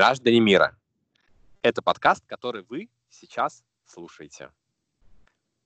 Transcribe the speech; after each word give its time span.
Граждане 0.00 0.40
мира, 0.40 0.78
это 1.60 1.82
подкаст, 1.82 2.24
который 2.24 2.62
вы 2.62 2.88
сейчас 3.10 3.62
слушаете. 3.84 4.50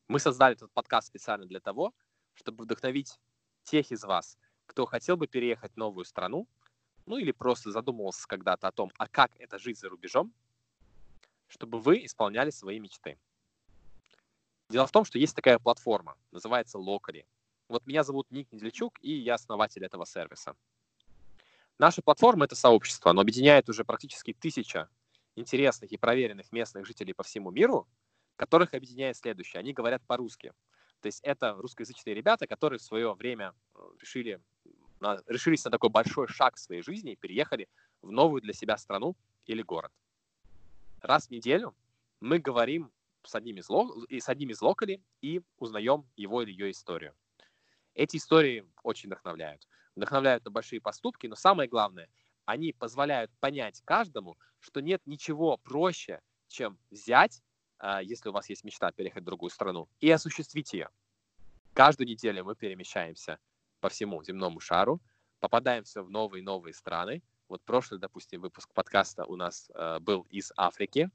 Мы 0.09 0.19
создали 0.19 0.57
этот 0.57 0.73
подкаст 0.73 1.07
специально 1.07 1.47
для 1.47 1.61
того, 1.61 1.95
чтобы 2.35 2.65
вдохновить 2.65 3.21
тех 3.63 3.93
из 3.93 4.03
вас, 4.03 4.37
кто 4.67 4.87
хотел 4.87 5.17
бы 5.17 5.29
переехать 5.29 5.75
в 5.75 5.77
новую 5.77 6.05
страну, 6.05 6.49
ну 7.07 7.17
или 7.17 7.31
просто 7.31 7.71
задумывался 7.71 8.27
когда-то 8.27 8.67
о 8.67 8.73
том, 8.73 8.91
а 8.99 9.07
как 9.07 9.31
это 9.39 9.57
жить 9.57 9.79
за 9.79 9.89
рубежом, 9.89 10.35
чтобы 11.47 11.79
вы 11.79 12.05
исполняли 12.05 12.51
свои 12.51 12.81
мечты. 12.81 13.17
Дело 14.69 14.89
в 14.89 14.91
том, 14.91 15.05
что 15.05 15.17
есть 15.17 15.37
такая 15.37 15.61
платформа, 15.61 16.17
называется 16.33 16.79
Locally. 16.79 17.25
Вот 17.69 17.87
меня 17.87 18.03
зовут 18.03 18.29
Ник 18.33 18.51
Неделичук, 18.51 18.99
и 19.01 19.13
я 19.13 19.35
основатель 19.35 19.85
этого 19.85 20.05
сервиса. 20.05 20.57
Наша 21.79 22.03
платформа— 22.03 22.45
это 22.47 22.55
сообщество, 22.55 23.11
оно 23.11 23.23
объединяет 23.23 23.69
уже 23.69 23.85
практически 23.85 24.33
тысяча 24.33 24.89
интересных 25.35 25.91
и 25.91 25.97
проверенных 25.97 26.53
местных 26.53 26.87
жителей 26.87 27.15
по 27.15 27.25
всему 27.25 27.51
миру, 27.51 27.89
которых 28.37 28.75
объединяет 28.75 29.17
следующее. 29.17 29.61
Они 29.61 29.73
говорят 29.73 30.03
по-русски. 30.07 30.53
То 31.01 31.07
есть 31.07 31.21
это 31.23 31.55
русскоязычные 31.55 32.15
ребята, 32.15 32.47
которые 32.47 32.79
в 32.79 32.83
свое 32.83 33.13
время 33.15 33.53
э, 33.75 33.79
решили, 34.01 34.41
на, 35.01 35.21
решились 35.27 35.65
на 35.65 35.71
такой 35.71 35.91
большой 35.91 36.29
шаг 36.29 36.57
в 36.57 36.61
своей 36.61 36.83
жизни 36.83 37.13
и 37.13 37.17
переехали 37.17 37.69
в 38.01 38.11
новую 38.11 38.41
для 38.41 38.53
себя 38.53 38.77
страну 38.79 39.17
или 39.47 39.63
город. 39.63 39.93
Раз 41.01 41.27
в 41.27 41.31
неделю 41.31 41.75
мы 42.21 42.39
говорим 42.39 42.91
с 43.25 43.35
одним 43.35 43.59
из, 43.59 43.69
ло, 43.69 43.91
с 44.09 44.29
одним 44.29 44.51
из 44.51 44.63
локалей 44.63 45.03
и 45.21 45.43
узнаем 45.59 46.09
его 46.17 46.43
или 46.43 46.53
ее 46.53 46.71
историю. 46.71 47.15
Эти 47.95 48.17
истории 48.17 48.65
очень 48.83 49.09
вдохновляют. 49.09 49.67
Вдохновляют 49.97 50.45
на 50.45 50.51
большие 50.51 50.81
поступки, 50.81 51.27
но 51.27 51.37
самое 51.37 51.69
главное, 51.69 52.09
они 52.45 52.73
позволяют 52.73 53.31
понять 53.41 53.81
каждому, 53.85 54.37
что 54.61 54.81
нет 54.81 55.03
ничего 55.07 55.57
проще, 55.59 56.21
чем 56.49 56.79
взять, 56.91 57.43
а, 57.79 58.03
если 58.03 58.29
у 58.29 58.33
вас 58.33 58.49
есть 58.49 58.65
мечта 58.65 58.91
переехать 58.93 59.23
в 59.23 59.27
другую 59.27 59.51
страну, 59.51 59.89
и 60.01 60.11
осуществить 60.11 60.73
ее. 60.73 60.91
Каждую 61.73 62.07
неделю 62.09 62.45
мы 62.45 62.55
перемещаемся 62.55 63.39
по 63.81 63.89
всему 63.89 64.23
земному 64.23 64.61
шару, 64.61 65.01
попадаем 65.41 65.85
все 65.85 66.03
в 66.03 66.11
новые 66.11 66.41
и 66.41 66.45
новые 66.45 66.73
страны. 66.73 67.23
Вот 67.49 67.63
прошлый, 67.63 68.01
допустим, 68.01 68.41
выпуск 68.41 68.73
подкаста 68.73 69.27
у 69.27 69.37
нас 69.37 69.71
э, 69.75 69.99
был 70.01 70.23
из 70.31 70.53
Африки, 70.57 71.11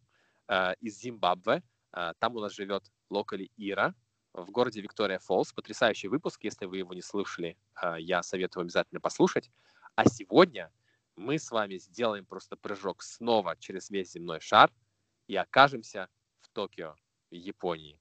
э, 0.47 0.73
из 0.79 0.99
Зимбабве. 0.99 1.63
Э, 1.91 2.13
там 2.19 2.35
у 2.35 2.39
нас 2.39 2.53
живет 2.53 2.83
локали 3.09 3.49
Ира, 3.57 3.95
в 4.45 4.51
городе 4.51 4.81
Виктория 4.81 5.19
Фолс. 5.19 5.53
Потрясающий 5.53 6.07
выпуск, 6.07 6.43
если 6.43 6.65
вы 6.65 6.77
его 6.77 6.93
не 6.93 7.01
слышали, 7.01 7.57
а, 7.75 7.97
я 7.99 8.23
советую 8.23 8.63
обязательно 8.63 8.99
послушать. 8.99 9.49
А 9.95 10.05
сегодня 10.05 10.71
мы 11.15 11.37
с 11.37 11.51
вами 11.51 11.77
сделаем 11.77 12.25
просто 12.25 12.55
прыжок 12.55 13.03
снова 13.03 13.55
через 13.57 13.89
весь 13.89 14.11
земной 14.11 14.39
шар 14.39 14.71
и 15.27 15.35
окажемся 15.35 16.09
в 16.39 16.49
Токио, 16.49 16.95
в 17.29 17.35
Японии. 17.35 17.99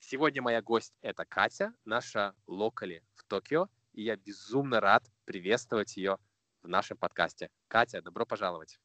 Сегодня 0.00 0.42
моя 0.42 0.62
гость— 0.62 0.94
это 1.02 1.24
Катя, 1.24 1.74
наша 1.84 2.34
локали 2.46 3.02
в 3.14 3.24
Токио, 3.24 3.68
и 3.92 4.02
я 4.02 4.16
безумно 4.16 4.80
рад 4.80 5.04
приветствовать 5.24 5.96
ее 5.96 6.18
в 6.62 6.68
нашем 6.68 6.96
подкасте. 6.96 7.50
Катя, 7.68 8.02
добро 8.02 8.26
пожаловать! 8.26 8.78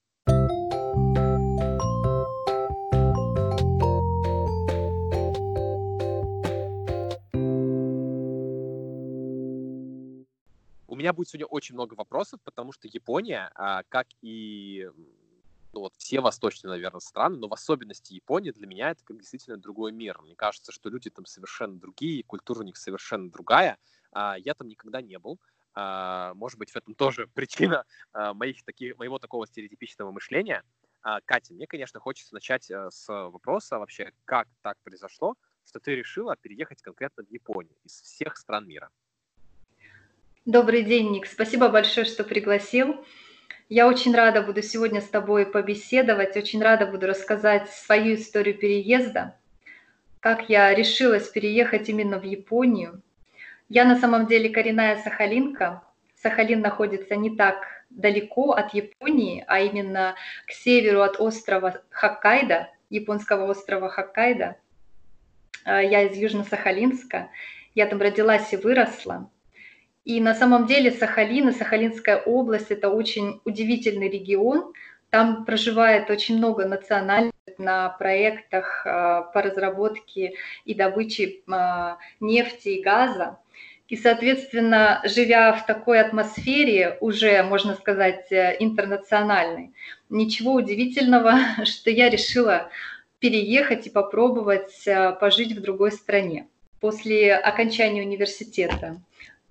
У 10.95 10.97
меня 10.97 11.11
будет 11.11 11.27
сегодня 11.27 11.45
очень 11.47 11.75
много 11.75 11.93
вопросов, 11.93 12.39
потому 12.45 12.71
что 12.71 12.87
Япония, 12.87 13.51
а, 13.55 13.83
как 13.89 14.07
и 14.21 14.89
ну, 15.73 15.81
вот 15.81 15.93
все 15.97 16.21
восточные, 16.21 16.71
наверное, 16.71 17.01
страны, 17.01 17.35
но 17.35 17.49
в 17.49 17.53
особенности 17.53 18.13
Япония 18.13 18.53
для 18.53 18.65
меня 18.65 18.91
это 18.91 19.03
как 19.03 19.17
действительно 19.17 19.57
другой 19.57 19.91
мир. 19.91 20.21
Мне 20.21 20.35
кажется, 20.37 20.71
что 20.71 20.89
люди 20.89 21.09
там 21.09 21.25
совершенно 21.25 21.77
другие, 21.77 22.23
культура 22.23 22.59
у 22.59 22.63
них 22.63 22.77
совершенно 22.77 23.29
другая. 23.29 23.77
А, 24.13 24.37
я 24.37 24.53
там 24.53 24.69
никогда 24.69 25.01
не 25.01 25.19
был. 25.19 25.37
А, 25.73 26.33
может 26.35 26.57
быть, 26.57 26.71
в 26.71 26.77
этом 26.77 26.95
тоже 26.95 27.27
причина 27.33 27.83
моих 28.13 28.63
таких, 28.63 28.97
моего 28.97 29.19
такого 29.19 29.45
стереотипичного 29.47 30.11
мышления. 30.11 30.63
Катя, 31.25 31.53
мне, 31.53 31.67
конечно, 31.67 31.99
хочется 31.99 32.33
начать 32.33 32.71
э, 32.71 32.89
с 32.89 33.07
вопроса 33.07 33.79
вообще, 33.79 34.13
как 34.23 34.47
так 34.61 34.77
произошло, 34.81 35.35
что 35.65 35.79
ты 35.79 35.93
решила 35.93 36.37
переехать 36.37 36.81
конкретно 36.81 37.23
в 37.23 37.29
Японию 37.29 37.75
из 37.83 38.01
всех 38.01 38.37
стран 38.37 38.65
мира. 38.65 38.89
Добрый 40.45 40.83
день, 40.83 41.09
Ник. 41.09 41.25
Спасибо 41.25 41.69
большое, 41.69 42.05
что 42.05 42.23
пригласил. 42.23 43.03
Я 43.67 43.87
очень 43.87 44.13
рада 44.13 44.43
буду 44.43 44.61
сегодня 44.61 45.01
с 45.01 45.09
тобой 45.09 45.47
побеседовать, 45.47 46.37
очень 46.37 46.61
рада 46.61 46.85
буду 46.85 47.07
рассказать 47.07 47.67
свою 47.71 48.13
историю 48.13 48.55
переезда, 48.55 49.39
как 50.19 50.47
я 50.47 50.71
решилась 50.75 51.29
переехать 51.29 51.89
именно 51.89 52.19
в 52.19 52.23
Японию. 52.25 53.01
Я 53.69 53.85
на 53.85 53.99
самом 53.99 54.27
деле 54.27 54.51
коренная 54.51 55.01
сахалинка. 55.01 55.81
Сахалин 56.21 56.61
находится 56.61 57.15
не 57.15 57.35
так 57.35 57.65
далеко 57.89 58.51
от 58.51 58.71
Японии, 58.75 59.43
а 59.47 59.61
именно 59.61 60.13
к 60.45 60.51
северу 60.51 61.01
от 61.01 61.19
острова 61.19 61.81
Хоккайдо, 61.89 62.69
японского 62.91 63.49
острова 63.49 63.89
Хоккайдо. 63.89 64.57
А, 65.63 65.81
я 65.81 66.03
из 66.03 66.15
Южно-Сахалинска. 66.15 67.29
Я 67.73 67.87
там 67.87 67.99
родилась 67.99 68.53
и 68.53 68.57
выросла. 68.57 69.31
И 70.05 70.21
на 70.21 70.35
самом 70.35 70.67
деле 70.67 70.91
Сахалин 70.91 71.49
и 71.49 71.51
Сахалинская 71.51 72.17
область– 72.17 72.67
это 72.69 72.89
очень 72.89 73.41
удивительный 73.43 74.07
регион. 74.07 74.71
Там 75.09 75.45
проживает 75.45 76.09
очень 76.11 76.37
много 76.37 76.65
национальных 76.65 77.33
на 77.57 77.89
проектах 77.89 78.85
а, 78.85 79.21
по 79.21 79.41
разработке 79.41 80.33
и 80.65 80.73
добыче 80.73 81.41
а, 81.49 81.97
нефти 82.19 82.69
и 82.69 82.83
газа. 82.83 83.39
И, 83.87 83.95
соответственно, 83.95 85.01
живя 85.05 85.53
в 85.53 85.65
такой 85.65 85.99
атмосфере, 85.99 86.97
уже, 87.01 87.43
можно 87.43 87.75
сказать, 87.75 88.31
э, 88.31 88.55
интернациональной, 88.59 89.73
ничего 90.09 90.53
удивительного, 90.53 91.37
что 91.65 91.91
я 91.91 92.09
решила 92.09 92.71
переехать 93.19 93.85
и 93.85 93.91
попробовать 93.91 94.87
э, 94.87 95.11
пожить 95.19 95.51
в 95.51 95.61
другой 95.61 95.91
стране 95.91 96.47
после 96.79 97.35
окончания 97.35 98.01
университета. 98.01 98.99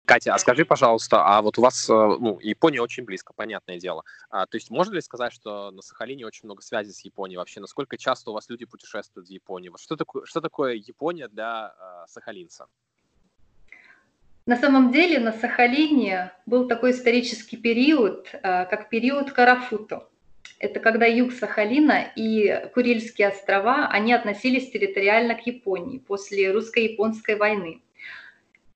Катя, 0.05 0.35
а 0.35 0.39
скажи, 0.39 0.67
пожалуйста, 0.67 1.25
а 1.25 1.41
вот 1.41 1.57
у 1.59 1.63
вас, 1.63 1.89
э, 1.89 1.93
ну, 1.93 2.39
Япония 2.41 2.83
очень 2.83 3.05
близко, 3.05 3.33
понятное 3.33 3.79
дело. 3.79 4.05
А, 4.29 4.45
то 4.47 4.57
есть 4.57 4.71
можно 4.71 4.95
ли 4.95 5.01
сказать, 5.01 5.33
что 5.33 5.71
на 5.71 5.81
Сахалине 5.81 6.27
очень 6.27 6.43
много 6.45 6.61
связей 6.61 6.93
с 6.93 7.01
Японией 7.05 7.39
вообще? 7.39 7.61
Насколько 7.61 7.97
часто 7.97 8.31
у 8.31 8.35
вас 8.35 8.51
люди 8.51 8.67
путешествуют 8.67 9.29
в 9.29 9.31
Японию? 9.31 9.73
Вот 9.73 9.81
что 9.81 9.97
такое, 9.97 10.27
что 10.27 10.43
такое 10.43 10.75
Япония 10.75 11.29
для 11.29 11.75
э, 11.79 12.07
сахалинца? 12.09 12.67
На 14.45 14.59
самом 14.59 14.93
деле 14.93 15.21
на 15.21 15.33
Сахалине 15.33 16.33
был 16.45 16.69
такой 16.69 16.91
исторический 16.91 17.57
период, 17.57 18.29
э, 18.35 18.41
как 18.67 18.91
период 18.91 19.33
Карафуто. 19.33 20.07
Это 20.59 20.81
когда 20.81 21.07
юг 21.07 21.33
Сахалина 21.33 22.13
и 22.15 22.69
Курильские 22.75 23.29
острова, 23.29 23.89
они 23.89 24.13
относились 24.13 24.71
территориально 24.71 25.35
к 25.35 25.47
Японии 25.47 25.97
после 25.97 26.53
русско-японской 26.53 27.37
войны. 27.37 27.81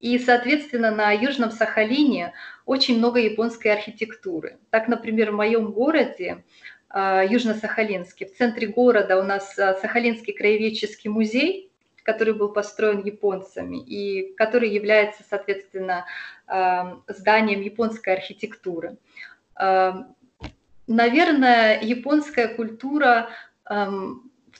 И, 0.01 0.19
соответственно, 0.19 0.91
на 0.91 1.11
Южном 1.11 1.51
Сахалине 1.51 2.33
очень 2.67 2.99
много 2.99 3.19
японской 3.19 3.69
архитектуры. 3.69 4.59
Так, 4.71 4.87
например, 4.87 5.33
в 5.33 5.35
моем 5.35 5.73
городе, 5.73 6.45
а, 6.89 7.25
Южно-Сахалинске, 7.25 8.27
в 8.27 8.37
центре 8.37 8.69
города 8.69 9.19
у 9.19 9.23
нас 9.23 9.59
а, 9.59 9.75
Сахалинский 9.75 10.33
краеведческий 10.33 11.11
музей, 11.11 11.71
который 12.05 12.33
был 12.33 12.50
построен 12.50 13.05
японцами 13.05 13.79
и 13.79 14.35
который 14.37 14.71
является, 14.71 15.25
соответственно, 15.29 16.06
а, 16.47 17.01
зданием 17.09 17.61
японской 17.61 18.15
архитектуры. 18.15 18.97
Наверное, 20.87 21.81
японская 21.83 22.49
культура 22.49 23.29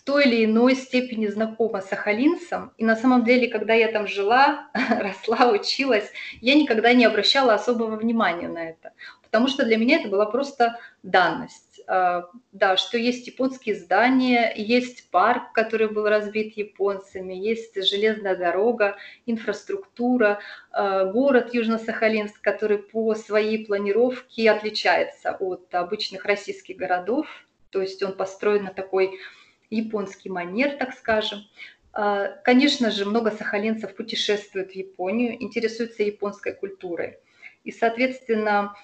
той 0.08 0.25
или 0.25 0.46
иной 0.46 0.75
степени 0.75 1.26
знакома 1.26 1.82
с 1.82 1.88
сахалинцем. 1.90 2.72
И 2.78 2.84
на 2.87 2.96
самом 2.96 3.25
деле, 3.25 3.46
когда 3.46 3.75
я 3.75 3.93
там 3.93 4.06
жила, 4.06 4.70
росла, 4.90 5.50
училась, 5.52 6.10
я 6.40 6.55
никогда 6.55 6.94
не 6.94 7.05
обращала 7.05 7.52
особого 7.52 7.96
внимания 7.96 8.49
на 8.49 8.70
это. 8.70 8.93
Потому 9.22 9.49
что 9.49 9.66
для 9.66 9.76
меня 9.76 10.00
это 10.00 10.08
была 10.08 10.25
просто 10.25 10.78
данность. 11.02 11.82
А, 11.87 12.25
да, 12.52 12.78
что 12.78 12.96
есть 12.96 13.26
японские 13.26 13.75
здания, 13.75 14.50
есть 14.56 15.10
парк, 15.10 15.52
который 15.52 15.88
был 15.88 16.08
разбит 16.08 16.56
японцами, 16.56 17.34
есть 17.34 17.75
железная 17.87 18.34
дорога, 18.34 18.96
инфраструктура, 19.26 20.38
а, 20.70 21.05
город 21.05 21.52
Южно-Сахалинск, 21.52 22.40
который 22.40 22.78
по 22.78 23.14
своей 23.14 23.66
планировке 23.66 24.50
отличается 24.50 25.37
от 25.38 25.75
обычных 25.75 26.25
российских 26.25 26.78
городов. 26.78 27.26
То 27.69 27.82
есть 27.82 28.02
он 28.02 28.14
построен 28.14 28.64
на 28.64 28.72
такой 28.72 29.19
японский 29.70 30.31
манер, 30.31 30.76
так 30.76 30.94
скажем. 30.94 31.41
А, 31.93 32.29
конечно 32.44 32.91
же, 32.91 33.05
много 33.05 33.31
сахалинцев 33.31 33.94
путешествуют 33.94 34.73
в 34.73 34.75
Японию, 34.75 35.43
интересуются 35.43 36.03
японской 36.03 36.55
культурой. 36.55 37.19
И, 37.65 37.73
соответственно, 37.73 38.75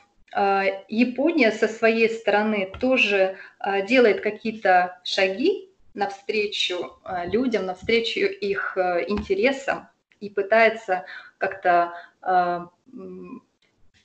Япония 0.89 1.53
со 1.53 1.69
своей 1.69 2.11
стороны 2.11 2.73
тоже 2.81 3.39
делает 3.87 4.21
какие-то 4.21 5.01
шаги 5.05 5.71
навстречу 5.95 6.99
людям, 7.27 7.67
навстречу 7.67 8.19
их 8.19 8.77
интересам 8.77 9.89
и 10.19 10.29
пытается 10.29 11.05
как-то 11.39 11.95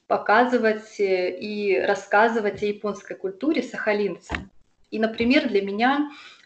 показывать 0.05 0.95
и 0.99 1.83
рассказывать 1.87 2.61
о 2.61 2.65
японской 2.67 3.15
культуре 3.15 3.63
сахалинцам. 3.63 4.51
И, 4.91 4.99
например, 4.99 5.47
для 5.47 5.61
меня 5.61 6.09
а, 6.09 6.38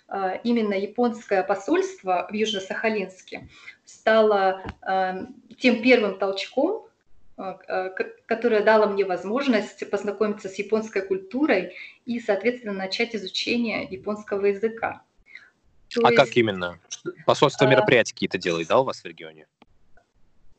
именно 0.43 0.73
японское 0.73 1.43
посольство 1.43 2.27
в 2.29 2.33
Южно-Сахалинске 2.33 3.47
стало 3.85 4.63
а, 4.81 5.25
тем 5.57 5.81
первым 5.81 6.19
толчком, 6.19 6.87
а, 7.35 7.89
которое 8.27 8.63
дало 8.63 8.87
мне 8.87 9.05
возможность 9.05 9.89
познакомиться 9.89 10.49
с 10.49 10.55
японской 10.55 11.01
культурой 11.01 11.75
и, 12.05 12.19
соответственно, 12.19 12.73
начать 12.73 13.15
изучение 13.15 13.85
японского 13.89 14.45
языка. 14.45 15.01
То 15.89 16.01
а 16.03 16.11
есть, 16.11 16.23
как 16.23 16.37
именно? 16.37 16.79
Посольство 17.25 17.65
мероприятия 17.65 18.13
какие-то 18.13 18.37
делает, 18.37 18.67
да, 18.67 18.79
у 18.79 18.83
вас 18.83 19.01
в 19.01 19.05
регионе? 19.05 19.47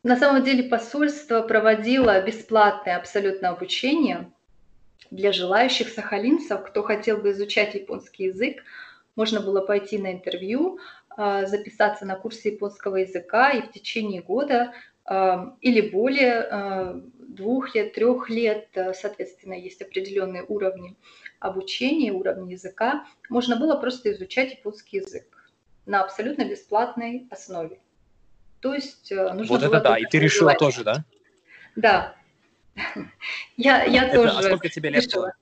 На 0.02 0.16
самом 0.16 0.44
деле 0.44 0.64
посольство 0.64 1.40
проводило 1.40 2.20
бесплатное 2.22 2.96
абсолютно 2.96 3.48
обучение 3.48 4.30
для 5.10 5.32
желающих 5.32 5.88
сахалинцев, 5.88 6.62
кто 6.64 6.82
хотел 6.82 7.18
бы 7.18 7.30
изучать 7.30 7.74
японский 7.74 8.24
язык. 8.24 8.62
Можно 9.16 9.40
было 9.40 9.61
пойти 9.61 9.99
на 9.99 10.12
интервью, 10.12 10.78
а, 11.16 11.46
записаться 11.46 12.05
на 12.05 12.16
курсы 12.16 12.49
японского 12.49 12.96
языка 12.96 13.50
и 13.50 13.62
в 13.62 13.70
течение 13.70 14.20
года 14.20 14.72
а, 15.05 15.56
или 15.61 15.81
более 15.81 16.40
а, 16.40 17.00
двух 17.19 17.75
лет, 17.75 17.94
трех 17.94 18.28
лет, 18.28 18.69
соответственно, 18.94 19.55
есть 19.55 19.81
определенные 19.82 20.44
уровни 20.44 20.96
обучения, 21.38 22.12
уровни 22.12 22.52
языка, 22.52 23.06
можно 23.28 23.56
было 23.56 23.76
просто 23.76 24.12
изучать 24.12 24.52
японский 24.52 24.99
язык 24.99 25.26
на 25.87 26.02
абсолютно 26.02 26.44
бесплатной 26.44 27.28
основе. 27.31 27.78
То 28.61 28.75
есть 28.75 29.11
нужно 29.11 29.58
Вот 29.58 29.62
это 29.62 29.81
да, 29.81 29.99
и 29.99 30.05
ты 30.05 30.19
решила 30.19 30.55
тоже, 30.55 30.84
да? 30.84 31.05
Да. 31.76 32.16
Я, 33.56 33.84
я 33.84 34.05
это, 34.06 34.16
тоже. 34.16 34.37
А 34.37 34.43
сколько 34.43 34.69
тебе 34.69 34.90
лет 34.90 35.05
решила. 35.05 35.22
было? 35.22 35.34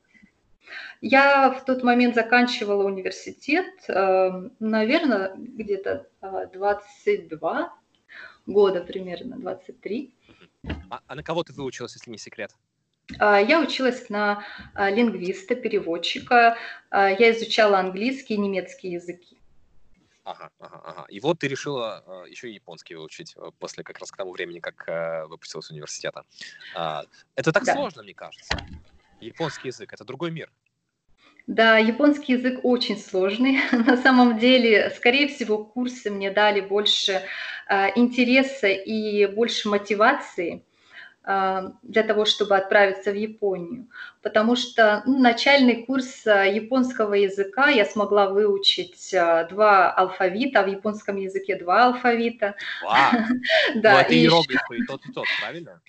Я 1.03 1.51
в 1.51 1.65
тот 1.65 1.83
момент 1.83 2.15
заканчивала 2.15 2.85
университет, 2.85 3.67
э, 3.89 4.49
наверное, 4.61 5.35
где-то 5.37 6.07
22 6.53 7.61
э, 7.61 7.71
года 8.47 8.81
примерно, 8.81 9.37
23. 9.37 10.15
А, 10.89 11.01
а 11.07 11.15
на 11.15 11.23
кого 11.23 11.43
ты 11.43 11.53
выучилась, 11.53 11.95
если 11.97 12.11
не 12.11 12.19
секрет? 12.19 12.53
А, 13.19 13.41
я 13.41 13.61
училась 13.61 14.09
на 14.09 14.45
лингвиста, 14.77 15.57
переводчика. 15.57 16.57
Я 16.91 17.33
изучала 17.33 17.81
английский 17.81 18.35
и 18.35 18.39
немецкий 18.39 18.91
языки. 18.91 19.37
Ага, 20.25 20.51
ага, 20.61 20.81
ага. 20.85 21.07
И 21.09 21.19
вот 21.19 21.41
ты 21.41 21.49
решила 21.49 22.05
э, 22.07 22.31
еще 22.31 22.49
и 22.49 22.55
японский 22.55 22.95
выучить 22.95 23.35
э, 23.37 23.51
после 23.59 23.83
как 23.83 23.99
раз 23.99 24.13
к 24.13 24.17
тому 24.17 24.33
времени, 24.33 24.61
как 24.61 24.89
э, 24.89 25.27
выпустилась 25.27 25.67
с 25.67 25.71
университета. 25.71 26.25
А, 26.77 27.05
это 27.35 27.51
так 27.51 27.65
да. 27.65 27.75
сложно, 27.75 28.05
мне 28.05 28.15
кажется. 28.15 28.57
Японский 29.21 29.69
язык— 29.69 29.93
это 29.95 30.05
другой 30.05 30.31
мир. 30.31 30.53
Да, 31.47 31.77
японский 31.79 32.35
язык 32.35 32.61
очень 32.63 32.97
сложный. 32.97 33.59
На 33.73 33.97
самом 33.97 34.39
деле, 34.39 34.91
скорее 34.91 35.29
всего, 35.29 35.65
курсы 35.65 36.11
мне 36.11 36.31
дали 36.31 36.61
больше 36.61 37.23
э, 37.69 37.89
интереса 37.97 38.69
и 38.69 39.27
больше 39.27 39.69
мотивации 39.69 40.65
а, 41.25 41.73
для 41.83 42.03
того, 42.03 42.25
чтобы 42.25 42.57
отправиться 42.57 43.13
в 43.13 43.17
Японию. 43.17 43.89
Потому 44.23 44.55
что 44.55 45.03
ну, 45.05 45.19
начальный 45.19 45.85
курс 45.85 46.27
а, 46.27 46.45
японского 46.45 47.15
языка 47.15 47.69
я 47.69 47.85
смогла 47.85 48.29
выучить 48.29 49.13
а, 49.15 49.45
два 49.45 49.91
алфавита, 49.91 50.63
в 50.63 50.69
японском 50.69 51.17
языке 51.17 51.57
два 51.57 51.87
алфавита. 51.87 52.55
Да, 53.75 53.93
ну, 53.95 53.99
это 53.99 54.15
и 54.15 54.19
иероглифы 54.19 54.79
и 54.79 54.87
тот, 54.87 55.05
и 55.07 55.13
тот, 55.13 55.27
правильно? 55.41 55.81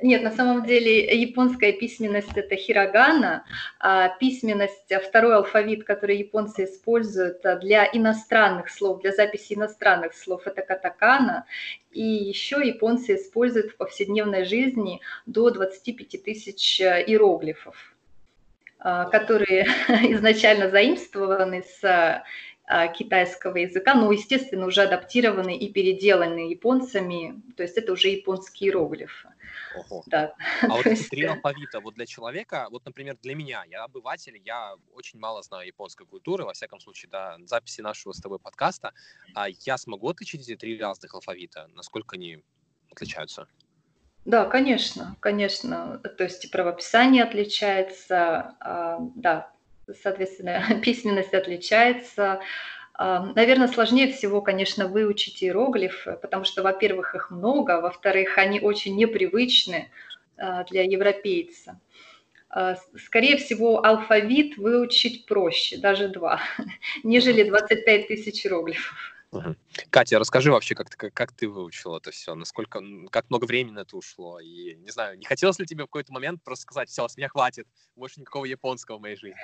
Нет, 0.00 0.22
на 0.22 0.30
самом 0.30 0.64
деле 0.64 1.04
японская 1.20 1.72
письменность 1.72 2.36
это 2.36 2.54
хирогана, 2.54 3.44
а 3.80 4.08
письменность, 4.08 4.92
второй 5.08 5.34
алфавит, 5.34 5.84
который 5.84 6.18
японцы 6.18 6.64
используют 6.64 7.42
для 7.60 7.88
иностранных 7.92 8.70
слов, 8.70 9.00
для 9.00 9.12
записи 9.12 9.54
иностранных 9.54 10.14
слов, 10.14 10.46
это 10.46 10.62
катакана. 10.62 11.46
И 11.90 12.02
еще 12.02 12.64
японцы 12.64 13.16
используют 13.16 13.72
в 13.72 13.76
повседневной 13.76 14.44
жизни 14.44 15.00
до 15.26 15.50
25 15.50 16.22
тысяч 16.22 16.80
иероглифов, 16.80 17.17
которые 19.10 19.64
изначально 20.14 20.70
заимствованы 20.70 21.62
с 21.62 22.22
китайского 22.96 23.56
языка, 23.56 23.94
но, 23.94 24.12
естественно, 24.12 24.66
уже 24.66 24.82
адаптированы 24.82 25.56
и 25.56 25.72
переделаны 25.72 26.50
японцами, 26.50 27.42
то 27.56 27.62
есть 27.62 27.78
это 27.78 27.92
уже 27.92 28.08
японские 28.08 28.68
иероглифы. 28.68 29.28
Ого. 29.74 30.02
Да. 30.06 30.34
А 30.62 30.68
вот 30.68 30.86
эти 30.86 31.08
три 31.08 31.24
алфавита, 31.24 31.80
вот 31.80 31.94
для 31.94 32.06
человека, 32.06 32.68
вот, 32.70 32.84
например, 32.84 33.16
для 33.22 33.34
меня, 33.34 33.64
я 33.68 33.84
обыватель, 33.84 34.40
я 34.44 34.74
очень 34.92 35.18
мало 35.18 35.42
знаю 35.42 35.66
японской 35.66 36.06
культуры, 36.06 36.44
во 36.44 36.52
всяком 36.52 36.80
случае, 36.80 37.10
до 37.10 37.38
записи 37.44 37.80
нашего 37.80 38.12
с 38.12 38.20
тобой 38.20 38.38
подкаста, 38.38 38.92
а 39.34 39.48
я 39.48 39.78
смогу 39.78 40.08
отличить 40.08 40.42
эти 40.42 40.56
три 40.56 40.78
разных 40.80 41.14
алфавита? 41.14 41.68
Насколько 41.74 42.16
они 42.16 42.42
отличаются? 42.90 43.48
Да, 44.28 44.44
конечно, 44.44 45.16
конечно. 45.20 46.02
То 46.18 46.24
есть 46.24 46.44
и 46.44 46.48
правописание 46.48 47.24
отличается, 47.24 48.56
а, 48.60 48.98
да, 49.16 49.50
соответственно, 50.02 50.62
письменность 50.84 51.34
отличается, 51.34 52.40
Наверное, 53.00 53.68
сложнее 53.68 54.12
всего, 54.12 54.42
конечно, 54.42 54.88
выучить 54.88 55.44
иероглифы, 55.44 56.18
потому 56.20 56.42
что, 56.42 56.64
во-первых, 56.64 57.14
их 57.14 57.30
много, 57.30 57.80
во-вторых, 57.80 58.38
они 58.38 58.58
очень 58.60 58.96
непривычны 58.96 59.88
а, 60.36 60.64
для 60.64 60.82
европейца. 60.82 61.80
А, 62.50 62.76
скорее 62.96 63.36
всего, 63.36 63.86
алфавит 63.86 64.56
выучить 64.58 65.26
проще, 65.26 65.76
даже 65.78 66.08
два, 66.08 66.40
нежели 67.04 67.44
25 67.44 68.08
тысяч 68.08 68.44
иероглифов. 68.44 69.17
Катя, 69.90 70.18
расскажи 70.18 70.50
вообще, 70.50 70.74
как 70.74 70.88
как, 70.88 71.12
как 71.12 71.32
ты 71.32 71.48
выучила 71.48 71.98
это 71.98 72.10
все, 72.10 72.34
насколько, 72.34 72.80
как 73.10 73.28
много 73.28 73.44
времени 73.44 73.80
это 73.80 73.96
ушло, 73.96 74.40
и, 74.40 74.76
не 74.76 74.90
знаю, 74.90 75.18
не 75.18 75.26
хотелось 75.26 75.58
ли 75.58 75.66
тебе 75.66 75.84
в 75.84 75.86
какой-то 75.86 76.12
момент 76.12 76.42
просто 76.42 76.62
сказать, 76.62 76.88
все, 76.88 77.06
с 77.06 77.16
меня 77.16 77.28
хватит, 77.28 77.66
больше 77.94 78.20
никакого 78.20 78.46
японского 78.46 78.98
в 78.98 79.00
моей 79.02 79.16
жизни? 79.16 79.36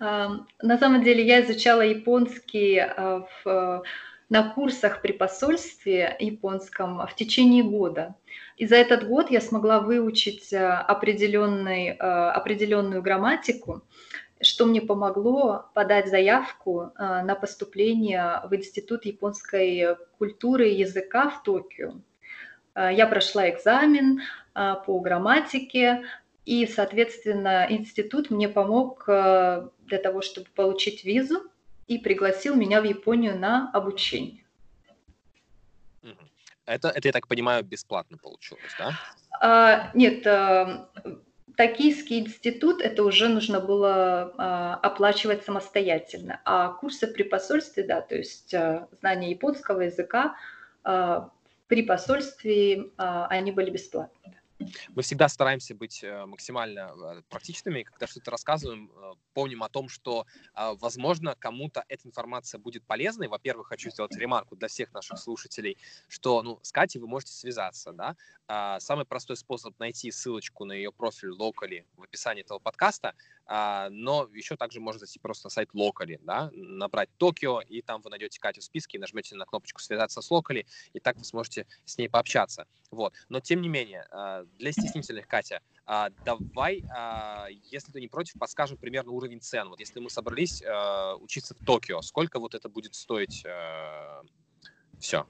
На 0.00 0.78
самом 0.78 1.02
деле 1.02 1.26
я 1.26 1.44
изучала 1.44 1.80
японский 1.80 2.78
а, 2.78 3.26
в, 3.44 3.82
на 4.28 4.50
курсах 4.50 5.02
при 5.02 5.12
посольстве 5.12 6.16
японском 6.20 7.06
в 7.06 7.14
течение 7.14 7.64
года. 7.64 8.14
И 8.56 8.66
за 8.66 8.76
этот 8.76 9.06
год 9.08 9.30
я 9.30 9.40
смогла 9.40 9.80
выучить 9.80 10.52
а, 10.52 10.80
определенный, 10.80 11.96
а, 11.98 12.32
определенную 12.32 13.02
грамматику, 13.02 13.82
что 14.40 14.66
мне 14.66 14.80
помогло 14.80 15.66
подать 15.74 16.08
заявку 16.08 16.92
на 16.96 17.34
поступление 17.34 18.40
в 18.44 18.54
Институт 18.54 19.04
японской 19.04 19.96
культуры 20.18 20.70
и 20.70 20.78
языка 20.78 21.30
в 21.30 21.42
Токио. 21.42 21.94
Я 22.74 23.06
прошла 23.06 23.50
экзамен 23.50 24.20
по 24.54 25.00
грамматике, 25.00 26.04
и, 26.44 26.66
соответственно, 26.66 27.66
институт 27.68 28.30
мне 28.30 28.48
помог 28.48 29.04
для 29.06 29.98
того, 30.02 30.22
чтобы 30.22 30.48
получить 30.54 31.04
визу 31.04 31.42
и 31.88 31.98
пригласил 31.98 32.54
меня 32.54 32.80
в 32.80 32.84
Японию 32.84 33.38
на 33.38 33.70
обучение. 33.72 34.44
Это, 36.68 36.88
это 36.88 37.08
я 37.08 37.12
так 37.12 37.26
понимаю, 37.26 37.64
бесплатно 37.64 38.18
получилось, 38.18 38.74
да? 38.78 38.92
А, 39.40 39.90
нет, 39.94 40.26
а, 40.26 40.90
Токийский 41.58 42.20
институт 42.20 42.80
это 42.80 43.02
уже 43.02 43.26
нужно 43.26 43.58
было 43.58 44.32
а, 44.38 44.74
оплачивать 44.76 45.44
самостоятельно, 45.44 46.40
а 46.44 46.68
курсы 46.68 47.08
при 47.08 47.24
посольстве, 47.24 47.82
да, 47.82 48.00
то 48.00 48.14
есть 48.14 48.54
а, 48.54 48.86
знание 49.00 49.32
японского 49.32 49.80
языка 49.80 50.36
а, 50.84 51.30
при 51.66 51.82
посольстве 51.82 52.92
а, 52.96 53.26
они 53.26 53.50
были 53.50 53.70
бесплатными. 53.70 54.37
Мы 54.94 55.02
всегда 55.02 55.28
стараемся 55.28 55.74
быть 55.74 56.02
э, 56.02 56.26
максимально 56.26 56.90
э, 56.90 57.22
практичными, 57.28 57.82
когда 57.84 58.06
что-то 58.06 58.30
рассказываем, 58.30 58.90
э, 58.90 59.12
помним 59.38 59.62
о 59.62 59.68
том, 59.68 59.88
что, 59.88 60.26
а, 60.52 60.74
возможно, 60.74 61.36
кому-то 61.38 61.84
эта 61.88 62.08
информация 62.08 62.58
будет 62.58 62.84
полезной. 62.84 63.28
Во-первых, 63.28 63.68
хочу 63.68 63.90
сделать 63.90 64.16
ремарку 64.16 64.56
для 64.56 64.66
всех 64.66 64.92
наших 64.92 65.18
слушателей, 65.18 65.78
что 66.08 66.42
ну, 66.42 66.58
с 66.62 66.72
Катей 66.72 67.00
вы 67.00 67.06
можете 67.06 67.32
связаться. 67.32 67.92
Да? 67.92 68.16
А, 68.48 68.80
самый 68.80 69.04
простой 69.04 69.36
способ 69.36 69.78
найти 69.78 70.10
ссылочку 70.10 70.64
на 70.64 70.72
ее 70.72 70.90
профиль 70.90 71.30
Locally 71.30 71.84
в 71.96 72.02
описании 72.02 72.42
этого 72.42 72.58
подкаста, 72.58 73.14
а, 73.46 73.88
но 73.90 74.28
еще 74.32 74.56
также 74.56 74.80
можно 74.80 74.98
зайти 74.98 75.20
просто 75.20 75.46
на 75.46 75.50
сайт 75.50 75.70
Locally, 75.72 76.18
да? 76.22 76.50
набрать 76.52 77.10
Токио, 77.18 77.60
и 77.60 77.80
там 77.82 78.00
вы 78.02 78.10
найдете 78.10 78.40
Катю 78.40 78.60
в 78.60 78.64
списке, 78.64 78.98
нажмете 78.98 79.36
на 79.36 79.44
кнопочку 79.44 79.80
«Связаться 79.80 80.20
с 80.20 80.30
Locally», 80.32 80.66
и 80.94 80.98
так 80.98 81.16
вы 81.16 81.24
сможете 81.24 81.66
с 81.84 81.96
ней 81.96 82.08
пообщаться. 82.08 82.66
Вот. 82.90 83.14
Но, 83.28 83.38
тем 83.38 83.60
не 83.60 83.68
менее, 83.68 84.06
для 84.58 84.72
стеснительных, 84.72 85.26
Катя, 85.26 85.60
а, 85.86 86.10
давай, 86.24 86.84
а, 86.90 87.46
если 87.70 87.92
ты 87.92 88.00
не 88.00 88.08
против, 88.08 88.38
подскажем 88.38 88.76
примерно 88.76 89.12
уровень 89.12 89.40
цен. 89.40 89.68
Вот 89.68 89.80
если 89.80 90.00
мы 90.00 90.10
собрались 90.10 90.62
а, 90.62 91.16
учиться 91.16 91.54
в 91.54 91.64
Токио, 91.64 92.02
сколько 92.02 92.38
вот 92.38 92.54
это 92.54 92.68
будет 92.68 92.94
стоить 92.94 93.44
а, 93.46 94.22
все? 94.98 95.26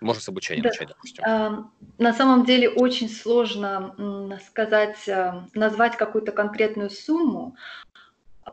Можно 0.00 0.22
с 0.22 0.28
обучения 0.28 0.62
да. 0.62 0.68
начать, 0.70 0.88
допустим. 0.88 1.24
А, 1.24 1.70
на 1.98 2.12
самом 2.12 2.44
деле 2.44 2.68
очень 2.68 3.08
сложно 3.08 4.38
сказать, 4.46 5.08
а, 5.08 5.46
назвать 5.54 5.96
какую-то 5.96 6.32
конкретную 6.32 6.90
сумму, 6.90 7.56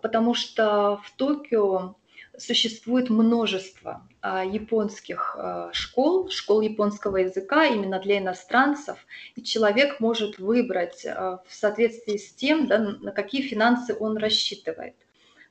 потому 0.02 0.34
что 0.34 1.02
в 1.04 1.12
Токио 1.18 1.96
существует 2.38 3.10
множество 3.10 4.08
а, 4.22 4.44
японских 4.44 5.36
а, 5.38 5.70
школ, 5.74 6.30
школ 6.30 6.62
японского 6.62 7.18
языка 7.18 7.66
именно 7.66 8.00
для 8.00 8.20
иностранцев, 8.20 9.06
и 9.36 9.44
человек 9.44 10.00
может 10.00 10.40
выбрать 10.40 11.06
а, 11.06 11.42
в 11.48 11.54
соответствии 11.54 12.18
с 12.18 12.34
тем, 12.34 12.68
да, 12.68 12.78
на 12.78 13.12
какие 13.12 13.42
финансы 13.42 13.96
он 14.00 14.18
рассчитывает. 14.18 14.96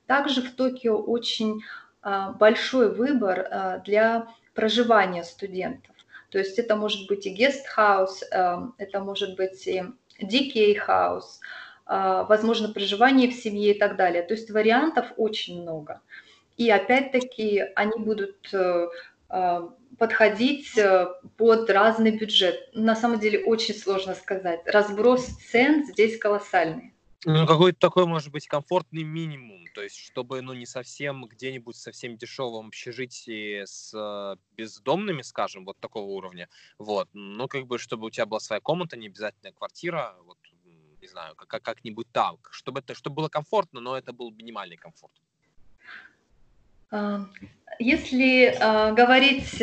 Также 0.06 0.42
в 0.42 0.54
Токио 0.54 0.96
очень 0.96 1.62
большой 2.02 2.92
выбор 2.92 3.82
для 3.84 4.26
проживания 4.54 5.22
студентов. 5.22 5.94
То 6.30 6.38
есть 6.38 6.58
это 6.58 6.74
может 6.74 7.06
быть 7.06 7.26
и 7.26 7.30
гестхаус, 7.30 8.22
это 8.22 9.00
может 9.00 9.36
быть 9.36 9.68
и 9.68 9.84
DK 10.18 10.78
House, 10.78 11.40
возможно, 11.86 12.72
проживание 12.72 13.30
в 13.30 13.34
семье 13.34 13.74
и 13.74 13.78
так 13.78 13.96
далее. 13.96 14.22
То 14.22 14.34
есть 14.34 14.50
вариантов 14.50 15.12
очень 15.16 15.62
много. 15.62 16.00
И 16.60 16.68
опять-таки 16.68 17.60
они 17.74 17.98
будут 18.04 18.52
э, 18.52 18.88
э, 19.30 19.68
подходить 19.96 20.76
э, 20.76 21.06
под 21.38 21.70
разный 21.70 22.18
бюджет. 22.18 22.68
На 22.74 22.94
самом 22.94 23.18
деле 23.18 23.42
очень 23.46 23.74
сложно 23.74 24.14
сказать. 24.14 24.60
Разброс 24.66 25.24
цен 25.50 25.86
здесь 25.86 26.18
колоссальный. 26.18 26.92
Ну, 27.24 27.46
какой-то 27.46 27.78
такой, 27.78 28.04
может 28.04 28.30
быть, 28.30 28.46
комфортный 28.46 29.04
минимум, 29.04 29.64
то 29.74 29.80
есть, 29.80 29.96
чтобы, 29.96 30.42
ну, 30.42 30.52
не 30.52 30.66
совсем 30.66 31.24
где-нибудь 31.24 31.76
совсем 31.76 32.18
дешевом 32.18 32.66
общежитии 32.66 33.64
с 33.64 34.36
бездомными, 34.54 35.22
скажем, 35.22 35.64
вот 35.64 35.78
такого 35.80 36.10
уровня, 36.10 36.50
вот, 36.78 37.08
ну, 37.14 37.48
как 37.48 37.66
бы, 37.66 37.78
чтобы 37.78 38.08
у 38.08 38.10
тебя 38.10 38.26
была 38.26 38.40
своя 38.40 38.60
комната, 38.60 38.98
не 38.98 39.06
обязательно 39.06 39.52
квартира, 39.52 40.14
вот, 40.24 40.36
не 41.00 41.08
знаю, 41.08 41.36
как- 41.36 41.62
как-нибудь 41.62 42.08
так, 42.12 42.36
чтобы 42.50 42.80
это, 42.80 42.94
чтобы 42.94 43.16
было 43.16 43.28
комфортно, 43.30 43.80
но 43.80 43.96
это 43.96 44.12
был 44.12 44.30
минимальный 44.30 44.76
комфорт. 44.76 45.12
А, 46.90 47.26
если 47.78 48.46
э, 48.46 48.92
говорить 48.92 49.62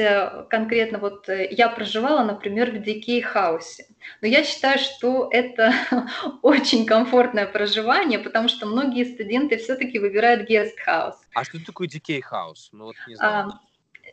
конкретно, 0.49 0.97
вот 0.97 1.29
э, 1.29 1.47
я 1.51 1.69
проживала, 1.69 2.23
например, 2.23 2.71
в 2.71 2.81
Дикей 2.81 3.21
Хаусе, 3.21 3.85
но 4.21 4.27
я 4.27 4.43
считаю, 4.43 4.79
что 4.79 5.29
это 5.31 5.73
очень 6.41 6.85
комфортное 6.85 7.45
проживание, 7.45 8.17
потому 8.17 8.47
что 8.47 8.65
многие 8.65 9.03
студенты 9.03 9.57
все-таки 9.57 9.99
выбирают 9.99 10.47
гест-хаус. 10.49 11.15
А 11.35 11.43
что 11.43 11.63
такое 11.63 11.87
DK 11.87 12.21
House? 12.21 12.69
Ну, 12.71 12.85
вот 12.85 12.95
не 13.07 13.15
знаю. 13.15 13.53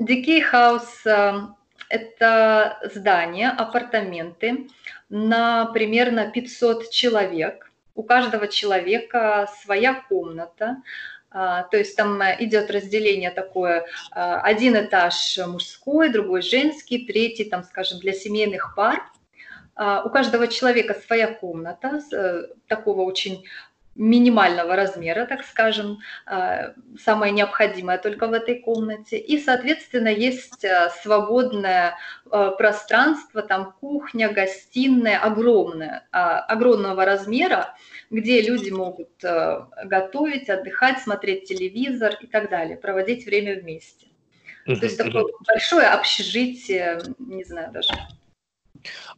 DK 0.00 0.43
House– 0.43 1.03
это 1.88 2.78
здание, 2.94 3.50
апартаменты 3.50 4.68
на 5.09 5.66
примерно 5.66 6.30
500 6.30 6.90
человек. 6.90 7.71
У 7.94 8.02
каждого 8.02 8.49
человека 8.49 9.49
своя 9.62 9.94
комната, 10.09 10.64
а, 10.66 10.83
то 11.35 11.76
есть 11.76 11.97
там 11.97 12.23
э, 12.23 12.37
идет 12.38 12.71
разделение 12.71 13.33
такое, 13.33 13.85
а, 14.12 14.41
один 14.41 14.76
этаж 14.76 15.37
мужской, 15.45 16.09
другой 16.09 16.43
женский, 16.43 17.07
третий, 17.07 17.45
там, 17.45 17.64
скажем, 17.64 17.99
для 17.99 18.12
семейных 18.12 18.75
пар. 18.76 19.03
А, 19.75 20.05
у 20.05 20.11
каждого 20.11 20.47
человека 20.47 20.95
своя 20.95 21.35
комната, 21.35 22.00
э, 22.12 22.45
такого 22.69 23.03
очень 23.03 23.45
минимального 23.95 24.77
размера, 24.77 25.27
так 25.27 25.45
скажем, 25.45 25.99
самое 26.99 27.33
необходимое 27.33 27.99
только 27.99 28.27
в 28.27 28.33
этой 28.33 28.61
комнате. 28.61 29.19
И, 29.19 29.39
соответственно, 29.39 30.09
есть 30.09 30.65
э, 30.65 30.91
свободное 31.03 31.97
пространство, 32.31 33.43
там 33.43 33.73
кухня, 33.81 34.33
гостиная, 34.33 35.19
огромная, 35.19 36.07
огромного 36.11 37.05
размера, 37.05 37.75
где 38.11 38.41
люди 38.43 38.71
могут 38.71 39.11
э, 39.23 39.67
готовить, 39.85 40.49
отдыхать, 40.49 41.01
смотреть 41.01 41.45
телевизор 41.49 42.17
и 42.21 42.27
так 42.27 42.51
далее, 42.51 42.77
проводить 42.77 43.27
время 43.27 43.61
вместе. 43.61 44.07
То 44.65 44.73
есть 44.73 44.97
такое 44.97 45.25
большое 45.47 45.89
общежитие, 45.89 47.01
не 47.19 47.45
знаю 47.45 47.71
даже. 47.73 47.93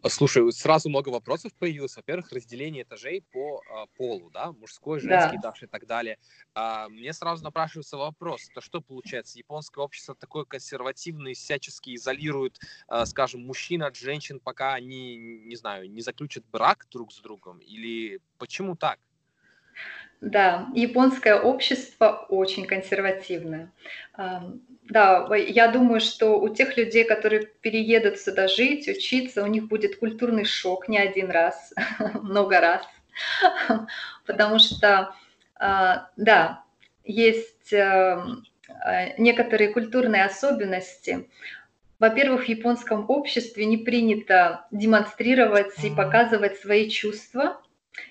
А, 0.03 0.09
слушай, 0.09 0.53
сразу 0.53 0.89
много 0.89 1.09
вопросов 1.09 1.53
появилось. 1.55 1.97
Во-первых, 1.97 2.33
разделение 2.33 2.83
этажей 2.83 3.23
по 3.33 3.63
а, 3.71 3.87
полу, 3.97 4.31
да, 4.31 4.53
мужской, 4.53 5.01
женский 5.01 5.37
да. 5.37 5.51
этаж 5.51 5.63
и 5.63 5.67
так 5.67 5.87
далее. 5.87 6.19
А, 6.55 6.89
мне 6.89 7.13
сразу 7.13 7.45
напрашивается 7.45 7.97
вопрос, 7.97 8.49
это 8.51 8.61
что 8.61 8.81
получается? 8.81 9.39
Японское 9.39 9.83
общество 9.83 10.15
такое 10.15 10.45
консервативное, 10.45 11.35
всячески 11.35 11.95
изолирует, 11.95 12.59
а, 12.89 13.07
скажем, 13.07 13.45
мужчин 13.47 13.83
от 13.83 13.97
женщин, 13.97 14.41
пока 14.41 14.75
они, 14.75 15.17
не 15.17 15.57
знаю, 15.57 15.91
не 15.91 16.01
заключат 16.01 16.45
брак 16.47 16.87
друг 16.91 17.13
с 17.13 17.21
другом? 17.21 17.59
Или 17.59 18.21
почему 18.39 18.77
так? 18.77 18.99
Да, 20.21 20.69
японское 20.75 21.35
общество 21.37 22.27
очень 22.29 22.67
консервативное. 22.67 23.71
Да, 24.89 25.29
я 25.37 25.69
думаю, 25.69 26.01
что 26.01 26.41
у 26.41 26.49
тех 26.49 26.77
людей, 26.77 27.05
которые 27.05 27.47
переедут 27.47 28.19
сюда 28.19 28.47
жить, 28.47 28.89
учиться, 28.89 29.43
у 29.43 29.47
них 29.47 29.67
будет 29.67 29.99
культурный 29.99 30.45
шок 30.45 30.89
не 30.89 30.97
один 30.97 31.31
раз, 31.31 31.75
много 32.23 32.61
раз. 32.61 32.87
Потому 34.27 34.59
что, 34.59 35.15
а, 35.59 36.11
да, 36.17 36.63
есть 37.05 37.73
эм, 37.73 38.45
а, 38.69 39.09
некоторые 39.19 39.71
культурные 39.71 40.25
особенности. 40.25 41.29
Во-первых, 41.99 42.45
в 42.45 42.49
японском 42.49 43.07
обществе 43.09 43.65
не 43.65 43.79
принято 43.79 44.67
демонстрировать 44.71 45.83
и 45.83 45.91
показывать 45.91 46.59
свои 46.59 46.91
чувства 46.91 47.61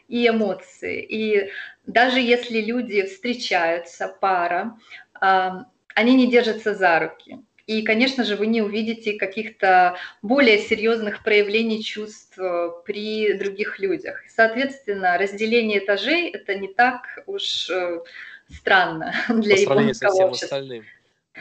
и 0.08 0.28
эмоции. 0.28 1.02
И 1.02 1.52
даже 1.86 2.20
если 2.20 2.62
люди 2.62 3.04
встречаются, 3.04 4.08
пара, 4.08 4.78
они 5.20 6.16
не 6.16 6.30
держатся 6.30 6.74
за 6.74 7.00
руки. 7.00 7.40
И, 7.68 7.82
конечно 7.82 8.24
же, 8.24 8.36
вы 8.36 8.46
не 8.46 8.62
увидите 8.62 9.14
каких-то 9.14 9.98
более 10.22 10.60
серьезных 10.60 11.24
проявлений 11.24 11.84
чувств 11.84 12.38
э, 12.38 12.70
при 12.86 13.34
других 13.34 13.80
людях. 13.80 14.22
Соответственно, 14.30 15.18
разделение 15.18 15.84
этажей 15.84 16.30
это 16.30 16.54
не 16.54 16.68
так 16.68 17.02
уж 17.26 17.68
э, 17.72 18.02
странно 18.52 19.16
для 19.30 19.56
По 19.56 19.60
японского 19.60 20.28
общества. 20.28 20.62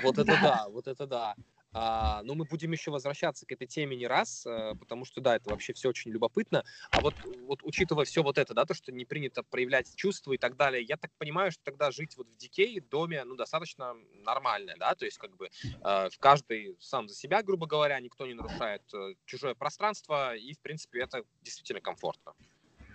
Вот 0.03 0.19
это 0.19 0.25
да. 0.25 0.41
да, 0.43 0.67
вот 0.71 0.87
это 0.89 1.07
да. 1.07 1.35
А, 1.75 2.23
но 2.23 2.35
мы 2.37 2.45
будем 2.45 2.71
еще 2.73 2.91
возвращаться 2.93 3.47
к 3.47 3.53
этой 3.53 3.67
теме 3.67 3.97
не 3.97 4.07
раз, 4.07 4.47
а, 4.47 4.75
потому 4.77 5.05
что, 5.05 5.21
да, 5.21 5.37
это 5.37 5.51
вообще 5.51 5.73
все 5.73 5.89
очень 5.89 6.13
любопытно. 6.13 6.65
А 6.91 7.01
вот, 7.01 7.17
вот 7.25 7.61
учитывая 7.65 8.05
все 8.05 8.23
вот 8.23 8.39
это, 8.39 8.55
да, 8.55 8.65
то, 8.65 8.75
что 8.75 8.93
не 8.93 9.05
принято 9.05 9.43
проявлять 9.43 9.93
чувства 9.97 10.33
и 10.35 10.39
так 10.39 10.57
далее, 10.57 10.83
я 10.85 10.97
так 10.97 11.11
понимаю, 11.19 11.51
что 11.51 11.63
тогда 11.65 11.91
жить 11.91 12.17
вот 12.17 12.29
в 12.29 12.37
дикей 12.37 12.81
доме, 12.81 13.25
ну, 13.25 13.35
достаточно 13.37 13.95
нормально, 14.13 14.75
да, 14.79 14.95
то 14.95 15.05
есть 15.05 15.19
как 15.19 15.37
бы 15.37 15.51
э, 15.85 16.09
каждый 16.21 16.77
сам 16.81 17.09
за 17.09 17.15
себя, 17.17 17.43
грубо 17.43 17.67
говоря, 17.67 17.99
никто 18.01 18.27
не 18.27 18.35
нарушает 18.35 18.83
э, 18.95 19.15
чужое 19.25 19.55
пространство, 19.55 20.37
и, 20.37 20.55
в 20.55 20.61
принципе, 20.61 21.01
это 21.03 21.25
действительно 21.43 21.81
комфортно. 21.81 22.35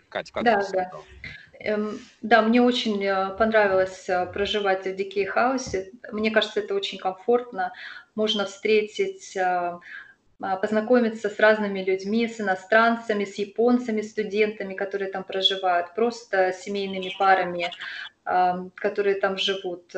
Катя, 0.09 0.33
как 0.33 0.43
да, 0.43 0.61
да. 0.73 0.91
Эм, 1.59 1.99
да, 2.21 2.41
мне 2.41 2.61
очень 2.61 3.03
э, 3.03 3.35
понравилось 3.37 4.07
э, 4.07 4.25
проживать 4.27 4.85
в 4.85 4.95
Дикей 4.95 5.25
Хаусе. 5.25 5.91
Мне 6.11 6.31
кажется, 6.31 6.61
это 6.61 6.73
очень 6.73 6.97
комфортно. 6.97 7.73
Можно 8.15 8.45
встретить 8.45 9.35
э, 9.35 9.79
познакомиться 10.39 11.29
с 11.29 11.37
разными 11.37 11.83
людьми, 11.83 12.27
с 12.27 12.39
иностранцами, 12.39 13.25
с 13.25 13.35
японцами, 13.35 14.01
студентами, 14.01 14.73
которые 14.73 15.11
там 15.11 15.25
проживают, 15.25 15.93
просто 15.95 16.53
семейными 16.53 17.13
парами, 17.19 17.69
которые 18.23 19.15
там 19.15 19.37
живут. 19.37 19.93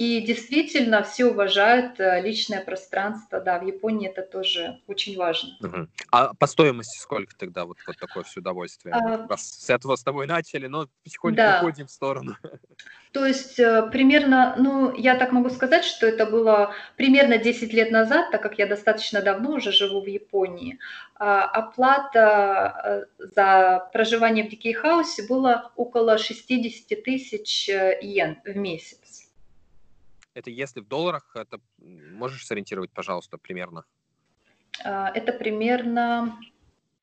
И 0.00 0.22
действительно 0.22 1.02
все 1.02 1.26
уважают 1.26 2.00
э, 2.00 2.22
личное 2.22 2.64
пространство. 2.64 3.38
Да, 3.38 3.58
в 3.58 3.66
Японии 3.66 4.08
это 4.08 4.22
тоже 4.22 4.80
очень 4.86 5.14
важно. 5.14 5.50
Угу. 5.60 5.88
А 6.10 6.32
по 6.32 6.46
стоимости 6.46 6.98
сколько 6.98 7.36
тогда 7.36 7.66
вот, 7.66 7.76
вот 7.86 7.98
такое 7.98 8.22
все 8.22 8.40
удовольствие? 8.40 8.94
А... 8.94 9.26
Раз 9.28 9.42
с 9.42 9.68
этого 9.68 9.96
с 9.96 10.02
тобой 10.02 10.26
начали, 10.26 10.68
но 10.68 10.88
потихоньку 11.04 11.36
да. 11.36 11.58
уходим 11.58 11.86
в 11.86 11.90
сторону. 11.90 12.34
То 13.12 13.26
есть 13.26 13.58
э, 13.58 13.90
примерно, 13.92 14.54
ну, 14.56 14.96
я 14.96 15.16
так 15.16 15.32
могу 15.32 15.50
сказать, 15.50 15.84
что 15.84 16.06
это 16.06 16.24
было 16.24 16.72
примерно 16.96 17.36
10 17.36 17.70
лет 17.74 17.90
назад, 17.90 18.30
так 18.30 18.40
как 18.40 18.58
я 18.58 18.66
достаточно 18.66 19.20
давно 19.20 19.56
уже 19.56 19.70
живу 19.70 20.00
в 20.00 20.06
Японии. 20.06 20.78
А 21.16 21.44
оплата 21.44 23.06
э, 23.18 23.26
за 23.34 23.90
проживание 23.92 24.46
в 24.46 24.48
Дикей 24.48 24.72
Хаусе 24.72 25.26
была 25.26 25.72
около 25.76 26.16
60 26.16 27.02
тысяч 27.02 27.68
йен 27.68 28.38
в 28.46 28.56
месяц. 28.56 28.99
Это 30.40 30.50
если 30.50 30.80
в 30.80 30.88
долларах, 30.88 31.30
это 31.34 31.60
можешь 31.78 32.46
сориентировать, 32.46 32.90
пожалуйста, 32.90 33.38
примерно? 33.38 33.84
А, 34.84 35.10
это 35.10 35.32
примерно 35.32 36.38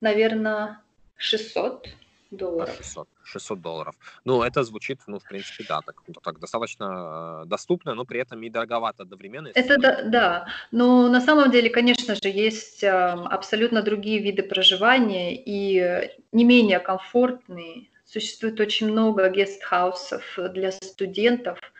наверное, 0.01 0.81
600 1.17 1.87
долларов. 2.31 2.75
600, 2.77 3.07
600 3.23 3.61
долларов. 3.61 3.95
Ну, 4.25 4.43
это 4.43 4.63
звучит, 4.63 4.99
ну, 5.07 5.19
в 5.19 5.23
принципе, 5.23 5.63
да, 5.67 5.81
так, 5.81 5.95
ну, 6.07 6.13
так 6.21 6.39
достаточно 6.39 7.43
э, 7.43 7.47
доступно, 7.47 7.95
но 7.95 8.05
при 8.05 8.19
этом 8.19 8.43
и 8.43 8.49
дороговато 8.49 9.03
одновременно. 9.03 9.49
Это 9.53 9.79
да, 9.79 10.03
да, 10.03 10.47
но 10.71 11.07
на 11.07 11.21
самом 11.21 11.51
деле, 11.51 11.69
конечно 11.69 12.15
же, 12.15 12.27
есть 12.29 12.83
э, 12.83 12.89
абсолютно 12.89 13.81
другие 13.81 14.19
виды 14.19 14.43
проживания 14.43 15.35
и 15.35 16.11
не 16.31 16.43
менее 16.43 16.79
комфортные. 16.79 17.87
Существует 18.05 18.59
очень 18.59 18.91
много 18.91 19.29
гестхаусов 19.29 20.23
для 20.53 20.71
студентов, 20.71 21.59
э, 21.59 21.76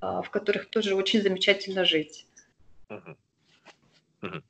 в 0.00 0.30
которых 0.30 0.70
тоже 0.70 0.94
очень 0.94 1.22
замечательно 1.22 1.84
жить. 1.84 2.26
Угу. 2.88 3.16
Угу. 4.22 4.42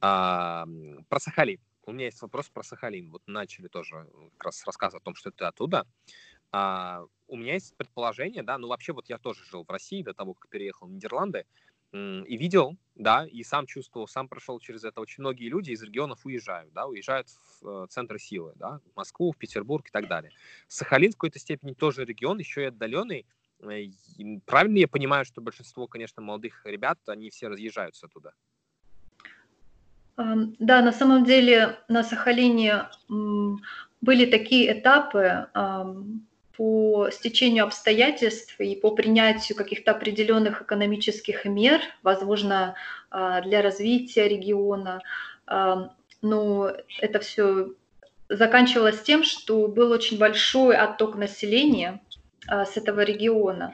А, 0.00 0.66
про 1.08 1.20
Сахалин. 1.20 1.60
У 1.84 1.92
меня 1.92 2.06
есть 2.06 2.20
вопрос 2.20 2.48
про 2.48 2.62
Сахалин. 2.62 3.10
Вот 3.10 3.22
начали 3.26 3.68
тоже 3.68 4.06
как 4.36 4.44
раз 4.44 4.64
рассказ 4.66 4.94
о 4.94 5.00
том, 5.00 5.14
что 5.14 5.30
ты 5.30 5.44
оттуда. 5.44 5.86
А, 6.52 7.04
у 7.26 7.36
меня 7.36 7.54
есть 7.54 7.76
предположение, 7.76 8.42
да, 8.42 8.58
ну 8.58 8.68
вообще 8.68 8.92
вот 8.92 9.08
я 9.08 9.18
тоже 9.18 9.44
жил 9.44 9.64
в 9.64 9.70
России 9.70 10.02
до 10.02 10.14
того, 10.14 10.34
как 10.34 10.48
переехал 10.48 10.86
в 10.86 10.90
Нидерланды, 10.90 11.44
и 11.92 12.36
видел, 12.36 12.76
да, 12.96 13.26
и 13.26 13.42
сам 13.42 13.66
чувствовал, 13.66 14.06
сам 14.06 14.28
прошел 14.28 14.60
через 14.60 14.84
это. 14.84 15.00
Очень 15.00 15.22
многие 15.22 15.48
люди 15.48 15.70
из 15.70 15.82
регионов 15.82 16.26
уезжают, 16.26 16.70
да, 16.74 16.86
уезжают 16.86 17.28
в 17.28 17.66
э, 17.66 17.86
центры 17.88 18.18
силы, 18.18 18.52
да, 18.56 18.80
в 18.92 18.96
Москву, 18.96 19.32
в 19.32 19.38
Петербург 19.38 19.88
и 19.88 19.90
так 19.90 20.06
далее. 20.06 20.30
Сахалин 20.66 21.12
в 21.12 21.14
какой-то 21.14 21.38
степени 21.38 21.72
тоже 21.72 22.04
регион, 22.04 22.38
еще 22.38 22.62
и 22.62 22.66
отдаленный. 22.66 23.24
Э, 23.62 23.84
правильно 24.46 24.78
я 24.78 24.88
понимаю, 24.88 25.24
что 25.24 25.40
большинство, 25.40 25.86
конечно, 25.86 26.22
молодых 26.22 26.64
ребят, 26.64 26.98
они 27.06 27.30
все 27.30 27.48
разъезжаются 27.48 28.06
оттуда? 28.06 28.32
Да, 30.16 30.82
на 30.82 30.92
самом 30.92 31.24
деле 31.24 31.78
на 31.86 32.02
Сахалине 32.02 32.88
были 34.00 34.26
такие 34.26 34.76
этапы 34.76 35.46
по 36.56 37.08
стечению 37.12 37.64
обстоятельств 37.64 38.58
и 38.58 38.74
по 38.74 38.90
принятию 38.90 39.56
каких-то 39.56 39.92
определенных 39.92 40.62
экономических 40.62 41.44
мер, 41.44 41.80
возможно, 42.02 42.74
а, 43.10 43.40
для 43.42 43.62
развития 43.62 44.26
региона. 44.26 45.00
Но 46.20 46.72
это 47.00 47.20
все 47.20 47.74
заканчивалось 48.28 49.00
тем, 49.02 49.22
что 49.22 49.68
был 49.68 49.92
очень 49.92 50.18
большой 50.18 50.76
отток 50.76 51.14
населения 51.14 52.00
с 52.48 52.76
этого 52.76 53.00
региона. 53.00 53.72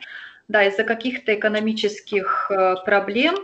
Да, 0.49 0.65
из-за 0.65 0.85
каких-то 0.85 1.35
экономических 1.35 2.51
э, 2.51 2.77
проблем 2.85 3.37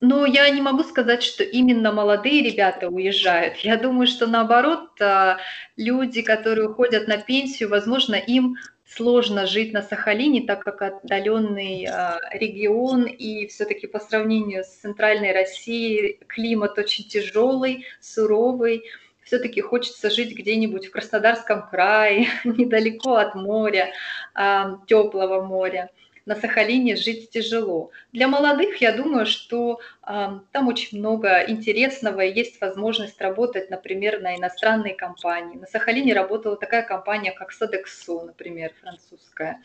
но 0.00 0.26
я 0.26 0.48
не 0.50 0.60
могу 0.62 0.84
сказать, 0.84 1.22
что 1.22 1.42
именно 1.42 1.92
молодые 1.92 2.42
ребята 2.42 2.88
уезжают. 2.88 3.56
Я 3.58 3.76
думаю, 3.76 4.06
что 4.06 4.26
наоборот, 4.26 4.90
а, 5.00 5.38
люди, 5.76 6.22
которые 6.22 6.68
уходят 6.68 7.08
на 7.08 7.18
пенсию, 7.18 7.68
возможно, 7.68 8.14
им 8.14 8.56
сложно 8.86 9.46
жить 9.46 9.72
на 9.72 9.82
Сахалине, 9.82 10.46
так 10.46 10.62
как 10.62 10.82
отдаленный 10.82 11.86
а, 11.86 12.20
регион, 12.32 13.04
и 13.06 13.48
все-таки 13.48 13.88
по 13.88 13.98
сравнению 13.98 14.62
с 14.62 14.68
центральной 14.68 15.32
Россией 15.32 16.20
климат 16.28 16.78
очень 16.78 17.08
тяжелый, 17.08 17.84
суровый. 18.00 18.84
Все-таки 19.28 19.60
хочется 19.60 20.08
жить 20.08 20.34
где-нибудь 20.34 20.86
в 20.86 20.90
Краснодарском 20.90 21.68
крае, 21.68 22.28
недалеко 22.44 23.16
от 23.16 23.34
моря, 23.34 23.92
а, 24.34 24.78
теплого 24.86 25.42
моря 25.42 25.90
на 26.24 26.34
Сахалине 26.34 26.96
жить 26.96 27.30
тяжело. 27.30 27.90
Для 28.12 28.28
молодых, 28.28 28.82
я 28.82 28.92
думаю, 28.92 29.24
что 29.24 29.80
э, 30.06 30.40
там 30.52 30.68
очень 30.68 30.98
много 30.98 31.42
интересного, 31.48 32.20
и 32.20 32.34
есть 32.34 32.60
возможность 32.60 33.18
работать, 33.18 33.70
например, 33.70 34.20
на 34.20 34.36
иностранные 34.36 34.94
компании. 34.94 35.56
На 35.56 35.66
Сахалине 35.66 36.12
работала 36.12 36.56
такая 36.56 36.82
компания, 36.82 37.32
как 37.32 37.50
Sodexo, 37.50 38.26
например, 38.26 38.72
французская. 38.82 39.62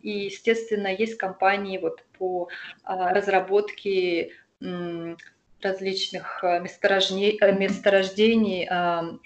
И, 0.00 0.10
естественно, 0.10 0.88
есть 0.88 1.18
компании 1.18 1.76
вот 1.76 2.02
по 2.18 2.48
э, 2.84 3.12
разработке 3.12 4.32
различных 5.60 6.42
месторождений, 6.42 7.38
месторождений 7.58 8.68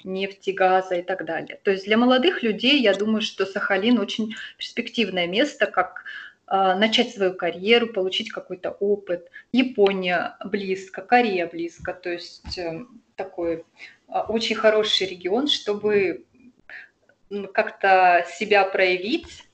нефти, 0.04 0.50
газа 0.50 0.94
и 0.96 1.02
так 1.02 1.24
далее. 1.24 1.60
То 1.62 1.70
есть 1.70 1.84
для 1.84 1.96
молодых 1.96 2.42
людей, 2.42 2.80
я 2.80 2.94
думаю, 2.94 3.20
что 3.22 3.44
Сахалин 3.46 3.98
очень 3.98 4.34
перспективное 4.56 5.26
место, 5.26 5.66
как 5.66 6.04
начать 6.46 7.14
свою 7.14 7.34
карьеру, 7.34 7.86
получить 7.88 8.30
какой-то 8.30 8.70
опыт. 8.72 9.30
Япония 9.52 10.36
близко, 10.44 11.02
Корея 11.02 11.46
близко, 11.46 11.94
то 11.94 12.10
есть 12.10 12.58
такой 13.16 13.64
очень 14.06 14.56
хороший 14.56 15.06
регион, 15.06 15.48
чтобы 15.48 16.24
как-то 17.54 18.26
себя 18.28 18.64
проявить, 18.64 19.44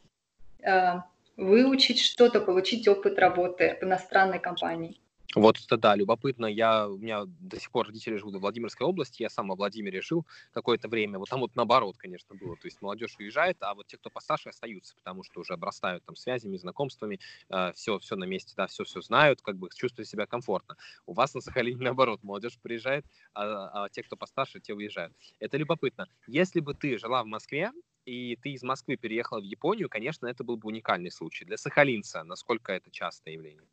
выучить 1.37 2.01
что-то, 2.01 2.41
получить 2.41 2.89
опыт 2.89 3.19
работы 3.19 3.79
в 3.81 3.85
иностранной 3.85 4.41
компании. 4.41 4.99
Вот 5.35 5.59
это 5.59 5.77
да, 5.77 5.95
любопытно. 5.95 6.47
Я, 6.47 6.89
у 6.89 6.97
меня 6.97 7.25
до 7.27 7.61
сих 7.61 7.71
пор 7.71 7.87
родители 7.87 8.17
живут 8.17 8.37
в 8.37 8.41
Владимирской 8.41 8.87
области, 8.87 9.23
я 9.23 9.29
сам 9.29 9.49
во 9.49 9.57
Владимире 9.57 10.01
жил 10.01 10.27
какое-то 10.53 10.89
время. 10.89 11.19
Вот 11.19 11.29
там 11.29 11.41
вот 11.41 11.55
наоборот, 11.55 11.99
конечно, 11.99 12.35
было. 12.35 12.57
То 12.57 12.67
есть 12.67 12.81
молодежь 12.81 13.17
уезжает, 13.19 13.59
а 13.61 13.75
вот 13.75 13.87
те, 13.87 13.99
кто 13.99 14.09
постарше, 14.09 14.49
остаются, 14.49 14.95
потому 14.95 15.25
что 15.25 15.41
уже 15.41 15.53
обрастают 15.53 16.03
там 16.07 16.17
связями, 16.17 16.57
знакомствами, 16.57 17.21
э, 17.51 17.73
все, 17.75 17.99
все 17.99 18.17
на 18.17 18.25
месте, 18.25 18.55
да, 18.57 18.67
все, 18.69 18.85
все 18.85 19.03
знают, 19.03 19.43
как 19.43 19.59
бы 19.59 19.69
чувствуют 19.75 20.09
себя 20.09 20.25
комфортно. 20.25 20.77
У 21.05 21.13
вас 21.13 21.35
на 21.35 21.43
Сахалине 21.43 21.79
наоборот, 21.85 22.23
молодежь 22.23 22.59
приезжает, 22.63 23.05
а, 23.35 23.85
а 23.85 23.89
те, 23.91 24.03
кто 24.03 24.17
постарше, 24.17 24.61
те 24.61 24.73
уезжают. 24.73 25.15
Это 25.41 25.59
любопытно. 25.59 26.07
Если 26.27 26.61
бы 26.61 26.73
ты 26.73 26.97
жила 26.97 27.23
в 27.23 27.27
Москве, 27.27 27.71
и 28.07 28.37
ты 28.37 28.53
из 28.53 28.63
Москвы 28.63 28.97
переехала 28.97 29.41
в 29.41 29.45
Японию, 29.45 29.91
конечно, 29.91 30.27
это 30.27 30.43
был 30.43 30.57
бы 30.57 30.69
уникальный 30.69 31.11
случай. 31.11 31.45
Для 31.45 31.59
сахалинца 31.59 32.25
насколько 32.25 32.73
это 32.73 32.91
частое 32.91 33.35
явление? 33.35 33.69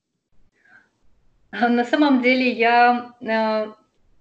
На 1.52 1.86
самом 1.86 2.22
деле 2.22 2.52
я, 2.52 3.14
э, 3.22 3.68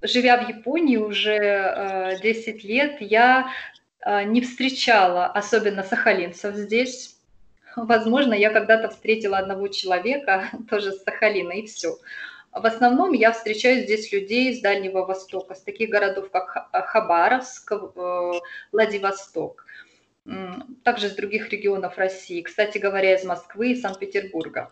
живя 0.03 0.37
в 0.43 0.49
Японии 0.49 0.97
уже 0.97 2.19
10 2.23 2.65
э, 2.65 2.67
лет, 2.67 2.97
я 3.01 3.51
э, 4.01 4.25
не 4.25 4.41
встречала 4.41 5.27
особенно 5.27 5.83
сахалинцев 5.83 6.55
здесь. 6.55 7.17
Возможно, 7.77 8.35
я 8.35 8.51
когда-то 8.51 8.89
встретила 8.89 9.39
одного 9.39 9.69
человека, 9.69 10.49
тоже 10.71 10.93
с 10.93 11.03
Сахалина, 11.03 11.53
и 11.53 11.67
все. 11.67 11.97
В 12.53 12.65
основном 12.67 13.13
я 13.13 13.33
встречаю 13.33 13.83
здесь 13.83 14.13
людей 14.13 14.53
из 14.53 14.61
Дальнего 14.61 15.05
Востока, 15.05 15.57
с 15.57 15.63
таких 15.63 15.91
городов, 15.91 16.31
как 16.31 16.69
Хабаровск, 16.71 17.73
Владивосток, 18.71 19.67
также 20.85 21.09
с 21.09 21.17
других 21.17 21.51
регионов 21.51 21.99
России, 21.99 22.43
кстати 22.43 22.79
говоря, 22.79 23.17
из 23.17 23.25
Москвы 23.25 23.73
и 23.73 23.75
Санкт-Петербурга. 23.75 24.71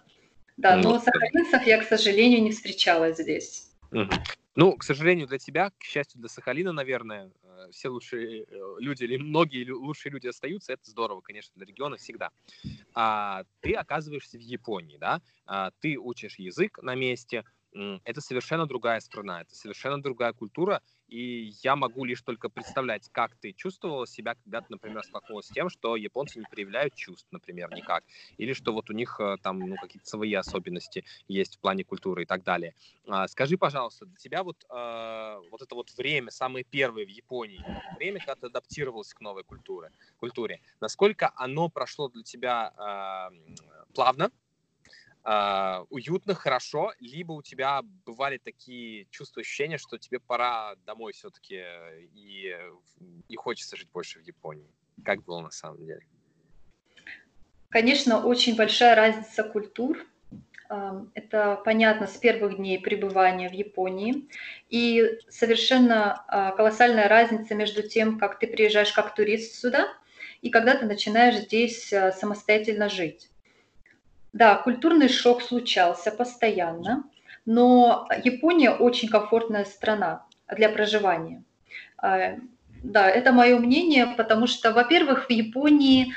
Да, 0.57 0.77
но 0.77 0.99
сахалинцев 0.99 1.67
я, 1.67 1.79
к 1.79 1.85
сожалению, 1.85 2.43
не 2.43 2.51
встречала 2.51 3.13
здесь. 3.13 3.73
Ну, 4.55 4.77
к 4.77 4.85
сожалению, 4.85 5.27
для 5.27 5.39
тебя, 5.39 5.71
к 5.71 5.83
счастью, 5.83 6.21
для 6.21 6.29
Сахалина, 6.29 6.73
наверное, 6.73 7.31
э, 7.43 7.71
все 7.73 7.89
лучшие 7.89 8.43
э, 8.43 8.47
люди 8.81 9.05
или 9.05 9.17
многие 9.17 9.71
лучшие 9.71 10.13
люди 10.13 10.27
остаются. 10.27 10.75
Это 10.75 10.91
здорово, 10.91 11.23
конечно, 11.23 11.53
для 11.57 11.65
региона 11.65 11.97
всегда. 11.97 12.31
А, 12.95 13.45
ты 13.61 13.73
оказываешься 13.73 14.37
в 14.37 14.43
Японии, 14.43 14.99
да? 14.99 15.23
А, 15.47 15.71
ты 15.81 15.97
учишь 15.97 16.39
язык 16.39 16.79
на 16.83 16.95
месте. 16.95 17.45
Это 18.05 18.21
совершенно 18.21 18.67
другая 18.67 19.01
страна, 19.01 19.41
это 19.41 19.55
совершенно 19.55 20.03
другая 20.03 20.35
культура, 20.35 20.83
и 21.13 21.53
я 21.63 21.77
могу 21.77 22.07
лишь 22.07 22.23
только 22.23 22.49
представлять, 22.49 23.11
как 23.13 23.37
ты 23.37 23.53
чувствовала 23.53 24.07
себя, 24.07 24.35
когда 24.35 24.63
ты, 24.63 24.67
например, 24.71 25.05
столкнулась 25.05 25.47
с 25.47 25.51
тем, 25.51 25.69
что 25.69 25.95
японцы 25.97 26.39
не 26.39 26.47
проявляют 26.51 26.95
чувств, 26.95 27.29
например, 27.31 27.71
никак, 27.75 28.03
или 28.39 28.55
что 28.55 28.73
вот 28.73 28.89
у 28.89 28.95
них 28.95 29.21
э, 29.21 29.37
там 29.43 29.59
ну, 29.59 29.77
какие-то 29.77 30.09
свои 30.09 30.33
особенности 30.33 31.05
есть 31.29 31.57
в 31.57 31.61
плане 31.61 31.85
культуры 31.85 32.23
и 32.23 32.27
так 32.27 32.43
далее. 32.45 32.75
А, 33.07 33.29
скажи, 33.29 33.59
пожалуйста, 33.59 34.07
для 34.07 34.17
тебя 34.17 34.43
вот, 34.43 34.65
э, 34.71 35.41
вот 35.51 35.61
это 35.61 35.75
вот 35.75 35.91
время, 35.99 36.31
самое 36.31 36.65
первое 36.65 37.05
в 37.05 37.11
Японии, 37.11 37.63
время, 37.97 38.19
когда 38.19 38.37
ты 38.37 38.47
адаптировалась 38.47 39.13
к 39.13 39.21
новой 39.21 39.45
культуре, 39.45 39.91
культуре 40.19 40.61
насколько 40.81 41.31
оно 41.37 41.69
прошло 41.69 42.09
для 42.09 42.23
тебя 42.23 42.73
э, 43.31 43.53
плавно, 43.95 44.31
Uh, 45.25 45.87
уютно, 45.91 46.35
хорошо, 46.35 46.93
либо 46.99 47.31
у 47.31 47.43
тебя 47.43 47.83
бывали 48.05 48.39
такие 48.39 49.07
чувства, 49.11 49.43
ощущения, 49.43 49.79
что 49.79 49.97
тебе 49.97 50.19
пора 50.19 50.75
домой 50.85 51.13
все-таки 51.13 51.63
и, 52.13 52.53
и 53.29 53.37
хочется 53.37 53.77
жить 53.77 53.89
больше 53.93 54.19
в 54.19 54.23
Японии. 54.23 54.67
Как 55.05 55.23
было 55.23 55.41
на 55.41 55.51
самом 55.51 55.79
деле? 55.79 56.05
Конечно, 57.69 58.23
очень 58.25 58.55
большая 58.55 58.95
разница 58.95 59.45
культур. 59.45 60.05
Это 60.69 61.61
понятно 61.65 62.07
с 62.07 62.17
первых 62.19 62.57
дней 62.57 62.79
пребывания 62.79 63.49
в 63.49 63.53
Японии. 63.53 64.29
И 64.69 65.19
совершенно 65.29 66.25
а, 66.29 66.53
колоссальная 66.53 67.09
разница 67.09 67.55
между 67.55 67.83
тем, 67.87 68.19
как 68.19 68.39
ты 68.39 68.47
приезжаешь 68.47 68.93
как 68.93 69.15
турист 69.15 69.55
сюда, 69.55 69.89
и 70.41 70.51
когда 70.51 70.75
ты 70.75 70.87
начинаешь 70.87 71.37
здесь 71.45 71.93
а, 71.93 72.13
самостоятельно 72.13 72.89
жить. 72.89 73.31
Да, 74.33 74.57
культурный 74.57 75.09
шок 75.09 75.43
случался 75.43 76.11
постоянно, 76.11 77.05
но 77.45 78.09
Япония 78.25 78.71
очень 78.71 79.09
комфортная 79.09 79.65
страна 79.65 80.25
для 80.49 80.69
проживания. 80.69 81.43
Да, 82.83 83.09
это 83.09 83.33
мое 83.33 83.59
мнение, 83.59 84.07
потому 84.17 84.47
что, 84.47 84.73
во-первых, 84.73 85.27
в 85.27 85.31
Японии 85.31 86.15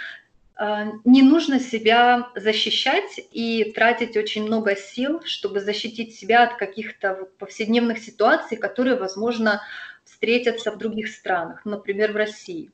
а, 0.56 0.88
не 1.04 1.22
нужно 1.22 1.60
себя 1.60 2.30
защищать 2.36 3.20
и 3.32 3.72
тратить 3.76 4.16
очень 4.16 4.46
много 4.46 4.76
сил, 4.76 5.22
чтобы 5.26 5.60
защитить 5.60 6.16
себя 6.16 6.44
от 6.44 6.56
каких-то 6.56 7.28
повседневных 7.38 8.00
ситуаций, 8.00 8.58
которые, 8.58 8.96
возможно, 8.96 9.62
встретятся 10.06 10.72
в 10.72 10.78
других 10.78 11.10
странах, 11.10 11.66
например, 11.66 12.14
в 12.14 12.16
России. 12.16 12.72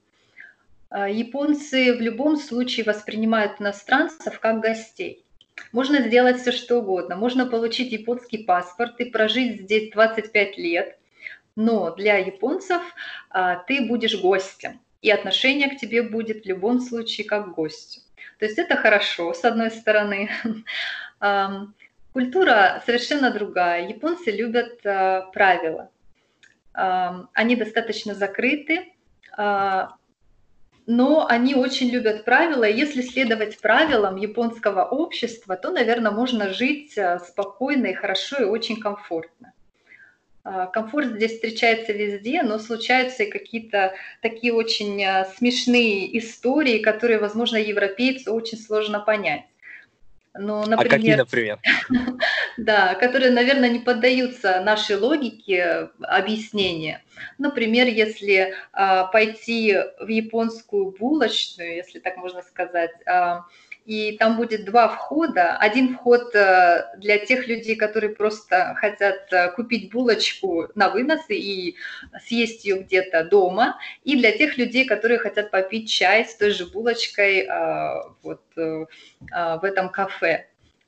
А, 0.89 1.09
японцы 1.09 1.93
в 1.93 2.01
любом 2.01 2.37
случае 2.37 2.85
воспринимают 2.85 3.59
иностранцев 3.59 4.39
как 4.39 4.61
гостей. 4.61 5.25
Можно 5.71 6.01
сделать 6.01 6.41
все, 6.41 6.51
что 6.51 6.79
угодно. 6.79 7.15
Можно 7.15 7.45
получить 7.45 7.91
японский 7.91 8.39
паспорт 8.39 8.99
и 8.99 9.05
прожить 9.05 9.61
здесь 9.61 9.91
25 9.91 10.57
лет, 10.57 10.97
но 11.55 11.93
для 11.95 12.17
японцев 12.17 12.81
а, 13.29 13.55
ты 13.55 13.85
будешь 13.87 14.19
гостем 14.21 14.79
и 15.01 15.09
отношение 15.09 15.69
к 15.69 15.77
тебе 15.77 16.03
будет 16.03 16.43
в 16.43 16.47
любом 16.47 16.79
случае 16.79 17.27
как 17.27 17.51
к 17.51 17.55
гостю. 17.55 18.01
То 18.39 18.45
есть 18.45 18.57
это 18.57 18.75
хорошо, 18.75 19.33
с 19.33 19.43
одной 19.43 19.71
стороны. 19.71 20.29
Культура 22.13 22.83
совершенно 22.85 23.31
другая. 23.31 23.87
Японцы 23.87 24.31
любят 24.31 24.85
а, 24.85 25.21
правила. 25.33 25.89
Они 26.73 27.57
достаточно 27.57 28.15
закрыты, 28.15 28.93
а, 29.35 29.95
но 30.91 31.25
они 31.25 31.55
очень 31.55 31.89
любят 31.89 32.25
правила. 32.25 32.65
И 32.65 32.77
если 32.77 33.01
следовать 33.01 33.59
правилам 33.59 34.17
японского 34.17 34.83
общества, 34.83 35.55
то, 35.55 35.71
наверное, 35.71 36.11
можно 36.11 36.51
жить 36.51 36.97
а, 36.97 37.19
спокойно 37.19 37.87
и 37.87 37.93
хорошо 37.93 38.41
и 38.41 38.43
очень 38.43 38.77
комфортно. 38.77 39.53
А, 40.43 40.65
комфорт 40.65 41.13
здесь 41.13 41.35
встречается 41.35 41.93
везде, 41.93 42.43
но 42.43 42.59
случаются 42.59 43.23
и 43.23 43.31
какие-то 43.31 43.93
такие 44.21 44.53
очень 44.53 45.01
а, 45.05 45.23
смешные 45.37 46.17
истории, 46.19 46.79
которые, 46.79 47.19
возможно, 47.19 47.55
европейцу 47.55 48.33
очень 48.33 48.57
сложно 48.57 48.99
понять. 48.99 49.45
Ну, 50.33 50.65
например, 50.65 50.79
а 50.79 50.89
какие, 50.89 51.15
например? 51.15 51.59
да, 52.57 52.95
которые, 52.95 53.31
наверное, 53.31 53.69
не 53.69 53.79
поддаются 53.79 54.61
нашей 54.61 54.95
логике 54.95 55.89
объяснения. 56.01 57.03
Например, 57.37 57.87
если 57.87 58.53
э, 58.73 59.03
пойти 59.11 59.77
в 59.99 60.07
японскую 60.07 60.91
булочную, 60.97 61.75
если 61.75 61.99
так 61.99 62.15
можно 62.15 62.43
сказать, 62.43 62.91
э, 63.05 63.39
и 63.91 64.15
там 64.17 64.37
будет 64.37 64.63
два 64.63 64.87
входа. 64.87 65.57
Один 65.57 65.97
вход 65.97 66.33
э, 66.33 66.95
для 66.95 67.17
тех 67.17 67.45
людей, 67.49 67.75
которые 67.75 68.15
просто 68.15 68.73
хотят 68.77 69.33
э, 69.33 69.51
купить 69.51 69.91
булочку 69.91 70.69
на 70.75 70.89
вынос 70.89 71.19
и 71.27 71.75
съесть 72.25 72.63
ее 72.63 72.83
где-то 72.83 73.25
дома, 73.25 73.77
и 74.05 74.15
для 74.15 74.31
тех 74.31 74.57
людей, 74.57 74.85
которые 74.85 75.19
хотят 75.19 75.51
попить 75.51 75.91
чай 75.91 76.23
с 76.23 76.37
той 76.37 76.51
же 76.51 76.67
булочкой 76.67 77.39
э, 77.39 78.03
вот 78.23 78.41
в 78.55 79.63
этом 79.63 79.89
кафе. 79.89 80.47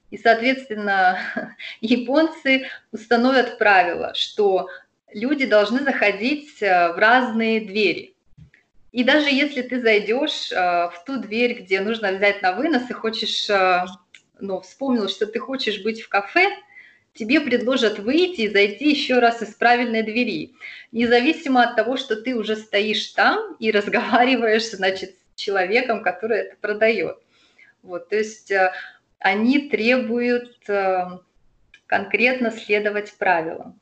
И, 0.09 0.17
соответственно, 0.17 1.19
японцы 1.81 2.69
установят 2.93 3.57
правило, 3.57 4.13
что 4.13 4.69
люди 5.13 5.45
должны 5.45 5.79
заходить 5.83 6.61
в 6.61 6.95
разные 6.95 7.59
двери. 7.59 8.12
И 8.93 9.03
даже 9.03 9.29
если 9.29 9.63
ты 9.63 9.81
зайдешь 9.81 10.51
э, 10.51 10.55
в 10.55 11.03
ту 11.03 11.17
дверь, 11.17 11.63
где 11.63 11.81
нужно 11.81 12.11
взять 12.11 12.43
на 12.43 12.53
вынос, 12.53 12.87
и 12.91 12.93
хочешь, 12.93 13.49
э, 13.49 13.85
ну, 14.39 14.61
вспомнил, 14.61 15.09
что 15.09 15.25
ты 15.25 15.39
хочешь 15.39 15.81
быть 15.81 16.01
в 16.01 16.09
кафе, 16.09 16.47
тебе 17.15 17.41
предложат 17.41 17.97
выйти 17.97 18.41
и 18.41 18.49
зайти 18.49 18.91
еще 18.91 19.17
раз 19.17 19.41
из 19.41 19.55
правильной 19.55 20.03
двери. 20.03 20.53
Независимо 20.91 21.63
от 21.63 21.75
того, 21.75 21.97
что 21.97 22.15
ты 22.15 22.35
уже 22.35 22.55
стоишь 22.55 23.07
там 23.07 23.55
и 23.55 23.71
разговариваешь, 23.77 24.69
значит, 24.69 25.15
с 25.35 25.41
человеком, 25.41 26.03
который 26.03 26.41
это 26.41 26.55
продает. 26.61 27.17
Вот, 27.81 28.09
то 28.09 28.15
есть 28.15 28.51
э, 28.51 28.73
они 29.17 29.69
требуют 29.69 30.55
конкретно 31.87 32.51
следовать 32.51 33.11
правилам. 33.17 33.79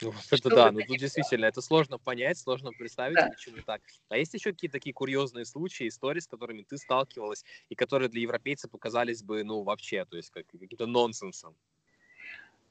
Ну, 0.00 0.12
это 0.30 0.48
да, 0.50 0.72
ну 0.72 0.80
тут 0.80 0.98
действительно, 0.98 1.46
это 1.46 1.60
сложно 1.60 1.98
понять, 1.98 2.38
сложно 2.38 2.72
представить, 2.72 3.16
да. 3.16 3.28
почему 3.28 3.58
так. 3.64 3.80
А 4.08 4.16
есть 4.16 4.34
еще 4.34 4.52
какие-то 4.52 4.74
такие 4.74 4.92
курьезные 4.92 5.44
случаи, 5.44 5.88
истории, 5.88 6.20
с 6.20 6.26
которыми 6.26 6.62
ты 6.62 6.78
сталкивалась, 6.78 7.44
и 7.68 7.74
которые 7.74 8.08
для 8.08 8.22
европейца 8.22 8.68
показались 8.68 9.22
бы, 9.22 9.44
ну, 9.44 9.62
вообще, 9.62 10.04
то 10.04 10.16
есть 10.16 10.30
как, 10.30 10.46
каким-то 10.46 10.86
нонсенсом? 10.86 11.54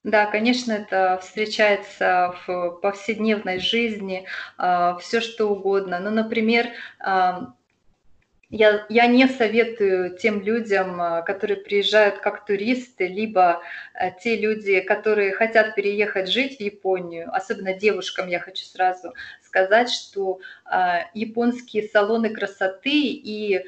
Да, 0.03 0.27
конечно, 0.27 0.71
это 0.71 1.19
встречается 1.21 2.33
в 2.47 2.79
повседневной 2.81 3.59
жизни, 3.59 4.25
а, 4.57 4.97
все 4.97 5.19
что 5.19 5.47
угодно. 5.47 5.99
Ну, 5.99 6.09
например, 6.09 6.69
я, 8.49 8.85
я 8.89 9.05
не 9.07 9.27
советую 9.27 10.17
тем 10.17 10.41
людям, 10.41 10.99
э, 10.99 11.23
которые 11.23 11.57
приезжают 11.57 12.17
как 12.17 12.45
туристы, 12.45 13.07
либо 13.07 13.61
э, 13.93 14.09
те 14.21 14.37
люди, 14.37 14.79
которые 14.79 15.33
хотят 15.33 15.75
переехать 15.75 16.29
жить 16.29 16.57
в 16.57 16.61
Японию, 16.61 17.33
особенно 17.33 17.73
девушкам 17.73 18.27
я 18.27 18.39
хочу 18.39 18.65
сразу 18.65 19.13
сказать, 19.43 19.91
что 19.91 20.39
э, 20.65 21.03
японские 21.13 21.87
салоны 21.89 22.31
красоты 22.31 22.91
и 22.91 23.65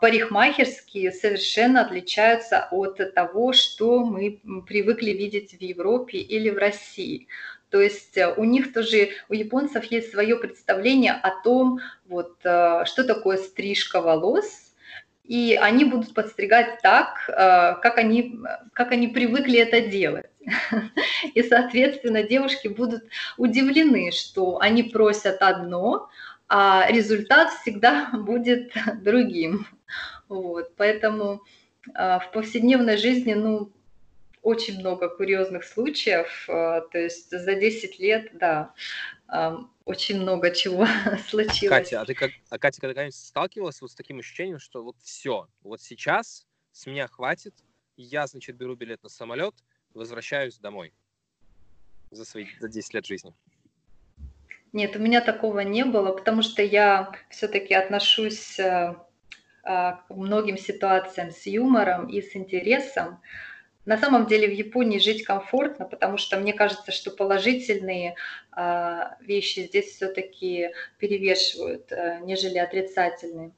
парикмахерские 0.00 1.12
совершенно 1.12 1.82
отличаются 1.82 2.66
от 2.72 3.14
того, 3.14 3.52
что 3.52 4.04
мы 4.04 4.40
привыкли 4.66 5.12
видеть 5.12 5.52
в 5.52 5.60
Европе 5.62 6.18
или 6.18 6.50
в 6.50 6.58
России. 6.58 7.28
То 7.70 7.80
есть 7.80 8.16
э, 8.16 8.32
у 8.36 8.44
них 8.44 8.72
тоже, 8.72 9.10
у 9.28 9.34
японцев 9.34 9.84
есть 9.84 10.12
свое 10.12 10.36
представление 10.36 11.12
о 11.12 11.30
том, 11.42 11.80
вот, 12.06 12.36
э, 12.44 12.84
что 12.84 13.04
такое 13.04 13.38
стрижка 13.38 14.00
волос, 14.00 14.72
и 15.24 15.58
они 15.60 15.84
будут 15.84 16.14
подстригать 16.14 16.80
так, 16.82 17.28
э, 17.28 17.80
как 17.82 17.98
они, 17.98 18.38
как 18.72 18.92
они 18.92 19.08
привыкли 19.08 19.58
это 19.58 19.80
делать. 19.80 20.30
И, 21.34 21.42
соответственно, 21.42 22.22
девушки 22.22 22.68
будут 22.68 23.02
удивлены, 23.36 24.12
что 24.12 24.60
они 24.60 24.84
просят 24.84 25.42
одно, 25.42 26.08
а 26.48 26.86
результат 26.88 27.50
всегда 27.50 28.10
будет 28.12 28.72
другим. 29.02 29.66
Вот, 30.28 30.72
поэтому 30.76 31.42
в 31.94 32.30
повседневной 32.32 32.96
жизни, 32.96 33.34
ну, 33.34 33.70
очень 34.46 34.78
много 34.78 35.08
курьезных 35.08 35.64
случаев, 35.64 36.48
э, 36.48 36.82
то 36.92 36.98
есть 36.98 37.30
за 37.30 37.54
10 37.56 37.98
лет, 37.98 38.30
да, 38.34 38.72
очень 39.84 40.20
много 40.20 40.52
чего 40.52 40.86
случилось. 41.28 41.68
Катя, 41.68 42.00
а 42.02 42.04
ты 42.04 42.14
как, 42.14 42.30
а 42.48 42.58
Катя 42.58 42.80
когда-нибудь 42.80 43.16
сталкивалась 43.16 43.80
вот 43.80 43.90
с 43.90 43.96
таким 43.96 44.20
ощущением, 44.20 44.60
что 44.60 44.84
вот 44.84 44.94
все, 45.02 45.48
вот 45.62 45.80
сейчас 45.80 46.46
с 46.70 46.86
меня 46.86 47.08
хватит, 47.08 47.54
я, 47.96 48.24
значит, 48.28 48.56
беру 48.56 48.76
билет 48.76 49.02
на 49.02 49.08
самолет, 49.08 49.54
возвращаюсь 49.94 50.58
домой 50.58 50.92
за 52.12 52.24
свои 52.24 52.46
за 52.60 52.68
10 52.68 52.94
лет 52.94 53.04
жизни? 53.04 53.34
Нет, 54.72 54.94
у 54.94 55.00
меня 55.00 55.22
такого 55.22 55.60
не 55.60 55.84
было, 55.84 56.12
потому 56.12 56.42
что 56.42 56.62
я 56.62 57.12
все-таки 57.30 57.74
отношусь 57.74 58.60
э, 58.60 58.94
а, 59.64 59.92
к 60.06 60.14
многим 60.14 60.56
ситуациям 60.56 61.32
с 61.32 61.46
юмором 61.46 62.06
и 62.06 62.22
с 62.22 62.36
интересом. 62.36 63.20
На 63.86 63.96
самом 63.96 64.26
деле 64.26 64.48
в 64.48 64.52
Японии 64.52 64.98
жить 64.98 65.22
комфортно, 65.22 65.84
потому 65.84 66.18
что 66.18 66.38
мне 66.38 66.52
кажется, 66.52 66.90
что 66.90 67.12
положительные 67.12 68.16
а, 68.50 69.16
вещи 69.20 69.60
здесь 69.60 69.94
все-таки 69.94 70.72
перевешивают, 70.98 71.92
а, 71.92 72.18
нежели 72.18 72.58
отрицательные. 72.58 73.52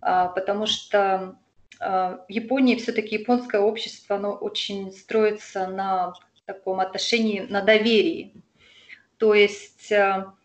А, 0.00 0.28
потому 0.28 0.66
что 0.66 1.36
а, 1.80 2.24
в 2.28 2.30
Японии 2.30 2.76
все-таки 2.76 3.16
японское 3.16 3.60
общество, 3.60 4.16
оно 4.16 4.34
очень 4.34 4.92
строится 4.92 5.66
на 5.66 6.14
таком 6.44 6.78
отношении, 6.78 7.40
на 7.40 7.60
доверии. 7.60 8.34
То 9.18 9.34
есть 9.34 9.90
а, 9.90 10.35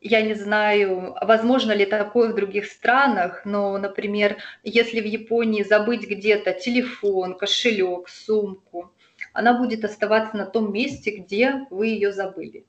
я 0.00 0.22
не 0.22 0.34
знаю, 0.34 1.14
возможно 1.20 1.72
ли 1.72 1.84
такое 1.84 2.30
в 2.30 2.34
других 2.34 2.66
странах, 2.66 3.42
но, 3.44 3.76
например, 3.78 4.38
если 4.64 5.00
в 5.00 5.04
Японии 5.04 5.62
забыть 5.62 6.08
где-то 6.08 6.52
телефон, 6.52 7.36
кошелек, 7.36 8.08
сумку, 8.08 8.92
она 9.32 9.58
будет 9.58 9.84
оставаться 9.84 10.36
на 10.36 10.46
том 10.46 10.72
месте, 10.72 11.10
где 11.10 11.66
вы 11.70 11.88
ее 11.88 12.12
забыли. 12.12 12.64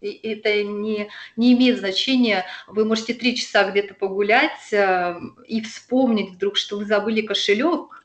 И 0.00 0.12
это 0.28 0.62
не, 0.62 1.10
не 1.36 1.52
имеет 1.52 1.78
значения. 1.78 2.46
Вы 2.66 2.86
можете 2.86 3.12
три 3.12 3.36
часа 3.36 3.70
где-то 3.70 3.92
погулять 3.92 4.72
э, 4.72 5.14
и 5.46 5.60
вспомнить 5.60 6.30
вдруг, 6.30 6.56
что 6.56 6.78
вы 6.78 6.86
забыли 6.86 7.20
кошелек, 7.20 7.99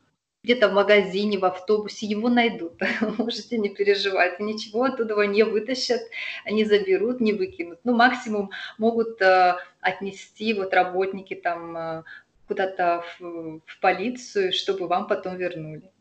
где-то 0.45 0.69
в 0.69 0.73
магазине, 0.73 1.39
в 1.39 1.45
автобусе, 1.45 2.05
его 2.05 2.29
найдут. 2.29 2.79
Можете 3.17 3.57
не 3.57 3.69
переживать, 3.69 4.39
ничего 4.39 4.83
оттуда 4.83 5.15
не 5.25 5.43
вытащат, 5.43 6.01
не 6.49 6.65
заберут, 6.65 7.19
не 7.19 7.33
выкинут. 7.33 7.79
Ну, 7.83 7.95
максимум 7.95 8.51
могут 8.77 9.19
э, 9.21 9.55
отнести 9.81 10.53
вот 10.53 10.73
работники 10.73 11.33
там 11.33 11.75
э, 11.75 12.03
куда-то 12.47 13.03
в, 13.19 13.59
в 13.65 13.79
полицию, 13.81 14.53
чтобы 14.53 14.87
вам 14.87 15.07
потом 15.07 15.35
вернули. 15.35 15.91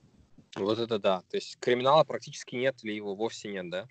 Вот 0.57 0.79
это 0.79 0.99
да. 0.99 1.23
То 1.31 1.39
есть 1.39 1.59
криминала 1.59 2.05
практически 2.05 2.55
нет 2.55 2.77
или 2.83 2.93
его 2.93 3.15
вовсе 3.15 3.49
нет, 3.49 3.71
да? 3.71 3.87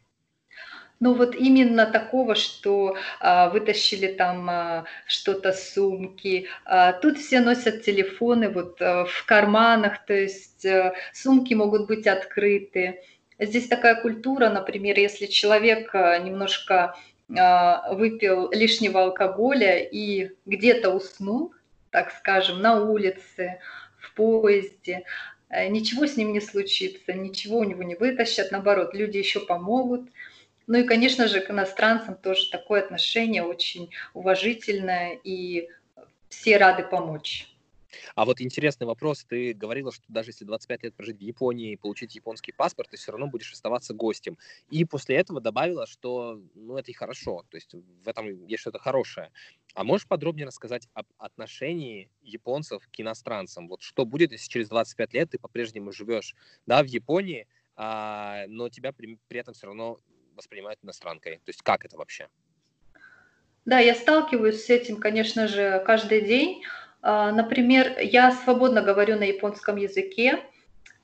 Ну 0.99 1.13
вот 1.13 1.35
именно 1.35 1.85
такого, 1.85 2.35
что 2.35 2.95
а, 3.19 3.49
вытащили 3.49 4.07
там 4.07 4.49
а, 4.49 4.85
что-то 5.05 5.51
сумки. 5.51 6.47
А, 6.65 6.93
тут 6.93 7.17
все 7.17 7.41
носят 7.41 7.83
телефоны 7.83 8.49
вот 8.49 8.81
а, 8.81 9.05
в 9.05 9.25
карманах, 9.25 10.05
то 10.05 10.13
есть 10.13 10.65
а, 10.65 10.93
сумки 11.11 11.53
могут 11.53 11.87
быть 11.87 12.07
открыты. 12.07 13.01
Здесь 13.39 13.67
такая 13.67 14.01
культура, 14.01 14.49
например, 14.49 14.97
если 14.97 15.25
человек 15.25 15.93
а, 15.93 16.17
немножко 16.19 16.95
а, 17.35 17.93
выпил 17.93 18.49
лишнего 18.51 19.03
алкоголя 19.03 19.79
и 19.79 20.31
где-то 20.45 20.91
уснул, 20.91 21.53
так 21.89 22.11
скажем, 22.11 22.61
на 22.61 22.81
улице, 22.81 23.59
в 23.97 24.13
поезде, 24.13 25.03
ничего 25.69 26.07
с 26.07 26.17
ним 26.17 26.33
не 26.33 26.41
случится, 26.41 27.13
ничего 27.13 27.59
у 27.59 27.63
него 27.63 27.83
не 27.83 27.95
вытащат, 27.95 28.51
наоборот, 28.51 28.93
люди 28.93 29.17
еще 29.17 29.39
помогут. 29.39 30.09
Ну 30.67 30.79
и, 30.79 30.83
конечно 30.83 31.27
же, 31.27 31.41
к 31.41 31.51
иностранцам 31.51 32.15
тоже 32.15 32.49
такое 32.49 32.81
отношение 32.81 33.43
очень 33.43 33.91
уважительное, 34.13 35.19
и 35.23 35.69
все 36.29 36.57
рады 36.57 36.83
помочь. 36.83 37.53
А 38.15 38.25
вот 38.25 38.41
интересный 38.41 38.87
вопрос. 38.87 39.23
Ты 39.23 39.53
говорила, 39.53 39.91
что 39.91 40.03
даже 40.07 40.29
если 40.29 40.45
25 40.45 40.83
лет 40.83 40.95
прожить 40.95 41.17
в 41.17 41.21
Японии 41.21 41.73
и 41.73 41.75
получить 41.75 42.15
японский 42.15 42.51
паспорт, 42.51 42.89
ты 42.89 42.97
все 42.97 43.11
равно 43.11 43.27
будешь 43.27 43.51
оставаться 43.51 43.93
гостем. 43.93 44.37
И 44.69 44.85
после 44.85 45.17
этого 45.17 45.41
добавила, 45.41 45.85
что 45.85 46.41
ну, 46.55 46.77
это 46.77 46.91
и 46.91 46.93
хорошо. 46.93 47.45
То 47.49 47.57
есть 47.57 47.73
в 47.73 48.07
этом 48.07 48.45
есть 48.47 48.61
что-то 48.61 48.79
хорошее. 48.79 49.31
А 49.73 49.83
можешь 49.83 50.07
подробнее 50.07 50.47
рассказать 50.47 50.87
об 50.93 51.07
отношении 51.17 52.09
японцев 52.21 52.87
к 52.91 52.99
иностранцам? 52.99 53.67
Вот 53.67 53.81
что 53.81 54.05
будет, 54.05 54.31
если 54.31 54.49
через 54.49 54.69
25 54.69 55.13
лет 55.13 55.31
ты 55.31 55.39
по-прежнему 55.39 55.91
живешь 55.91 56.35
да, 56.65 56.83
в 56.83 56.87
Японии, 56.87 57.47
а, 57.75 58.45
но 58.47 58.69
тебя 58.69 58.91
при, 58.91 59.17
при 59.27 59.39
этом 59.39 59.53
все 59.53 59.67
равно 59.67 59.97
воспринимают 60.35 60.79
иностранкой? 60.83 61.37
То 61.37 61.49
есть 61.49 61.61
как 61.61 61.85
это 61.85 61.97
вообще? 61.97 62.27
Да, 63.65 63.79
я 63.79 63.95
сталкиваюсь 63.95 64.65
с 64.65 64.69
этим, 64.69 64.97
конечно 64.97 65.47
же, 65.47 65.81
каждый 65.85 66.21
день. 66.21 66.63
А, 67.01 67.31
например, 67.31 67.97
я 67.99 68.31
свободно 68.31 68.81
говорю 68.81 69.17
на 69.17 69.23
японском 69.23 69.77
языке, 69.77 70.43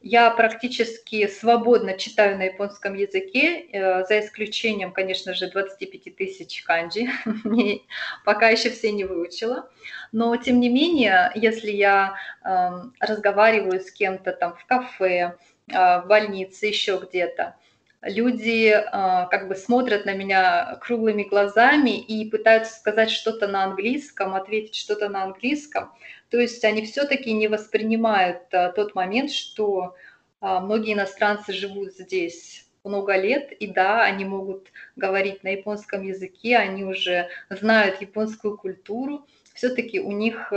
я 0.01 0.31
практически 0.31 1.27
свободно 1.27 1.97
читаю 1.97 2.37
на 2.37 2.43
японском 2.43 2.93
языке, 2.93 3.65
э, 3.71 4.05
за 4.05 4.21
исключением, 4.21 4.93
конечно 4.93 5.33
же, 5.33 5.51
25 5.51 6.15
тысяч 6.15 6.63
канджи. 6.63 7.07
Пока 8.25 8.47
еще 8.47 8.69
все 8.69 8.93
не 8.93 9.03
выучила. 9.03 9.69
Но, 10.13 10.37
тем 10.37 10.61
не 10.61 10.69
менее, 10.69 11.31
если 11.35 11.71
я 11.71 12.15
эм, 12.45 12.93
разговариваю 13.01 13.81
с 13.81 13.91
кем-то 13.91 14.31
там 14.31 14.55
в 14.55 14.65
кафе, 14.65 15.35
э, 15.67 15.73
в 15.73 16.05
больнице, 16.07 16.67
еще 16.67 16.97
где-то, 16.97 17.57
люди 18.01 18.69
а, 18.69 19.25
как 19.25 19.47
бы 19.47 19.55
смотрят 19.55 20.05
на 20.05 20.13
меня 20.13 20.77
круглыми 20.81 21.23
глазами 21.23 21.99
и 21.99 22.29
пытаются 22.29 22.73
сказать 22.73 23.09
что-то 23.09 23.47
на 23.47 23.65
английском, 23.65 24.35
ответить 24.35 24.75
что-то 24.75 25.09
на 25.09 25.23
английском. 25.23 25.91
То 26.29 26.39
есть 26.39 26.63
они 26.63 26.85
все-таки 26.85 27.33
не 27.33 27.47
воспринимают 27.47 28.53
а, 28.53 28.71
тот 28.71 28.95
момент, 28.95 29.31
что 29.31 29.95
а, 30.39 30.61
многие 30.61 30.93
иностранцы 30.93 31.51
живут 31.51 31.93
здесь 31.93 32.65
много 32.85 33.17
лет, 33.17 33.51
и 33.51 33.67
да, 33.67 34.03
они 34.03 34.23
могут 34.23 34.71
говорить 34.95 35.43
на 35.43 35.49
японском 35.49 36.01
языке, 36.03 36.55
они 36.55 36.85
уже 36.85 37.27
знают 37.49 37.99
японскую 37.99 38.57
культуру, 38.57 39.25
все-таки 39.53 39.99
у 39.99 40.13
них 40.13 40.53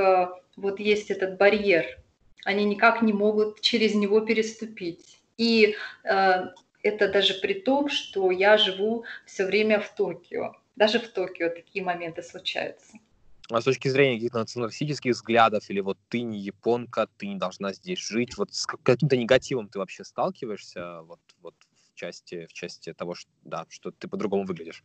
вот 0.57 0.79
есть 0.79 1.11
этот 1.11 1.37
барьер, 1.37 1.85
они 2.45 2.65
никак 2.65 3.03
не 3.03 3.13
могут 3.13 3.61
через 3.61 3.97
него 3.97 4.21
переступить. 4.21 5.21
И 5.37 5.75
это 6.83 7.09
даже 7.09 7.35
при 7.35 7.55
том, 7.55 7.89
что 7.89 8.31
я 8.31 8.57
живу 8.57 9.05
все 9.27 9.47
время 9.47 9.81
в 9.81 9.95
Токио. 9.95 10.55
Даже 10.77 10.99
в 10.99 11.09
Токио 11.09 11.49
такие 11.49 11.85
моменты 11.85 12.23
случаются. 12.23 12.99
А 13.51 13.61
с 13.61 13.65
точки 13.65 13.89
зрения 13.89 14.17
каких-то 14.17 14.39
националистических 14.39 15.13
взглядов, 15.13 15.69
или 15.69 15.81
вот 15.81 15.99
ты 16.09 16.23
не 16.23 16.39
японка, 16.39 17.09
ты 17.19 17.27
не 17.27 17.37
должна 17.37 17.73
здесь 17.73 17.99
жить, 17.99 18.37
вот 18.39 18.55
с 18.55 18.67
каким-то 18.67 19.17
негативом 19.17 19.69
ты 19.69 19.79
вообще 19.79 20.05
сталкиваешься 20.05 21.03
вот, 21.03 21.21
вот 21.43 21.55
в, 21.93 21.95
части, 21.95 22.47
в 22.47 22.53
части 22.53 22.93
того, 22.95 23.15
что, 23.15 23.31
да, 23.43 23.67
что 23.69 23.91
ты 23.91 24.09
по-другому 24.09 24.45
выглядишь? 24.45 24.83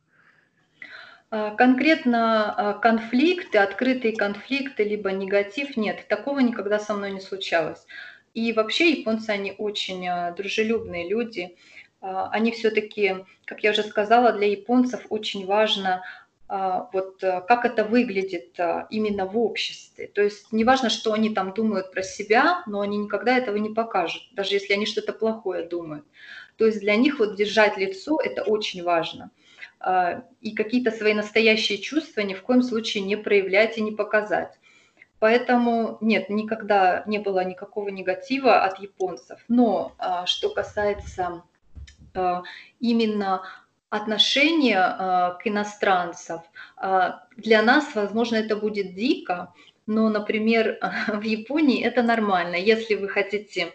А, 1.29 1.55
конкретно 1.55 2.53
а, 2.53 2.73
конфликты, 2.73 3.57
открытые 3.57 4.15
конфликты, 4.15 4.83
либо 4.83 5.12
негатив, 5.12 5.77
нет, 5.77 6.07
такого 6.07 6.39
никогда 6.39 6.79
со 6.79 6.93
мной 6.93 7.12
не 7.12 7.21
случалось. 7.21 7.86
И 8.33 8.53
вообще 8.53 8.91
японцы, 8.91 9.31
они 9.31 9.53
очень 9.57 10.07
а, 10.07 10.31
дружелюбные 10.31 11.10
люди, 11.10 11.57
они 12.01 12.51
все-таки, 12.51 13.25
как 13.45 13.63
я 13.63 13.71
уже 13.71 13.83
сказала, 13.83 14.31
для 14.31 14.47
японцев 14.47 15.05
очень 15.10 15.45
важно 15.45 16.03
а, 16.49 16.89
вот 16.93 17.21
э, 17.23 17.41
как 17.45 17.65
это 17.65 17.83
выглядит 17.83 18.57
а, 18.57 18.88
именно 18.89 19.25
в 19.25 19.38
обществе. 19.38 20.07
То 20.07 20.21
есть 20.21 20.53
неважно, 20.53 20.89
что 20.89 21.12
они 21.12 21.33
там 21.33 21.53
думают 21.53 21.91
про 21.91 22.03
себя, 22.03 22.63
но 22.67 22.79
они 22.79 22.97
никогда 22.97 23.38
этого 23.38 23.57
не 23.57 23.69
покажут, 23.69 24.23
даже 24.31 24.55
если 24.55 24.73
они 24.73 24.86
что-то 24.86 25.12
плохое 25.12 25.67
думают. 25.67 26.05
То 26.55 26.65
есть 26.65 26.79
для 26.79 26.95
них 26.95 27.19
вот 27.19 27.36
держать 27.36 27.77
лицо– 27.77 28.17
это 28.23 28.43
очень 28.43 28.83
важно. 28.83 29.29
И 30.41 30.55
какие-то 30.55 30.89
свои 30.89 31.13
настоящие 31.13 31.77
чувства 31.77 32.21
ни 32.21 32.33
в 32.33 32.41
коем 32.41 32.63
случае 32.63 33.03
не 33.03 33.15
проявлять 33.15 33.77
и 33.77 33.81
не 33.81 33.91
показать. 33.91 34.57
Поэтому 35.19 35.99
нет, 36.01 36.29
никогда 36.29 37.03
не 37.05 37.19
было 37.19 37.43
никакого 37.43 37.89
негатива 37.89 38.63
от 38.63 38.79
японцев. 38.79 39.39
Но 39.47 39.93
что 40.25 40.49
касается 40.49 41.43
Э, 41.57 41.57
именно 42.80 43.43
отношение 43.89 44.77
э, 44.77 45.38
к 45.41 45.41
иностранцам. 45.45 46.41
Э, 46.82 47.13
для 47.38 47.62
нас, 47.62 47.95
возможно, 47.95 48.36
это 48.36 48.56
будет 48.56 48.93
дико, 48.93 49.53
но, 49.86 50.10
например, 50.10 50.77
в 51.08 51.21
Японии 51.21 51.84
это 51.84 52.01
нормально. 52.03 52.56
Если 52.56 52.95
вы 52.95 53.10
хотите 53.10 53.73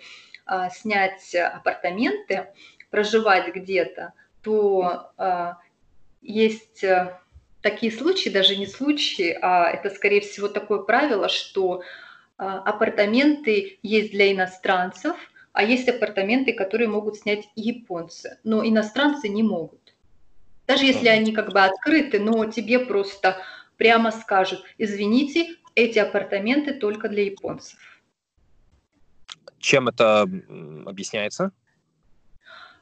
снять 0.72 1.34
апартаменты, 1.36 2.48
проживать 2.90 3.54
где-то, 3.54 4.12
то 4.42 5.06
есть 6.20 6.84
такие 7.62 7.92
случаи, 7.92 8.28
даже 8.28 8.56
не 8.56 8.66
случаи, 8.66 9.38
а 9.40 9.70
это, 9.70 9.88
скорее 9.88 10.20
всего, 10.20 10.48
такое 10.48 10.80
правило, 10.80 11.28
что 11.28 11.84
апартаменты 12.36 13.78
есть 13.82 14.10
для 14.10 14.32
иностранцев– 14.32 15.16
а 15.52 15.62
есть 15.62 15.88
апартаменты, 15.88 16.52
которые 16.52 16.88
могут 16.88 17.16
снять 17.16 17.48
японцы, 17.54 18.38
но 18.44 18.66
иностранцы 18.66 19.28
не 19.28 19.42
могут. 19.42 19.94
Даже 20.66 20.84
если 20.84 21.08
они 21.08 21.32
как 21.32 21.52
бы 21.52 21.60
открыты, 21.60 22.18
но 22.18 22.46
тебе 22.46 22.78
просто 22.78 23.36
прямо 23.76 24.10
скажут, 24.10 24.64
извините, 24.78 25.56
эти 25.74 25.98
апартаменты 25.98 26.74
только 26.74 27.08
для 27.08 27.24
японцев. 27.24 27.78
Чем 29.58 29.88
это 29.88 30.22
объясняется? 30.86 31.52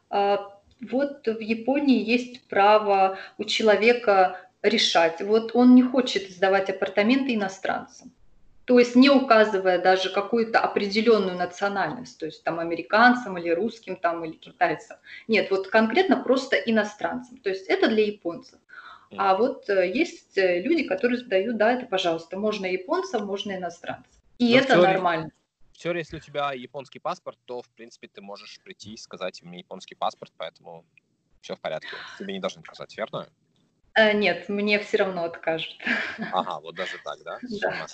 А, 0.08 0.60
вот 0.80 1.26
в 1.26 1.40
Японии 1.40 2.02
есть 2.02 2.48
право 2.48 3.18
у 3.38 3.44
человека 3.44 4.40
решать. 4.62 5.20
Вот 5.20 5.54
он 5.54 5.74
не 5.74 5.82
хочет 5.82 6.30
сдавать 6.30 6.70
апартаменты 6.70 7.34
иностранцам 7.34 8.12
то 8.70 8.78
есть 8.78 8.94
не 8.94 9.10
указывая 9.10 9.82
даже 9.82 10.10
какую-то 10.10 10.60
определенную 10.60 11.36
национальность, 11.36 12.20
то 12.20 12.26
есть 12.26 12.44
там 12.44 12.60
американцам 12.60 13.36
или 13.36 13.50
русским 13.50 13.96
там 13.96 14.24
или 14.24 14.34
китайцам. 14.34 14.98
Нет, 15.26 15.50
вот 15.50 15.66
конкретно 15.66 16.22
просто 16.22 16.54
иностранцам. 16.54 17.38
То 17.38 17.48
есть 17.48 17.66
это 17.66 17.88
для 17.88 18.06
японцев. 18.06 18.60
А 19.16 19.36
вот 19.36 19.68
э, 19.68 19.90
есть 19.90 20.38
э, 20.38 20.60
люди, 20.60 20.84
которые 20.84 21.18
задают, 21.18 21.56
да, 21.56 21.72
это, 21.72 21.86
пожалуйста, 21.86 22.38
можно 22.38 22.64
японцам, 22.64 23.26
можно 23.26 23.56
иностранцам. 23.56 24.12
И 24.38 24.52
Но 24.52 24.58
это 24.60 24.74
теории, 24.74 24.92
нормально. 24.92 25.32
В 25.72 25.78
теории, 25.78 25.98
если 25.98 26.18
у 26.18 26.20
тебя 26.20 26.52
японский 26.52 27.00
паспорт, 27.00 27.40
то, 27.46 27.62
в 27.62 27.68
принципе, 27.70 28.06
ты 28.06 28.20
можешь 28.20 28.60
прийти 28.62 28.92
и 28.92 28.96
сказать, 28.96 29.42
у 29.42 29.48
меня 29.48 29.58
японский 29.58 29.96
паспорт, 29.96 30.32
поэтому 30.36 30.84
все 31.40 31.56
в 31.56 31.60
порядке. 31.60 31.88
Тебе 32.20 32.34
не 32.34 32.38
должны 32.38 32.62
сказать, 32.62 32.96
верно? 32.96 33.26
Э, 33.94 34.12
нет, 34.12 34.48
мне 34.48 34.78
все 34.78 34.98
равно 34.98 35.24
откажут. 35.24 35.76
Ага, 36.32 36.60
вот 36.60 36.76
даже 36.76 36.98
так, 37.02 37.18
да? 37.24 37.38
Да. 37.60 37.86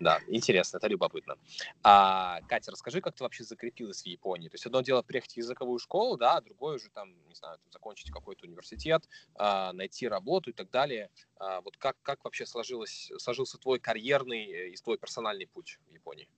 Да, 0.00 0.20
интересно, 0.28 0.78
это 0.78 0.88
любопытно. 0.88 1.36
А, 1.82 2.40
Катя, 2.48 2.70
расскажи, 2.70 3.00
как 3.00 3.14
ты 3.14 3.24
вообще 3.24 3.44
закрепилась 3.44 4.02
в 4.02 4.06
Японии? 4.06 4.48
То 4.48 4.54
есть 4.54 4.66
одно 4.66 4.80
дело 4.80 5.02
приехать 5.02 5.32
в 5.32 5.36
языковую 5.36 5.78
школу, 5.78 6.16
да, 6.16 6.36
а 6.36 6.40
другое 6.40 6.76
уже 6.76 6.88
там, 6.90 7.10
не 7.28 7.34
знаю, 7.34 7.58
закончить 7.70 8.10
какой-то 8.10 8.46
университет, 8.46 9.04
а, 9.34 9.72
найти 9.72 10.08
работу 10.08 10.50
и 10.50 10.52
так 10.52 10.70
далее. 10.70 11.10
А, 11.36 11.60
вот 11.60 11.76
как, 11.76 11.96
как 12.02 12.24
вообще 12.24 12.46
сложилось, 12.46 13.12
сложился 13.18 13.58
твой 13.58 13.80
карьерный 13.80 14.50
э, 14.50 14.68
и 14.70 14.76
твой 14.76 14.96
персональный 14.96 15.46
путь 15.46 15.78
в 15.88 15.92
Японии? 15.92 16.28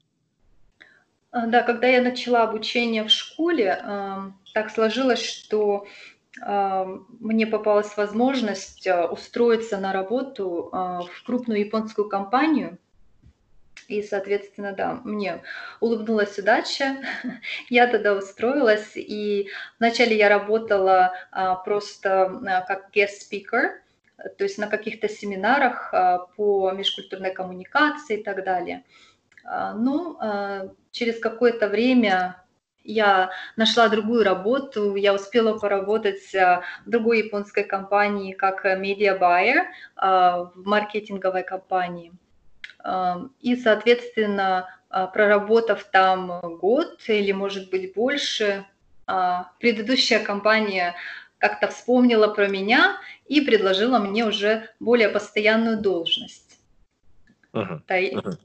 А, 1.31 1.47
да, 1.47 1.63
когда 1.63 1.87
я 1.87 2.03
начала 2.03 2.43
обучение 2.43 3.05
в 3.05 3.11
школе, 3.11 3.85
так 4.53 4.71
сложилось, 4.71 5.23
что 5.23 5.87
мне 6.39 7.47
попалась 7.47 7.97
возможность 7.97 8.87
а, 8.87 9.07
устроиться 9.07 9.79
на 9.79 9.93
работу 9.93 10.69
а, 10.73 11.03
в 11.03 11.23
крупную 11.25 11.61
японскую 11.61 12.09
компанию. 12.09 12.79
И, 13.89 14.03
соответственно, 14.03 14.73
да, 14.73 15.01
мне 15.05 15.43
улыбнулась 15.81 16.39
удача, 16.39 16.99
я 17.69 17.89
тогда 17.89 18.15
устроилась, 18.15 18.93
и 18.95 19.49
вначале 19.81 20.17
я 20.17 20.29
работала 20.29 21.15
а, 21.33 21.57
просто 21.57 22.27
а, 22.27 22.61
как 22.61 22.91
guest 22.95 23.29
speaker, 23.29 23.71
то 24.17 24.45
есть 24.45 24.59
на 24.59 24.69
каких-то 24.69 25.09
семинарах 25.09 25.93
по 26.37 26.71
межкультурной 26.73 27.33
коммуникации 27.33 28.21
и 28.21 28.23
так 28.23 28.45
далее. 28.45 28.85
А, 29.45 29.73
ну, 29.73 30.19
через 30.93 31.19
какое-то 31.19 31.69
время 31.69 32.37
я 32.85 33.31
нашла 33.57 33.89
другую 33.89 34.25
работу, 34.25 34.95
я 34.97 35.15
успела 35.15 35.59
поработать 35.59 36.33
в 36.33 36.63
другой 36.87 37.19
японской 37.19 37.65
компании 37.65 38.33
как 38.33 38.65
media 38.65 39.19
buyer 39.19 39.67
в 39.97 40.53
маркетинговой 40.65 41.43
компании. 41.43 42.13
И, 43.41 43.57
соответственно, 43.57 44.69
проработав 44.89 45.85
там 45.85 46.41
год 46.59 47.01
или, 47.07 47.33
может 47.33 47.71
быть, 47.71 47.95
больше, 47.95 48.65
предыдущая 49.59 50.21
компания 50.21 50.95
как-то 51.39 51.69
вспомнила 51.69 52.29
про 52.29 52.49
меня 52.49 52.97
и 53.27 53.41
предложила 53.41 53.99
мне 53.99 54.25
уже 54.27 54.69
более 54.79 55.09
постоянную 55.09 55.81
должность. 55.81 56.59
Uh-huh. 57.53 57.81
Uh-huh. 57.89 58.39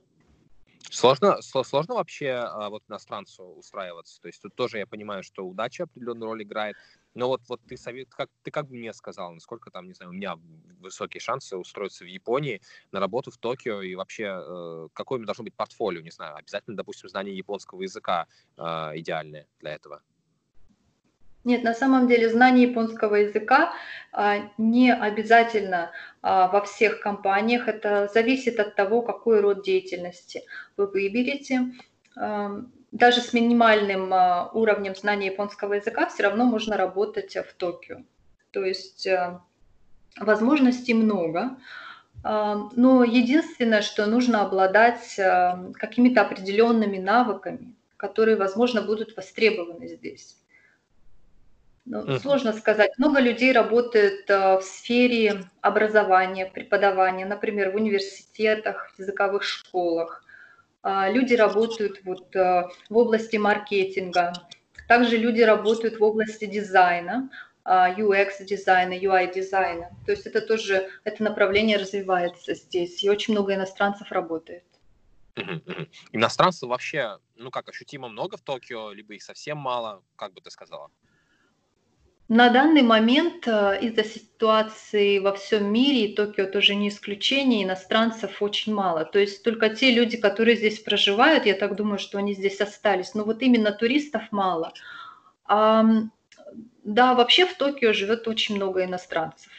Сложно, 0.92 1.42
сложно 1.42 1.96
вообще 1.96 2.32
а, 2.32 2.70
вот 2.70 2.84
иностранцу 2.88 3.44
устраиваться. 3.44 4.22
То 4.22 4.28
есть 4.28 4.42
тут 4.42 4.56
тоже 4.56 4.78
я 4.78 4.88
понимаю, 4.88 5.24
что 5.24 5.46
удача 5.46 5.84
определенную 5.84 6.32
роль 6.32 6.44
играет. 6.44 6.76
Но 7.14 7.28
вот, 7.28 7.42
вот 7.48 7.62
ты 7.68 7.78
совет, 7.78 8.10
как 8.10 8.30
ты 8.44 8.52
как 8.52 8.68
бы 8.68 8.76
мне 8.76 8.94
сказал, 8.94 9.34
насколько 9.34 9.72
там, 9.72 9.88
не 9.88 9.94
знаю, 9.94 10.12
у 10.12 10.14
меня 10.14 10.38
высокие 10.80 11.22
шансы 11.22 11.56
устроиться 11.58 12.04
в 12.04 12.08
Японии 12.08 12.62
на 12.92 13.00
работу 13.00 13.32
в 13.32 13.38
Токио 13.38 13.82
и 13.82 13.96
вообще 13.96 14.38
э, 14.38 14.88
какое 14.94 15.24
должно 15.24 15.44
быть 15.44 15.56
портфолио, 15.56 16.02
не 16.02 16.12
знаю, 16.12 16.36
обязательно, 16.36 16.76
допустим, 16.76 17.10
знание 17.10 17.36
японского 17.36 17.82
языка 17.82 18.28
э, 18.58 18.64
идеальное 18.96 19.48
для 19.60 19.76
этого. 19.76 20.02
Нет, 21.46 21.64
на 21.64 21.76
самом 21.76 22.08
деле 22.08 22.28
знание 22.28 22.68
японского 22.68 23.16
языка 23.16 23.72
а, 24.12 24.50
не 24.58 24.92
обязательно 24.92 25.92
а, 26.24 26.48
во 26.48 26.62
всех 26.62 27.00
компаниях. 27.00 27.68
Это 27.68 28.10
зависит 28.12 28.60
от 28.60 28.76
того, 28.76 29.04
какой 29.04 29.42
род 29.42 29.64
деятельности 29.64 30.42
вы 30.76 30.88
выберете. 30.88 31.72
А, 32.18 32.64
даже 32.92 33.22
с 33.22 33.32
минимальным 33.32 34.12
уровнем 34.54 34.96
знания 34.96 35.28
японского 35.28 35.74
языка 35.74 36.08
все 36.08 36.24
равно 36.24 36.46
можно 36.46 36.78
работать 36.78 37.36
в 37.36 37.54
Токио. 37.54 37.98
То 38.52 38.64
есть 38.64 39.08
возможностей 40.18 40.94
много. 40.94 41.58
Но 42.24 43.04
единственное, 43.04 43.82
что 43.82 44.06
нужно 44.06 44.44
обладать 44.44 45.20
какими-то 45.74 46.22
определенными 46.22 46.98
навыками, 46.98 47.76
которые, 47.98 48.38
возможно, 48.38 48.82
будут 48.82 49.18
востребованы 49.18 49.90
здесь. 49.90 50.38
Ну. 51.86 52.20
Сложно 52.20 52.54
сказать. 52.54 52.98
Много 52.98 53.20
людей 53.20 53.52
работает 53.52 54.28
э, 54.30 54.58
в 54.58 54.64
сфере 54.64 55.44
образования, 55.62 56.48
преподавания, 56.48 57.28
например, 57.28 57.72
в 57.72 57.76
университетах, 57.76 58.92
в 58.96 59.00
языковых 59.00 59.44
школах. 59.44 60.24
Э, 60.84 61.12
люди 61.12 61.36
работают 61.36 62.04
вот, 62.04 62.36
э, 62.36 62.64
в 62.90 62.98
области 62.98 63.38
маркетинга. 63.38 64.34
Также 64.88 65.18
люди 65.18 65.42
работают 65.42 66.00
в 66.00 66.04
области 66.04 66.46
дизайна, 66.46 67.30
UX 67.66 68.44
дизайна, 68.44 68.94
UI 68.94 69.34
дизайна. 69.34 69.90
То 70.06 70.12
есть 70.12 70.28
это 70.28 70.42
тоже, 70.42 70.90
это 71.04 71.24
направление 71.24 71.78
развивается 71.78 72.54
здесь. 72.54 73.04
И 73.04 73.10
очень 73.10 73.34
много 73.34 73.56
иностранцев 73.56 74.12
работает. 74.12 74.64
Иностранцев 76.12 76.70
вообще, 76.70 77.18
ну 77.36 77.50
как, 77.50 77.68
ощутимо 77.70 78.08
много 78.08 78.38
в 78.38 78.42
Токио, 78.42 78.92
либо 78.92 79.16
их 79.16 79.24
совсем 79.24 79.58
мало, 79.58 80.04
как 80.16 80.34
бы 80.34 80.42
ты 80.42 80.52
сказала? 80.52 80.92
На 82.28 82.50
данный 82.50 82.82
момент 82.82 83.48
э, 83.48 83.80
из-за 83.82 84.04
ситуации 84.04 85.20
во 85.20 85.34
всем 85.34 85.72
мире, 85.72 86.06
и 86.06 86.16
Токио 86.16 86.48
тоже 86.48 86.74
не 86.74 86.90
исключение, 86.90 87.64
иностранцев 87.64 88.42
очень 88.42 88.74
мало. 88.74 89.06
То 89.06 89.20
есть 89.20 89.44
только 89.44 89.70
те 89.70 89.92
люди, 89.92 90.18
которые 90.18 90.58
здесь 90.58 90.80
проживают, 90.80 91.46
я 91.46 91.54
так 91.54 91.76
думаю, 91.76 92.00
что 92.00 92.18
они 92.18 92.34
здесь 92.34 92.60
остались. 92.62 93.14
Но 93.14 93.26
вот 93.26 93.44
именно 93.44 93.72
туристов 93.72 94.24
мало. 94.32 94.74
А, 95.46 95.86
да, 96.84 97.14
вообще 97.14 97.46
в 97.46 97.54
Токио 97.54 97.94
живет 97.94 98.28
очень 98.28 98.56
много 98.56 98.84
иностранцев. 98.86 99.52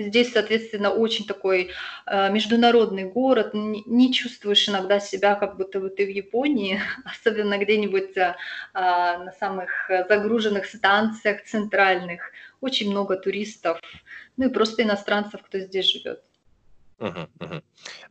Здесь, 0.00 0.32
соответственно, 0.32 0.90
очень 0.90 1.26
такой 1.26 1.72
э, 2.06 2.30
международный 2.30 3.04
город. 3.04 3.50
Не, 3.52 4.12
чувствуешь 4.12 4.68
иногда 4.68 5.00
себя, 5.00 5.34
как 5.34 5.56
будто 5.56 5.80
бы 5.80 5.90
ты 5.90 6.06
в 6.06 6.08
Японии, 6.08 6.80
особенно 7.04 7.58
где-нибудь 7.58 8.16
э, 8.16 8.34
на 8.74 9.34
самых 9.40 9.90
загруженных 10.08 10.66
станциях 10.66 11.42
центральных. 11.44 12.30
Очень 12.60 12.90
много 12.90 13.16
туристов, 13.16 13.80
ну 14.36 14.48
и 14.48 14.52
просто 14.52 14.82
иностранцев, 14.84 15.42
кто 15.42 15.58
здесь 15.58 15.86
живет. 15.86 16.22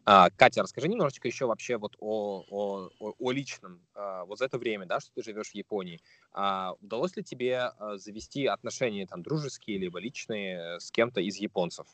А, 0.06 0.30
Катя, 0.30 0.64
расскажи 0.64 0.88
немножечко 0.88 1.28
еще 1.28 1.46
вообще 1.46 1.78
вот 1.78 1.96
о, 2.00 2.44
о, 2.50 2.90
о, 3.00 3.14
о 3.20 3.32
личном. 3.32 3.82
А, 3.94 4.24
вот 4.26 4.40
за 4.40 4.46
это 4.46 4.58
время, 4.58 4.86
да, 4.86 5.00
что 5.00 5.12
ты 5.14 5.24
живешь 5.24 5.50
в 5.50 5.56
Японии, 5.56 6.00
а, 6.32 6.74
удалось 6.82 7.16
ли 7.18 7.24
тебе 7.24 7.58
а, 7.58 7.98
завести 7.98 8.46
отношения 8.46 9.06
там 9.06 9.22
дружеские 9.22 9.78
либо 9.78 10.00
личные 10.00 10.80
с 10.80 10.92
кем-то 10.92 11.20
из 11.20 11.36
японцев? 11.38 11.88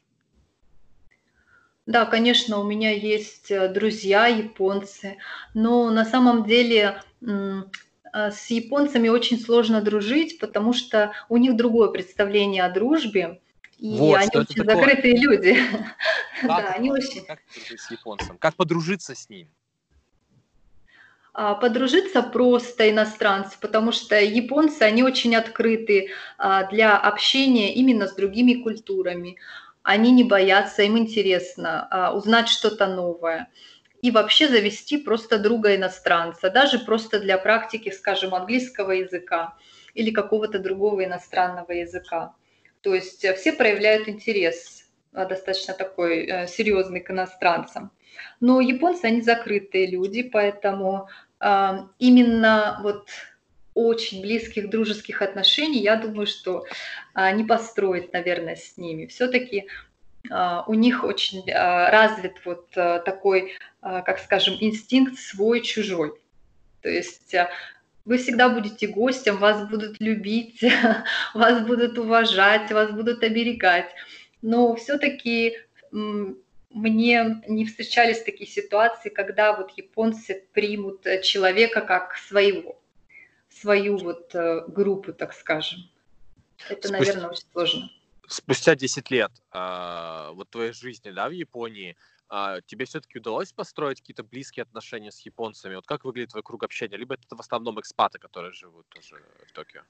Да, 1.86 2.06
конечно, 2.06 2.60
у 2.60 2.64
меня 2.64 2.92
есть 2.92 3.52
э, 3.52 3.68
друзья 3.68 4.28
японцы, 4.28 5.18
но 5.54 5.90
на 5.90 6.06
самом 6.06 6.46
деле 6.46 7.02
а, 8.14 8.32
с 8.32 8.50
японцами 8.52 9.10
очень 9.10 9.40
сложно 9.40 9.82
дружить, 9.82 10.40
потому 10.40 10.72
что 10.72 11.14
у 11.30 11.38
них 11.38 11.58
другое 11.58 11.90
представление 11.90 12.64
о 12.64 12.70
дружбе. 12.70 13.42
И 13.78 13.98
вот, 13.98 14.16
они 14.16 14.30
очень 14.34 14.64
закрытые 14.64 15.18
люди. 15.18 15.58
Как, 16.42 16.48
да, 16.48 16.74
они 16.76 16.92
очень... 16.92 17.26
Как 17.26 17.40
с 17.50 17.92
японцем? 17.92 18.38
Как 18.38 18.56
подружиться 18.56 19.16
с 19.16 19.30
ним? 19.30 19.50
А, 21.36 21.56
подружиться 21.56 22.22
просто 22.22 22.92
иностранцы, 22.92 23.58
потому 23.60 23.92
что 23.92 24.20
японцы, 24.22 24.84
они 24.84 25.04
очень 25.04 25.36
открыты 25.36 26.12
а, 26.38 26.66
для 26.66 26.96
общения 26.98 27.74
именно 27.74 28.08
с 28.08 28.14
другими 28.14 28.62
культурами. 28.62 29.38
Они 29.82 30.12
не 30.12 30.24
боятся, 30.24 30.84
им 30.84 30.98
интересно 30.98 31.88
а, 31.90 32.16
узнать 32.16 32.50
что-то 32.50 32.86
новое. 32.86 33.50
И 34.04 34.12
вообще 34.12 34.48
завести 34.48 34.98
просто 34.98 35.40
друга 35.40 35.76
иностранца, 35.76 36.52
даже 36.52 36.78
просто 36.78 37.20
для 37.20 37.40
практики, 37.40 37.90
скажем, 37.90 38.36
английского 38.36 38.92
языка 38.92 39.58
или 39.96 40.12
какого-то 40.12 40.60
другого 40.60 41.04
иностранного 41.04 41.72
языка. 41.72 42.36
То 42.84 42.93
есть 42.93 43.24
э, 43.24 43.34
все 43.34 43.54
проявляют 43.54 44.08
интерес 44.08 44.86
э, 45.13 45.26
достаточно 45.26 45.74
такой 45.74 46.26
э, 46.26 46.48
серьезный 46.48 47.00
к 47.00 47.10
иностранцам. 47.10 47.91
Но 48.39 48.60
японцы, 48.62 49.06
они 49.06 49.22
закрытые 49.22 49.88
люди, 49.88 50.22
поэтому 50.22 51.10
именно 52.00 52.80
вот 52.84 53.10
очень 53.74 54.22
близких 54.22 54.69
дружеских 54.69 55.22
отношений, 55.22 55.82
я 55.82 55.98
думаю, 55.98 56.26
что 56.26 56.63
не 57.15 57.43
построить, 57.43 58.13
наверное, 58.13 58.56
с 58.56 58.78
ними. 58.78 59.08
Все-таки 59.08 59.67
у 60.30 60.74
них 60.74 61.04
очень 61.04 61.43
развит 61.52 62.36
вот 62.46 62.69
такой, 62.69 63.58
как 63.82 64.19
скажем, 64.19 64.56
инстинкт 64.60 65.19
свой-чужой. 65.19 66.13
То 66.82 66.89
есть 66.89 67.36
вы 68.06 68.18
всегда 68.18 68.50
будете 68.50 68.88
гостем, 68.88 69.38
вас 69.38 69.68
будут 69.70 70.00
любить, 70.00 70.63
вас 71.34 71.66
будут 71.66 71.98
уважать, 71.98 72.72
вас 72.72 72.92
будут 72.92 73.24
оберегать. 73.24 73.92
Но 74.42 74.76
все-таки 74.76 75.58
мне 75.92 77.42
не 77.48 77.66
встречались 77.66 78.24
такие 78.24 78.50
ситуации, 78.50 79.10
когда 79.10 79.56
вот 79.56 79.72
японцы 79.78 80.43
примут 80.54 81.06
э, 81.06 81.22
человека 81.22 81.82
как 81.82 82.18
своего, 82.18 82.82
свою 83.49 83.97
вот 83.97 84.34
э, 84.34 84.66
группу, 84.68 85.14
так 85.14 85.34
скажем. 85.34 85.80
Это, 86.68 86.88
Спустя... 86.88 86.97
наверное, 86.97 87.30
очень 87.30 87.45
сложно. 87.51 87.89
Спустя 88.28 88.76
10 88.76 89.12
лет 89.12 89.32
э, 89.54 90.30
вот 90.34 90.49
твоей 90.49 90.74
жизни, 90.74 91.12
да, 91.12 91.30
в 91.30 91.32
Японии, 91.32 91.95
а, 91.95 92.12
тебе 92.66 92.86
все-таки 92.86 93.20
удалось 93.20 93.54
построить 93.54 94.00
какие-то 94.02 94.24
близкие 94.24 94.64
отношения 94.64 95.12
с 95.12 95.20
японцами? 95.22 95.76
Вот 95.76 95.86
как 95.88 96.04
выглядит 96.06 96.32
твой 96.32 96.44
круг 96.44 96.64
общения? 96.64 96.98
Либо 96.98 97.16
это 97.16 97.36
в 97.36 97.40
основном 97.40 97.80
экспаты, 97.80 98.20
которые 98.20 98.54
живут 98.54 98.88
тоже 98.90 99.18
в 99.48 99.52
Токио? 99.54 99.84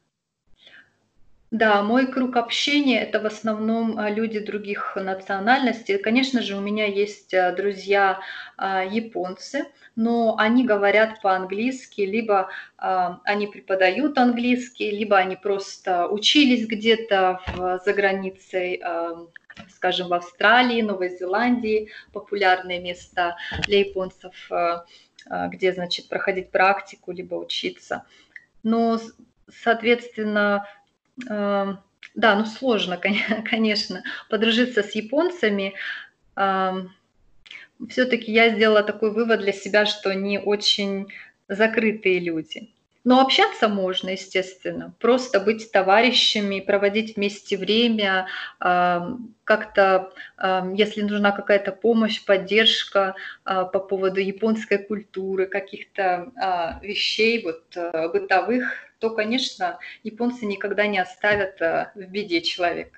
Да, 1.53 1.83
мой 1.83 2.07
круг 2.11 2.35
общения- 2.35 3.03
это 3.03 3.19
в 3.19 3.27
основном, 3.27 3.99
а, 3.99 4.09
люди 4.09 4.39
других 4.39 4.95
национальностей. 4.95 5.99
Конечно 5.99 6.41
же, 6.41 6.57
у 6.57 6.61
меня 6.61 6.87
есть, 6.87 7.31
а, 7.35 7.51
друзья, 7.51 8.21
а, 8.57 8.83
японцы, 8.83 9.65
но 9.95 10.35
они 10.39 10.65
говорят 10.65 11.21
по-английски, 11.21 12.01
либо, 12.01 12.49
они 12.77 13.45
преподают 13.45 14.17
английский, 14.17 14.89
либо 14.89 15.15
они 15.17 15.35
просто 15.35 16.07
учились 16.07 16.65
где-то 16.67 17.39
в 17.51 17.79
за 17.85 17.93
границей, 17.93 18.81
скажем, 19.69 20.07
в 20.07 20.13
Австралии, 20.15 20.81
Новой 20.81 21.09
Зеландии, 21.09 21.91
популярные 22.11 22.79
места 22.79 23.37
для 23.67 23.81
японцев, 23.81 24.49
где, 25.29 25.71
значит, 25.71 26.09
проходить 26.09 26.49
практику 26.49 27.11
либо 27.11 27.35
учиться. 27.35 28.05
Но, 28.63 28.99
соответственно, 29.49 30.65
да, 31.17 31.77
ну 32.15 32.45
сложно, 32.45 32.97
конечно, 33.49 34.03
подружиться 34.29 34.83
с 34.83 34.95
японцами. 34.95 35.73
Все-таки 37.89 38.31
я 38.31 38.49
сделала 38.49 38.83
такой 38.83 39.11
вывод 39.11 39.41
для 39.41 39.51
себя, 39.51 39.85
что 39.85 40.09
они 40.09 40.39
очень 40.39 41.07
закрытые 41.47 42.19
люди. 42.19 42.69
Но 43.05 43.19
общаться 43.19 43.67
можно, 43.67 44.11
естественно. 44.11 44.93
Просто 44.99 45.41
быть 45.41 45.71
товарищами, 45.71 46.61
проводить 46.61 47.17
вместе 47.17 47.57
время, 47.57 48.27
как-то, 48.59 50.13
если 50.73 51.01
нужна 51.01 51.31
какая-то 51.31 51.73
помощь, 51.73 52.23
поддержка 52.23 53.15
а, 53.43 53.65
по 53.65 53.79
поводу 53.79 54.21
японской 54.21 54.77
культуры, 54.77 55.47
каких-то 55.47 56.31
а, 56.37 56.79
вещей 56.81 57.43
вот, 57.43 57.63
э, 57.75 58.07
бытовых, 58.07 58.73
то, 59.03 59.09
конечно, 59.09 59.79
японцы 60.03 60.45
никогда 60.45 60.87
не 60.87 60.97
оставят 60.97 61.61
э, 61.61 61.91
в 61.93 62.05
беде 62.05 62.41
человека. 62.41 62.97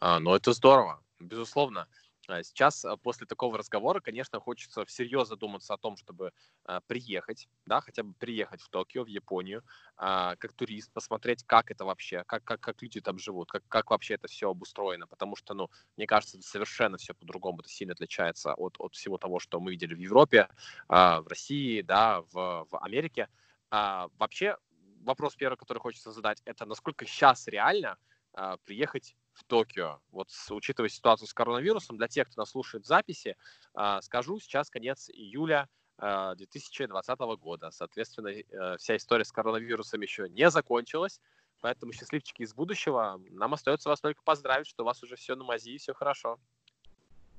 А, 0.00 0.18
ну, 0.20 0.34
это 0.34 0.54
здорово, 0.54 1.02
безусловно. 1.18 1.86
А, 2.26 2.42
сейчас, 2.42 2.82
а, 2.86 2.96
после 2.96 3.26
такого 3.26 3.58
разговора, 3.58 4.00
конечно, 4.00 4.40
хочется 4.40 4.86
всерьез 4.86 5.28
задуматься 5.28 5.74
о 5.74 5.76
том, 5.76 5.98
чтобы 5.98 6.32
а, 6.64 6.80
приехать, 6.86 7.46
да, 7.66 7.82
хотя 7.82 8.02
бы 8.02 8.14
приехать 8.14 8.62
в 8.62 8.70
Токио, 8.70 9.04
в 9.04 9.08
Японию, 9.08 9.62
а, 9.98 10.34
как 10.36 10.54
турист, 10.54 10.90
посмотреть, 10.92 11.44
как 11.44 11.70
это 11.70 11.84
вообще, 11.84 12.24
как, 12.26 12.42
как, 12.44 12.60
как 12.60 12.80
люди 12.80 13.02
там 13.02 13.18
живут, 13.18 13.50
как, 13.50 13.62
как 13.68 13.90
вообще 13.90 14.14
это 14.14 14.28
все 14.28 14.48
обустроено, 14.48 15.06
потому 15.08 15.36
что, 15.36 15.52
ну, 15.52 15.68
мне 15.98 16.06
кажется, 16.06 16.38
это 16.38 16.46
совершенно 16.46 16.96
все 16.96 17.12
по-другому, 17.12 17.60
это 17.60 17.68
сильно 17.68 17.92
отличается 17.92 18.54
от, 18.54 18.76
от 18.78 18.94
всего 18.94 19.18
того, 19.18 19.40
что 19.40 19.60
мы 19.60 19.72
видели 19.72 19.92
в 19.92 19.98
Европе, 19.98 20.48
а, 20.88 21.20
в 21.20 21.28
России, 21.28 21.82
да, 21.82 22.22
в, 22.32 22.66
в 22.70 22.78
Америке. 22.78 23.28
А, 23.70 24.08
вообще, 24.18 24.56
вопрос 25.02 25.36
первый, 25.36 25.56
который 25.56 25.78
хочется 25.78 26.12
задать, 26.12 26.42
это 26.44 26.66
насколько 26.66 27.06
сейчас 27.06 27.46
реально 27.46 27.98
а, 28.32 28.56
приехать 28.58 29.16
в 29.32 29.44
Токио? 29.44 30.00
Вот 30.10 30.30
с, 30.30 30.50
учитывая 30.50 30.88
ситуацию 30.88 31.28
с 31.28 31.34
коронавирусом, 31.34 31.96
для 31.96 32.08
тех, 32.08 32.28
кто 32.28 32.42
нас 32.42 32.50
слушает 32.50 32.84
записи, 32.86 33.36
а, 33.74 34.00
скажу, 34.02 34.38
сейчас 34.40 34.70
конец 34.70 35.08
июля 35.10 35.68
2020 35.98 37.20
а, 37.20 37.36
года. 37.36 37.70
Соответственно, 37.70 38.28
э, 38.28 38.76
вся 38.78 38.96
история 38.96 39.24
с 39.24 39.32
коронавирусом 39.32 40.00
еще 40.00 40.30
не 40.30 40.48
закончилась. 40.50 41.20
Поэтому, 41.60 41.92
счастливчики 41.92 42.40
из 42.42 42.54
будущего, 42.54 43.20
нам 43.28 43.52
остается 43.52 43.90
вас 43.90 44.00
только 44.00 44.22
поздравить, 44.22 44.66
что 44.66 44.82
у 44.82 44.86
вас 44.86 45.02
уже 45.02 45.16
все 45.16 45.36
на 45.36 45.44
мази 45.44 45.72
и 45.72 45.78
все 45.78 45.92
хорошо. 45.92 46.38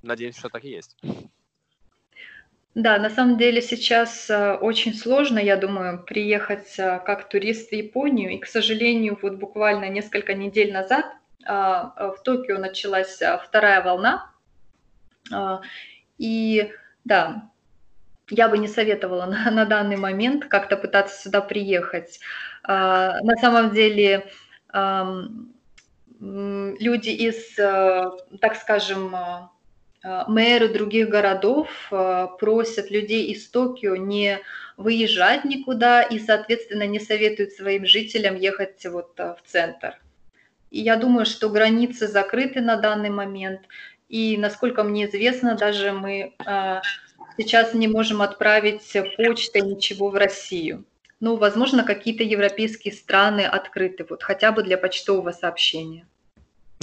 Надеюсь, 0.04 0.38
что 0.38 0.50
так 0.50 0.64
и 0.64 0.70
есть. 0.70 0.96
Да, 2.74 2.98
на 2.98 3.10
самом 3.10 3.38
деле 3.38 3.62
сейчас 3.62 4.30
э, 4.30 4.54
очень 4.54 4.94
сложно, 4.94 5.40
я 5.40 5.58
думаю, 5.58 6.02
приехать 6.04 6.80
э, 6.80 7.02
как 7.06 7.28
турист 7.28 7.70
в 7.70 7.74
Японию. 7.74 8.32
И, 8.32 8.38
к 8.38 8.46
сожалению, 8.46 9.20
вот 9.22 9.34
буквально 9.36 9.90
несколько 9.90 10.34
недель 10.34 10.72
назад 10.72 11.06
а, 11.46 11.94
э, 11.98 12.12
в 12.18 12.24
Токио 12.24 12.58
началась 12.60 13.20
вторая 13.44 13.84
волна. 13.84 14.32
А, 15.34 15.60
и 16.18 16.72
да, 17.04 17.50
я 18.30 18.48
бы 18.48 18.58
не 18.58 18.70
советовала 18.70 19.26
на, 19.46 19.52
на 19.52 19.66
данный 19.66 19.98
момент 19.98 20.46
как-то 20.46 20.78
пытаться 20.78 21.22
сюда 21.22 21.42
приехать. 21.42 22.22
А, 22.64 23.20
на 23.22 23.36
самом 23.36 23.72
деле 23.72 24.32
люди 26.22 27.10
из, 27.10 27.56
так 27.56 28.56
скажем, 28.56 29.14
мэры 30.04 30.70
других 30.70 31.10
городов 31.10 31.70
э, 31.92 32.28
просят 32.40 32.90
людей 32.90 33.28
из 33.28 33.48
Токио 33.50 33.96
не 33.96 34.40
выезжать 34.78 35.46
никуда 35.46 36.02
и, 36.02 36.18
соответственно, 36.18 36.88
не 36.88 37.00
советуют 37.00 37.52
своим 37.52 37.86
жителям 37.86 38.36
ехать 38.36 38.84
вот 38.86 39.14
э, 39.20 39.36
в 39.36 39.50
центр. 39.50 40.00
И 40.72 40.82
я 40.82 40.96
думаю, 40.96 41.26
что 41.26 41.50
границы 41.50 42.08
закрыты 42.08 42.62
на 42.62 42.78
данный 42.78 43.10
момент. 43.10 43.62
И, 44.10 44.38
насколько 44.38 44.84
мне 44.84 45.06
известно, 45.06 45.56
даже 45.56 45.92
мы 45.92 46.34
сейчас 47.38 47.74
не 47.74 47.88
можем 47.88 48.22
отправить 48.22 48.82
почтой 49.18 49.62
ничего 49.62 50.10
в 50.10 50.16
Россию. 50.16 50.86
Ну, 51.20 51.36
возможно, 51.36 51.84
какие-то 51.84 52.24
европейские 52.24 52.94
страны 52.94 53.42
открыты, 53.42 54.06
вот 54.10 54.24
хотя 54.24 54.52
бы 54.52 54.64
для 54.64 54.78
почтового 54.78 55.32
сообщения. 55.32 56.08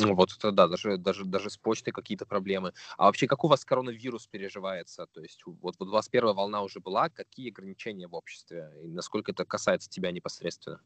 Ну, 0.01 0.15
вот 0.15 0.31
это 0.37 0.53
да, 0.53 0.69
даже, 0.69 0.97
даже, 0.97 1.25
даже 1.25 1.51
с 1.51 1.57
почтой 1.57 1.93
какие-то 1.93 2.25
проблемы. 2.25 2.73
А 2.97 3.07
вообще, 3.07 3.27
как 3.27 3.45
у 3.45 3.49
вас 3.49 3.65
коронавирус 3.65 4.27
переживается? 4.27 5.07
То 5.07 5.21
есть 5.21 5.43
вот, 5.45 5.75
вот 5.79 5.89
21 5.89 6.35
волна 6.35 6.63
уже 6.63 6.81
была, 6.81 7.09
какие 7.09 7.51
ограничения 7.51 8.07
в 8.07 8.15
обществе? 8.15 8.71
И 8.85 8.89
насколько 8.89 9.33
это 9.33 9.45
касается 9.45 9.91
тебя 9.91 10.13
непосредственно? 10.13 10.81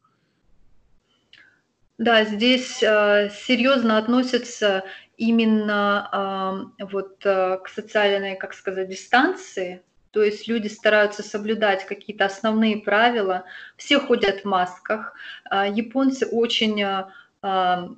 Да, 1.99 2.25
здесь 2.25 2.83
э, 2.83 3.31
серьезно 3.31 3.99
относятся 3.99 4.85
именно 5.19 6.67
э, 6.81 6.85
вот 6.87 7.25
э, 7.25 7.59
к 7.63 7.69
социальной, 7.69 8.37
как 8.37 8.55
сказать, 8.55 8.89
дистанции. 8.89 9.83
То 10.11 10.23
есть 10.23 10.49
люди 10.49 10.69
стараются 10.69 11.23
соблюдать 11.23 11.87
какие-то 11.87 12.25
основные 12.25 12.79
правила. 12.79 13.45
Все 13.77 14.01
ходят 14.01 14.41
в 14.41 14.45
масках. 14.47 15.15
Э, 15.51 15.71
японцы 15.71 16.27
очень 16.27 16.83
э, 16.83 17.89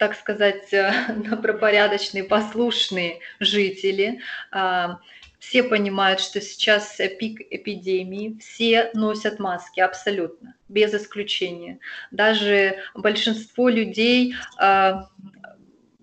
так 0.00 0.16
сказать, 0.16 0.72
э, 0.72 0.92
добропорядочные, 1.30 2.24
послушные 2.24 3.20
жители. 3.38 4.20
А, 4.50 4.98
все 5.38 5.62
понимают, 5.62 6.20
что 6.20 6.40
сейчас 6.40 6.96
пик 7.18 7.42
эпидемии, 7.50 8.38
все 8.40 8.90
носят 8.94 9.38
маски 9.38 9.80
абсолютно, 9.80 10.54
без 10.70 10.94
исключения. 10.94 11.80
Даже 12.10 12.78
большинство 12.94 13.68
людей 13.68 14.34
а, 14.56 15.10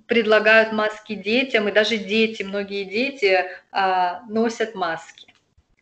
предлагают 0.06 0.74
маски 0.74 1.16
детям, 1.16 1.68
и 1.68 1.72
даже 1.72 1.98
дети, 1.98 2.44
многие 2.44 2.84
дети 2.84 3.46
а, 3.72 4.22
носят 4.30 4.76
маски. 4.76 5.34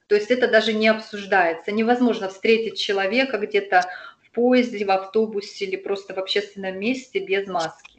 То 0.07 0.15
есть 0.15 0.31
это 0.31 0.47
даже 0.47 0.71
не 0.71 0.87
обсуждается. 0.87 1.73
Невозможно 1.73 2.29
встретить 2.29 2.79
человека 2.79 3.39
где-то 3.39 3.89
в 4.23 4.31
поезде, 4.31 4.85
в 4.85 4.91
автобусе 4.91 5.65
или 5.65 5.75
просто 5.75 6.13
в 6.13 6.17
общественном 6.17 6.79
месте 6.79 7.19
без 7.19 7.45
маски. 7.47 7.94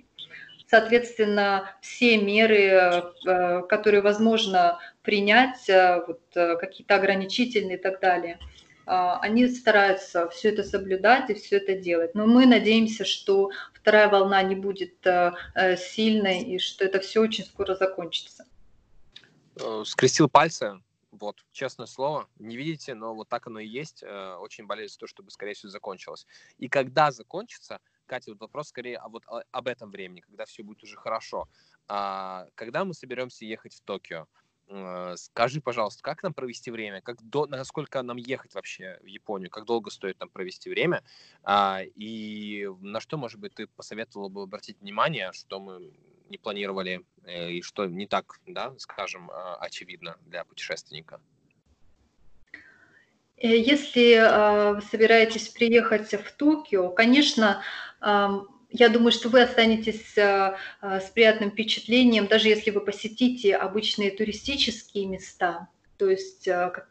Соответственно, 0.69 1.71
все 1.81 2.19
меры, 2.19 3.13
э, 3.25 3.63
которые 3.69 4.01
возможно 4.01 4.81
принять, 5.03 5.69
э, 5.69 6.03
вот, 6.05 6.21
э, 6.35 6.57
какие-то 6.57 6.97
ограничительные 6.97 7.79
и 7.79 7.81
так 7.81 8.01
далее, 8.01 8.39
они 8.89 9.49
стараются 9.49 10.29
все 10.29 10.51
это 10.51 10.63
соблюдать 10.63 11.29
и 11.29 11.35
все 11.35 11.57
это 11.57 11.75
делать. 11.75 12.15
Но 12.15 12.25
мы 12.25 12.47
надеемся, 12.47 13.05
что 13.05 13.51
вторая 13.75 14.09
волна 14.09 14.41
не 14.45 14.55
будет 14.55 15.05
сильной 15.77 16.43
и 16.43 16.61
что 16.61 16.85
это 16.85 17.01
все 17.01 17.21
очень 17.21 17.45
скоро 17.45 17.75
закончится. 17.75 18.47
Скрестил 19.85 20.29
пальцы, 20.29 20.81
вот, 21.11 21.45
честное 21.51 21.87
слово, 21.87 22.29
не 22.39 22.57
видите, 22.57 22.95
но 22.95 23.13
вот 23.13 23.29
так 23.29 23.49
оно 23.49 23.59
и 23.59 23.67
есть. 23.67 24.05
Очень 24.05 24.67
болеет 24.67 24.93
за 24.93 24.99
то, 24.99 25.09
чтобы, 25.09 25.33
скорее 25.33 25.55
всего, 25.55 25.71
закончилось. 25.71 26.25
И 26.59 26.69
когда 26.69 27.11
закончится, 27.11 27.81
Катя, 28.07 28.31
вот 28.31 28.41
вопрос 28.41 28.69
скорее 28.69 28.99
а 28.99 29.09
вот 29.09 29.25
об 29.51 29.69
этом 29.69 29.91
времени, 29.91 30.21
когда 30.21 30.45
все 30.45 30.63
будет 30.63 30.83
уже 30.83 30.97
хорошо. 30.97 31.49
А, 31.89 32.47
когда 32.55 32.85
мы 32.85 32.95
соберемся 32.95 33.45
ехать 33.45 33.75
в 33.75 33.81
Токио, 33.83 34.27
э, 34.69 35.15
скажи, 35.17 35.61
пожалуйста, 35.61 36.03
как 36.03 36.23
нам 36.23 36.35
провести 36.35 36.71
время, 36.71 37.01
как 37.03 37.23
до, 37.23 37.47
насколько 37.47 38.03
нам 38.03 38.17
ехать 38.17 38.55
вообще 38.55 38.99
в 39.03 39.07
Японию, 39.07 39.51
как 39.51 39.65
долго 39.65 39.91
стоит 39.91 40.19
нам 40.21 40.29
провести 40.31 40.71
время, 40.71 41.03
а, 41.43 41.81
и 41.83 42.69
на 42.81 43.01
что, 43.01 43.17
может 43.17 43.41
быть, 43.41 43.55
ты 43.55 43.67
посоветовала 43.67 44.29
бы 44.29 44.43
обратить 44.43 44.81
внимание, 44.81 45.33
что 45.33 45.61
мы 45.61 45.93
не 46.29 46.39
планировали 46.39 47.05
э, 47.25 47.53
и 47.53 47.63
что 47.63 47.87
не 47.87 48.07
так, 48.07 48.41
да, 48.47 48.75
скажем, 48.79 49.31
а, 49.31 49.57
очевидно 49.57 50.17
для 50.27 50.45
путешественника? 50.45 51.21
Э, 53.37 53.57
если 53.57 54.15
э, 54.15 54.75
вы 54.75 54.83
собираетесь 54.83 55.49
приехать 55.49 56.13
в 56.13 56.33
Токио, 56.33 56.91
конечно, 56.91 57.63
я 58.71 58.89
думаю, 58.91 59.11
что 59.11 59.31
вы 59.31 59.43
останетесь 59.43 60.17
э, 60.19 60.55
с 60.83 61.05
приятным 61.15 61.51
впечатлением, 61.51 62.27
даже 62.27 62.49
если 62.49 62.71
вы 62.71 62.81
посетите 62.81 63.57
обычные 63.57 64.11
туристические 64.11 65.07
места. 65.07 65.69
то 65.97 66.11
есть 66.11 66.47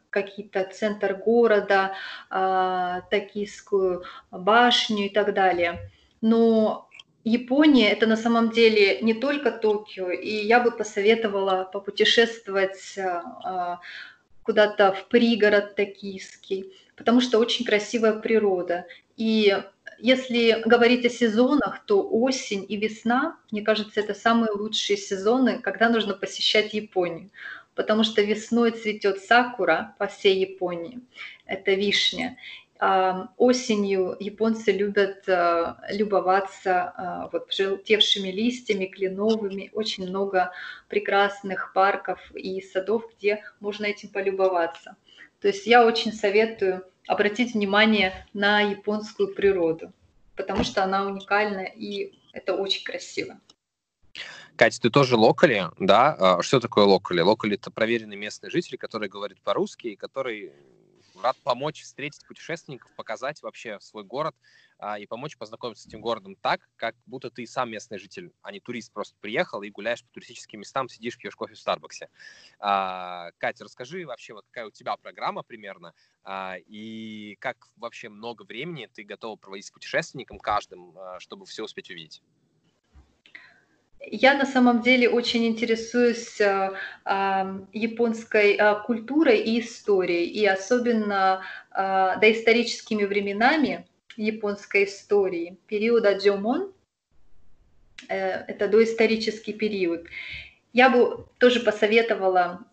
какие-то 0.09 0.63
центр 0.73 1.13
города, 1.13 1.93
а, 2.29 3.01
Токийскую 3.11 4.03
башню 4.31 5.05
и 5.05 5.09
так 5.09 5.33
далее. 5.33 5.91
Но 6.21 6.89
Япония 7.25 7.91
это 7.91 8.07
на 8.07 8.17
самом 8.17 8.51
деле 8.51 9.01
не 9.01 9.13
только 9.13 9.51
Токио, 9.51 10.09
и 10.09 10.29
я 10.29 10.59
бы 10.59 10.71
посоветовала 10.71 11.69
попутешествовать 11.71 12.97
а, 12.97 13.79
куда-то 14.45 14.93
в 14.93 15.07
пригород 15.07 15.75
токийский, 15.75 16.71
потому 16.95 17.19
что 17.19 17.39
очень 17.39 17.65
красивая 17.65 18.13
природа. 18.13 18.85
И 19.17 19.57
если 19.97 20.61
говорить 20.65 21.05
о 21.05 21.09
сезонах, 21.09 21.85
то 21.85 22.07
осень 22.07 22.65
и 22.67 22.77
весна, 22.77 23.37
мне 23.51 23.61
кажется, 23.61 23.99
это 23.99 24.13
самые 24.13 24.51
лучшие 24.51 24.97
сезоны, 24.97 25.59
когда 25.59 25.89
нужно 25.89 26.13
посещать 26.13 26.73
Японию 26.73 27.31
потому 27.75 28.03
что 28.03 28.21
весной 28.21 28.71
цветет 28.71 29.21
сакура 29.21 29.95
по 29.99 30.07
всей 30.07 30.39
Японии, 30.39 31.01
это 31.45 31.73
вишня. 31.73 32.37
Осенью 32.77 34.17
японцы 34.19 34.73
любят 34.73 35.29
а, 35.29 35.77
любоваться 35.89 36.93
а, 36.97 37.29
вот 37.31 37.53
желтевшими 37.53 38.29
листьями, 38.29 38.87
кленовыми. 38.87 39.69
Очень 39.73 40.09
много 40.09 40.51
прекрасных 40.89 41.71
парков 41.73 42.19
и 42.35 42.61
садов, 42.61 43.03
где 43.15 43.43
можно 43.61 43.85
этим 43.85 44.09
полюбоваться. 44.09 44.97
То 45.39 45.47
есть 45.47 45.65
я 45.65 45.85
очень 45.85 46.11
советую 46.11 46.83
обратить 47.07 47.53
внимание 47.53 48.27
на 48.33 48.59
японскую 48.59 49.33
природу, 49.33 49.93
потому 50.35 50.65
что 50.65 50.83
она 50.83 51.05
уникальна 51.05 51.61
и 51.61 52.19
это 52.33 52.55
очень 52.55 52.83
красиво. 52.83 53.39
Катя, 54.57 54.81
ты 54.81 54.89
тоже 54.89 55.15
локали, 55.15 55.65
да? 55.79 56.15
А, 56.19 56.41
что 56.41 56.59
такое 56.59 56.83
локали? 56.85 57.21
Локали— 57.21 57.55
это 57.55 57.71
проверенный 57.71 58.17
местный 58.17 58.49
житель, 58.49 58.77
который 58.77 59.07
говорит 59.07 59.39
по-русски 59.41 59.87
и 59.87 59.95
который 59.95 60.51
рад 61.25 61.37
помочь 61.43 61.81
встретить 61.81 62.25
путешественников, 62.27 62.91
показать 62.95 63.41
вообще 63.41 63.79
свой 63.79 64.03
город 64.03 64.35
а, 64.77 64.99
и 64.99 65.07
помочь 65.07 65.37
познакомиться 65.37 65.83
с 65.83 65.87
этим 65.87 65.99
городом 66.01 66.35
так, 66.35 66.61
как 66.75 66.95
будто 67.07 67.31
ты 67.31 67.47
сам 67.47 67.71
местный 67.71 67.97
житель, 67.97 68.31
а 68.43 68.51
не 68.51 68.59
турист, 68.59 68.93
просто 68.93 69.15
приехал 69.19 69.63
и 69.63 69.71
гуляешь 69.71 70.03
по 70.03 70.11
туристическим 70.13 70.59
местам, 70.59 70.87
сидишь, 70.87 71.17
пьешь 71.17 71.35
кофе 71.35 71.55
в 71.55 71.59
Старбаксе. 71.59 72.09
А, 72.59 73.31
Катя, 73.37 73.63
расскажи 73.63 74.05
вообще, 74.05 74.33
вот 74.33 74.45
какая 74.45 74.67
у 74.67 74.71
тебя 74.71 74.95
программа 74.97 75.41
примерно, 75.41 75.93
а, 76.23 76.57
и 76.67 77.35
как 77.39 77.57
вообще 77.75 78.09
много 78.09 78.43
времени 78.43 78.87
ты 78.93 79.03
готова 79.03 79.35
проводить 79.35 79.65
с 79.65 79.71
путешественником 79.71 80.37
каждым, 80.39 80.95
а, 80.97 81.19
чтобы 81.19 81.45
все 81.47 81.63
успеть 81.63 81.89
увидеть? 81.89 82.21
Я 84.01 84.35
на 84.35 84.45
самом 84.45 84.81
деле 84.81 85.09
очень 85.09 85.45
интересуюсь 85.47 86.39
э, 86.39 86.71
японской 87.73 88.55
э, 88.55 88.83
культурой 88.83 89.39
и 89.39 89.61
историей, 89.61 90.25
и 90.25 90.45
особенно 90.45 91.41
э, 91.71 92.19
доисторическими 92.19 93.05
временами 93.05 93.87
японской 94.15 94.85
истории, 94.85 95.57
периода 95.67 96.13
Джомон, 96.13 96.71
это 98.07 98.67
доисторический 98.67 99.53
период. 99.53 100.05
Я 100.73 100.89
бы 100.89 101.25
тоже 101.37 101.59
посоветовала 101.59 102.65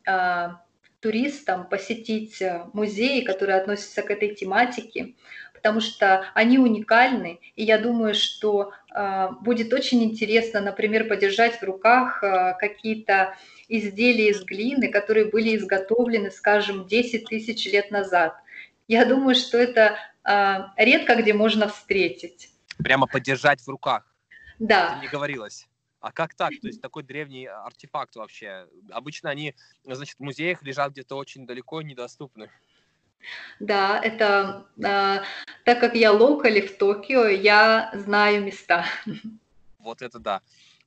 туристам 1.00 1.66
посетить 1.68 2.42
музеи, 2.72 3.22
которые 3.22 3.56
относятся 3.56 4.02
к 4.02 4.10
этой 4.10 4.34
тематике, 4.34 5.14
потому 5.62 5.80
что 5.80 6.26
они 6.34 6.58
уникальны, 6.58 7.38
и 7.54 7.62
я 7.62 7.78
думаю, 7.78 8.14
что 8.14 8.72
э, 8.92 9.28
будет 9.42 9.72
очень 9.72 10.02
интересно, 10.02 10.60
например, 10.60 11.06
подержать 11.06 11.60
в 11.60 11.62
руках 11.62 12.20
э, 12.24 12.54
какие-то 12.58 13.36
изделия 13.68 14.30
из 14.30 14.42
глины, 14.42 14.88
которые 14.90 15.26
были 15.26 15.56
изготовлены, 15.56 16.32
скажем, 16.32 16.88
10 16.88 17.26
тысяч 17.26 17.64
лет 17.66 17.92
назад. 17.92 18.34
Я 18.88 19.04
думаю, 19.04 19.36
что 19.36 19.56
это 19.56 19.96
э, 20.24 20.56
редко 20.76 21.14
где 21.14 21.32
можно 21.32 21.68
встретить. 21.68 22.50
Прямо 22.78 23.06
подержать 23.06 23.60
в 23.60 23.68
руках. 23.68 24.04
Да. 24.58 24.94
Это 24.94 25.02
не 25.02 25.08
говорилось. 25.08 25.68
А 26.00 26.10
как 26.10 26.34
так? 26.34 26.50
То 26.60 26.66
есть 26.66 26.82
такой 26.82 27.04
древний 27.04 27.46
артефакт 27.46 28.16
вообще. 28.16 28.66
Обычно 28.90 29.30
они, 29.30 29.54
значит, 29.84 30.16
в 30.18 30.22
музеях 30.24 30.60
лежат 30.64 30.90
где-то 30.90 31.14
очень 31.14 31.46
далеко 31.46 31.82
недоступны. 31.82 32.50
Да, 33.60 34.00
это 34.02 34.66
э, 34.78 35.22
так 35.64 35.80
как 35.80 35.94
я 35.94 36.12
локали 36.12 36.60
в 36.60 36.76
Токио, 36.76 37.26
я 37.26 37.90
знаю 37.94 38.44
места. 38.44 38.84
Вот 39.78 40.02
это 40.02 40.18
да. 40.18 40.42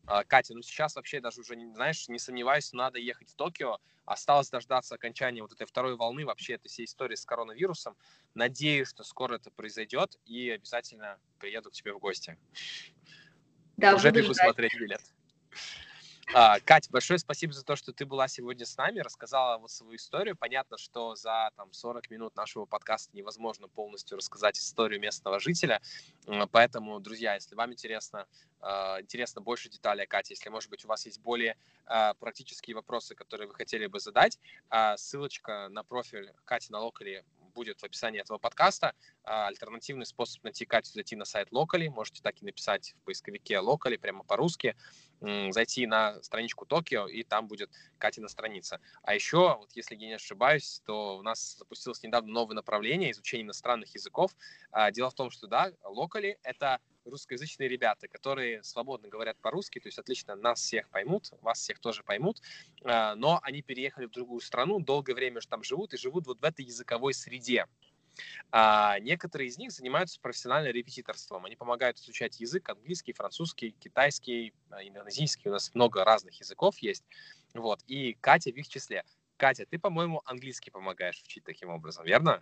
А, 0.08 0.24
Катя, 0.24 0.54
ну 0.54 0.62
сейчас 0.62 0.96
вообще 0.96 1.20
даже 1.20 1.42
уже, 1.42 1.56
знаешь, 1.74 2.08
не 2.08 2.20
сомневаюсь, 2.20 2.74
надо 2.74 3.00
ехать 3.00 3.30
в 3.30 3.36
Токио. 3.36 3.80
Осталось 4.06 4.50
дождаться 4.50 4.96
окончания 4.96 5.42
вот 5.42 5.52
этой 5.52 5.66
второй 5.66 5.96
волны 5.96 6.26
вообще 6.26 6.54
этой 6.54 6.68
всей 6.68 6.86
истории 6.86 7.16
с 7.16 7.26
коронавирусом. 7.26 7.98
Надеюсь, 8.36 8.90
что 8.90 9.04
скоро 9.04 9.36
это 9.36 9.50
произойдет 9.50 10.20
и 10.26 10.52
обязательно 10.52 11.18
приеду 11.40 11.72
к 11.72 11.74
тебе 11.74 11.94
в 11.94 12.00
гости. 12.00 12.38
Да, 13.78 13.96
уже 13.96 14.12
бегу 14.12 14.34
смотреть 14.34 14.76
билет. 14.76 15.02
А, 16.34 16.60
Катя, 16.60 16.90
большое 16.92 17.20
спасибо 17.20 17.54
за 17.54 17.64
то, 17.64 17.76
что 17.76 17.94
ты 17.94 18.06
была 18.06 18.28
сегодня 18.28 18.66
с 18.66 18.76
нами, 18.78 19.00
рассказала 19.00 19.58
вот 19.60 19.70
свою 19.70 19.96
историю. 19.96 20.36
Понятно, 20.36 20.78
что 20.78 21.16
за 21.16 21.52
там, 21.56 21.72
40 21.72 22.10
минут 22.10 22.36
нашего 22.36 22.66
подкаста 22.66 23.16
невозможно 23.16 23.68
полностью 23.68 24.18
рассказать 24.18 24.58
историю 24.58 25.00
местного 25.00 25.40
жителя. 25.40 25.82
Поэтому, 26.52 27.00
друзья, 27.00 27.36
если 27.36 27.54
вам 27.56 27.74
интересно, 27.74 28.26
а, 28.60 29.00
интересно 29.02 29.42
больше 29.42 29.70
деталей 29.70 30.04
о 30.04 30.08
Кате, 30.08 30.34
если, 30.34 30.50
может 30.50 30.70
быть, 30.70 30.84
у 30.84 30.88
вас 30.88 31.06
есть 31.06 31.20
более 31.22 31.58
а, 31.86 32.16
практические 32.16 32.76
вопросы, 32.76 33.14
которые 33.14 33.48
вы 33.48 33.54
хотели 33.54 33.86
бы 33.86 34.00
задать, 34.00 34.40
ссылочка 34.98 35.70
на 35.70 35.84
профиль 35.84 36.34
Кати 36.46 36.72
на 36.72 36.80
Локале 36.80 37.24
будет 37.56 37.80
в 37.80 37.84
описании 37.84 38.22
этого 38.22 38.38
подкаста. 38.38 38.94
А, 39.24 39.48
альтернативный 39.48 40.06
способ 40.06 40.44
найти 40.44 40.66
Катю, 40.66 40.92
зайти 40.92 41.16
на 41.16 41.26
сайт 41.26 41.50
Locally. 41.52 41.90
Можете 41.90 42.22
так 42.22 42.42
и 42.42 42.46
написать 42.46 42.94
в 43.00 43.06
поисковике 43.06 43.56
Locally 43.56 43.98
прямо 43.98 44.24
по-русски. 44.24 44.76
Зайти 45.22 45.88
на 45.88 46.22
страничку 46.22 46.66
Токио, 46.66 47.08
и 47.08 47.24
там 47.24 47.48
будет 47.48 47.72
Катина 47.98 48.28
страница. 48.28 48.82
А 49.02 49.16
еще, 49.16 49.58
вот 49.58 49.72
если 49.74 49.96
я 49.96 50.08
не 50.08 50.14
ошибаюсь, 50.14 50.82
то 50.86 51.18
у 51.18 51.22
нас 51.24 51.58
запустилось 51.58 52.04
недавно 52.04 52.32
новое 52.32 52.54
направление 52.54 53.12
изучения 53.12 53.44
иностранных 53.44 53.94
языков. 53.96 54.36
А, 54.72 54.92
дело 54.92 55.10
в 55.10 55.16
том, 55.16 55.32
что, 55.32 55.48
да, 55.48 55.72
Locally— 55.84 56.36
это 56.44 56.80
русскоязычные 57.06 57.70
ребята, 57.70 58.08
которые 58.08 58.64
свободно 58.64 59.08
говорят 59.08 59.38
по-русски, 59.38 59.80
то 59.80 59.88
есть 59.88 60.00
отлично 60.00 60.36
нас 60.36 60.60
всех 60.60 60.90
поймут, 60.90 61.32
вас 61.42 61.60
всех 61.60 61.80
тоже 61.80 62.04
поймут, 62.04 62.42
а, 62.84 63.16
но 63.16 63.40
они 63.44 63.62
переехали 63.62 64.06
в 64.06 64.12
другую 64.12 64.42
страну, 64.42 64.80
долгое 64.80 65.14
время 65.14 65.42
же 65.42 65.48
там 65.48 65.64
живут 65.64 65.94
и 65.94 65.98
живут 65.98 66.28
вот 66.28 66.40
в 66.40 66.44
этой 66.44 66.66
языковой 66.66 67.14
среде. 67.14 67.66
А 68.52 68.98
некоторые 69.00 69.50
из 69.50 69.58
них 69.58 69.72
занимаются 69.72 70.20
профессиональным 70.22 70.74
репетиторством. 70.74 71.46
Они 71.46 71.56
помогают 71.56 72.00
изучать 72.00 72.40
язык 72.40 72.70
английский, 72.70 73.14
французский, 73.14 73.72
китайский, 73.72 74.54
а, 74.70 74.84
индонезийский. 74.84 75.50
У 75.50 75.54
нас 75.54 75.74
много 75.76 76.04
разных 76.06 76.40
языков 76.40 76.78
есть. 76.80 77.04
Вот. 77.54 77.82
И 77.88 78.14
Катя 78.22 78.52
в 78.52 78.56
их 78.56 78.68
числе. 78.68 79.04
Катя, 79.38 79.66
ты, 79.66 79.78
по-моему, 79.78 80.22
английский 80.26 80.72
помогаешь 80.72 81.22
учить 81.24 81.44
таким 81.44 81.70
образом, 81.70 82.06
верно? 82.06 82.42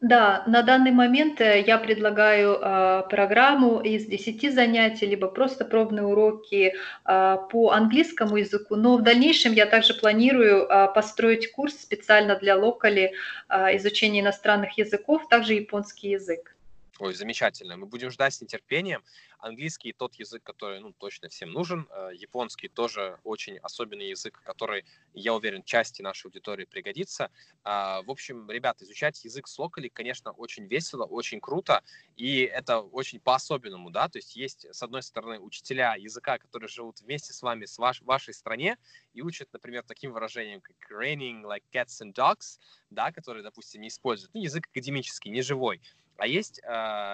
Да, 0.00 0.44
на 0.46 0.62
данный 0.62 0.92
момент 0.92 1.40
э, 1.40 1.64
я 1.66 1.76
предлагаю 1.76 2.56
а, 2.60 3.02
программу 3.02 3.80
из 3.80 4.06
10 4.06 4.54
занятий, 4.54 5.06
либо 5.06 5.26
просто 5.26 5.64
пробные 5.64 6.04
уроки 6.04 6.76
а, 7.04 7.36
по 7.36 7.72
английскому 7.72 8.36
языку, 8.36 8.76
но 8.76 8.96
в 8.96 9.02
дальнейшем 9.02 9.52
я 9.54 9.66
также 9.66 9.94
планирую 9.94 10.72
а, 10.72 10.86
построить 10.86 11.50
курс 11.50 11.74
специально 11.74 12.36
для 12.36 12.56
локали 12.56 13.12
изучения 13.48 14.20
иностранных 14.20 14.78
языков, 14.78 15.28
также 15.28 15.54
японский 15.54 16.10
язык. 16.10 16.54
Ой, 17.00 17.14
замечательно. 17.14 17.76
Мы 17.76 17.86
будем 17.86 18.10
ждать 18.10 18.34
с 18.34 18.40
нетерпением. 18.40 19.02
Английский 19.38 19.92
тот 19.92 20.14
язык, 20.16 20.42
который 20.42 20.80
ну, 20.80 20.92
точно 20.92 21.28
всем 21.28 21.52
нужен. 21.52 21.88
Э, 21.90 22.10
японский 22.14 22.68
тоже 22.68 23.18
очень 23.24 23.58
особенный 23.58 24.08
язык, 24.08 24.40
который, 24.44 24.84
я 25.14 25.34
уверен, 25.34 25.62
части 25.62 26.02
нашей 26.02 26.26
аудитории 26.26 26.64
пригодится. 26.64 27.30
А, 27.62 28.02
в 28.02 28.10
общем, 28.10 28.50
ребята, 28.50 28.84
изучать 28.84 29.24
язык 29.24 29.46
с 29.46 29.58
локали, 29.58 29.88
конечно, 29.88 30.32
очень 30.32 30.66
весело, 30.66 31.04
очень 31.04 31.40
круто, 31.40 31.82
и 32.16 32.40
это 32.40 32.80
очень 32.80 33.20
по-особенному, 33.20 33.90
да, 33.90 34.08
то 34.08 34.18
есть 34.18 34.34
есть, 34.36 34.66
с 34.72 34.82
одной 34.82 35.02
стороны, 35.02 35.38
учителя 35.38 35.94
языка, 35.94 36.38
которые 36.38 36.68
живут 36.68 37.00
вместе 37.00 37.32
с 37.32 37.42
вами, 37.42 37.64
с 37.64 37.78
ваш, 37.78 38.02
вашей 38.02 38.34
стране, 38.34 38.76
и 39.14 39.22
учат, 39.22 39.48
например, 39.52 39.84
таким 39.86 40.12
выражением, 40.12 40.60
как 40.60 40.76
raining 40.90 41.42
like 41.42 41.62
cats 41.72 42.02
and 42.02 42.12
dogs, 42.12 42.58
да, 42.90 43.12
которые, 43.12 43.42
допустим, 43.42 43.82
не 43.82 43.88
используют. 43.88 44.34
Ну, 44.34 44.42
язык 44.42 44.66
академический, 44.68 45.30
не 45.30 45.42
живой. 45.42 45.80
А 46.18 46.26
есть 46.26 46.60
э, 46.64 46.68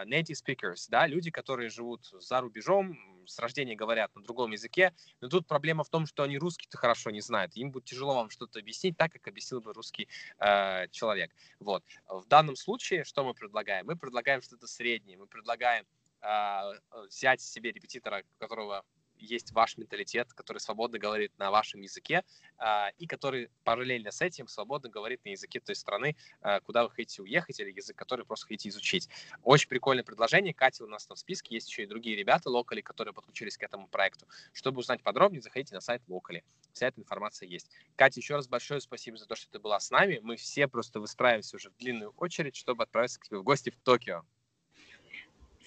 native 0.07 0.35
speakers, 0.35 0.87
да, 0.89 1.07
люди, 1.07 1.31
которые 1.31 1.69
живут 1.69 2.07
за 2.07 2.41
рубежом, 2.41 2.99
с 3.27 3.39
рождения 3.39 3.77
говорят 3.77 4.15
на 4.15 4.23
другом 4.23 4.53
языке, 4.53 4.95
но 5.21 5.29
тут 5.29 5.47
проблема 5.47 5.85
в 5.85 5.91
том, 5.91 6.07
что 6.07 6.23
они 6.23 6.39
русский-то 6.39 6.79
хорошо 6.79 7.11
не 7.11 7.21
знают. 7.21 7.55
Им 7.55 7.71
будет 7.71 7.85
тяжело 7.85 8.15
вам 8.15 8.31
что-то 8.31 8.59
объяснить 8.59 8.97
так, 8.97 9.13
как 9.13 9.29
объяснил 9.29 9.61
бы 9.61 9.75
русский 9.75 10.09
э, 10.39 10.89
человек. 10.89 11.33
Вот. 11.61 11.85
В 12.09 12.27
данном 12.27 12.57
случае 12.57 13.05
что 13.05 13.25
мы 13.25 13.35
предлагаем? 13.35 13.87
Мы 13.87 13.95
предлагаем 13.95 14.41
что-то 14.41 14.67
среднее. 14.67 15.19
Мы 15.19 15.27
предлагаем 15.27 15.85
э, 16.23 16.61
взять 17.07 17.43
себе 17.43 17.73
репетитора, 17.73 18.23
которого 18.39 18.85
есть 19.19 19.53
ваш 19.53 19.77
менталитет, 19.77 20.33
который 20.33 20.59
свободно 20.59 20.99
говорит 20.99 21.33
на 21.39 21.51
вашем 21.51 21.81
языке, 21.81 22.25
а, 22.59 22.91
и 22.99 23.07
который 23.07 23.51
параллельно 23.65 24.11
с 24.11 24.21
этим 24.21 24.49
свободно 24.49 24.89
говорит 24.89 25.25
на 25.25 25.31
языке 25.31 25.61
той 25.61 25.75
страны, 25.75 26.17
а, 26.41 26.61
куда 26.61 26.85
вы 26.85 26.91
хотите 26.91 27.23
уехать, 27.23 27.61
или 27.61 27.71
язык, 27.71 27.97
который 27.97 28.25
просто 28.25 28.47
хотите 28.47 28.69
изучить. 28.69 29.09
Очень 29.43 29.69
прикольное 29.69 30.05
предложение. 30.05 30.55
Катя 30.55 30.85
у 30.85 30.87
нас 30.87 31.07
там 31.07 31.17
в 31.17 31.21
списке, 31.21 31.55
есть 31.55 31.69
еще 31.69 31.85
и 31.85 31.87
другие 31.87 32.17
ребята, 32.17 32.51
локали, 32.51 32.81
которые 32.81 33.15
подключились 33.15 33.57
к 33.57 33.63
этому 33.63 33.89
проекту. 33.89 34.27
Чтобы 34.53 34.81
узнать 34.81 35.03
подробнее, 35.03 35.43
заходите 35.43 35.75
на 35.75 35.81
сайт 35.81 36.03
локали. 36.09 36.45
Вся 36.73 36.89
эта 36.89 37.01
информация 37.01 37.49
есть. 37.49 37.71
Катя, 37.97 38.21
еще 38.21 38.35
раз 38.35 38.49
большое 38.49 38.81
спасибо 38.81 39.17
за 39.17 39.27
то, 39.27 39.37
что 39.37 39.51
ты 39.51 39.59
была 39.59 39.79
с 39.79 39.91
нами. 39.91 40.21
Мы 40.23 40.37
все 40.37 40.67
просто 40.67 41.01
выстраиваемся 41.01 41.57
уже 41.57 41.71
в 41.71 41.77
длинную 41.77 42.11
очередь, 42.17 42.57
чтобы 42.57 42.83
отправиться 42.83 43.21
к 43.21 43.25
тебе 43.25 43.39
в 43.39 43.45
гости 43.45 43.71
в 43.71 43.77
Токио. 43.77 44.25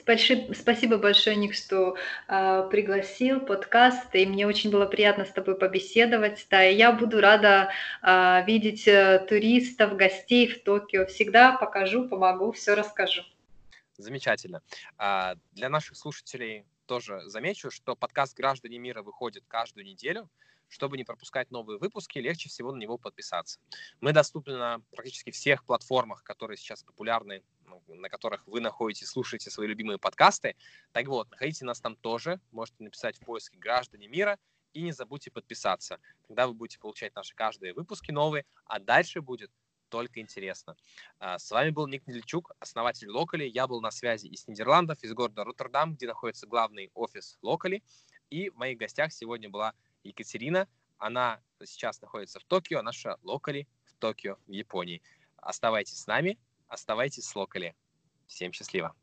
Спасибо 0.08 0.98
большое, 0.98 1.36
Ник, 1.36 1.54
что 1.54 1.98
э, 2.30 2.68
пригласил 2.72 3.42
подкаст, 3.42 4.16
и 4.16 4.26
мне 4.26 4.48
очень 4.48 4.72
было 4.72 4.86
приятно 4.86 5.26
с 5.26 5.32
тобой 5.32 5.58
побеседовать. 5.58 6.48
Да, 6.50 6.66
и 6.66 6.76
я 6.76 6.94
буду 6.94 7.20
рада 7.20 7.72
э, 8.02 8.46
видеть 8.46 8.88
э, 8.88 9.26
туристов, 9.28 9.98
гостей 9.98 10.48
в 10.48 10.64
Токио. 10.64 11.06
Всегда 11.08 11.58
покажу, 11.58 12.08
помогу, 12.08 12.54
все 12.54 12.74
расскажу. 12.74 13.24
Замечательно. 13.98 14.62
А, 14.98 15.36
для 15.52 15.68
наших 15.68 15.98
слушателей 15.98 16.66
тоже 16.86 17.22
замечу, 17.26 17.70
что 17.70 17.98
подкаст 17.98 18.38
«Граждане 18.38 18.78
мира» 18.78 19.02
выходит 19.02 19.44
каждую 19.48 19.86
неделю. 19.86 20.30
Чтобы 20.70 20.98
не 20.98 21.06
пропускать 21.06 21.50
новые 21.50 21.80
выпуски, 21.80 22.20
легче 22.20 22.50
всего 22.50 22.74
на 22.74 22.78
него 22.78 22.98
подписаться. 22.98 23.60
Мы 24.02 24.12
доступны 24.12 24.58
на 24.58 24.82
практически 24.92 25.32
всех 25.32 25.64
платформах, 25.64 26.24
которые 26.24 26.58
сейчас 26.58 26.84
популярны 26.84 27.42
на 27.88 28.10
которых 28.10 28.46
вы 28.48 28.60
находитесь, 28.60 29.08
слушаете 29.08 29.50
свои 29.50 29.68
любимые 29.68 29.98
подкасты. 29.98 30.56
Так 30.92 31.08
вот, 31.08 31.30
находите 31.32 31.66
нас 31.66 31.80
там 31.80 31.96
тоже. 31.96 32.40
Можете 32.52 32.84
написать 32.84 33.18
в 33.18 33.26
поиске 33.26 33.58
«Граждане 33.58 34.08
мира» 34.08 34.38
и 34.74 34.82
не 34.82 34.92
забудьте 34.92 35.32
подписаться. 35.32 36.00
Тогда 36.28 36.48
вы 36.48 36.54
будете 36.54 36.80
получать 36.80 37.16
наши 37.16 37.34
каждые 37.36 37.74
выпуски 37.74 38.12
новые, 38.12 38.46
а 38.66 38.80
дальше 38.80 39.22
будет 39.22 39.52
только 39.90 40.20
интересно. 40.20 40.76
А, 41.20 41.40
с 41.40 41.50
вами 41.50 41.70
был 41.70 41.88
Ник 41.88 42.06
Нельчук, 42.08 42.52
основатель 42.60 43.10
Локали. 43.10 43.46
Я 43.46 43.68
был 43.68 43.82
на 43.82 43.92
связи 43.92 44.28
из 44.28 44.48
Нидерландов, 44.48 45.02
из 45.04 45.14
города 45.14 45.44
Роттердам, 45.44 45.96
где 45.96 46.08
находится 46.08 46.46
главный 46.46 46.92
офис 46.94 47.38
Локали. 47.42 47.84
И 48.30 48.50
в 48.50 48.56
моих 48.56 48.78
гостях 48.78 49.14
сегодня 49.14 49.50
была 49.50 49.74
Екатерина. 50.04 50.68
Она 50.98 51.42
сейчас 51.64 52.02
находится 52.02 52.40
в 52.40 52.44
Токио, 52.44 52.82
наша 52.82 53.18
Локали 53.24 53.68
в 53.86 53.94
Токио, 53.96 54.38
в 54.48 54.52
Японии. 54.52 55.02
Оставайтесь 55.38 56.02
с 56.02 56.08
нами, 56.08 56.38
Оставайтесь 56.68 57.26
с 57.26 57.36
Локали. 57.36 57.76
Всем 58.26 58.52
счастливо. 58.52 58.96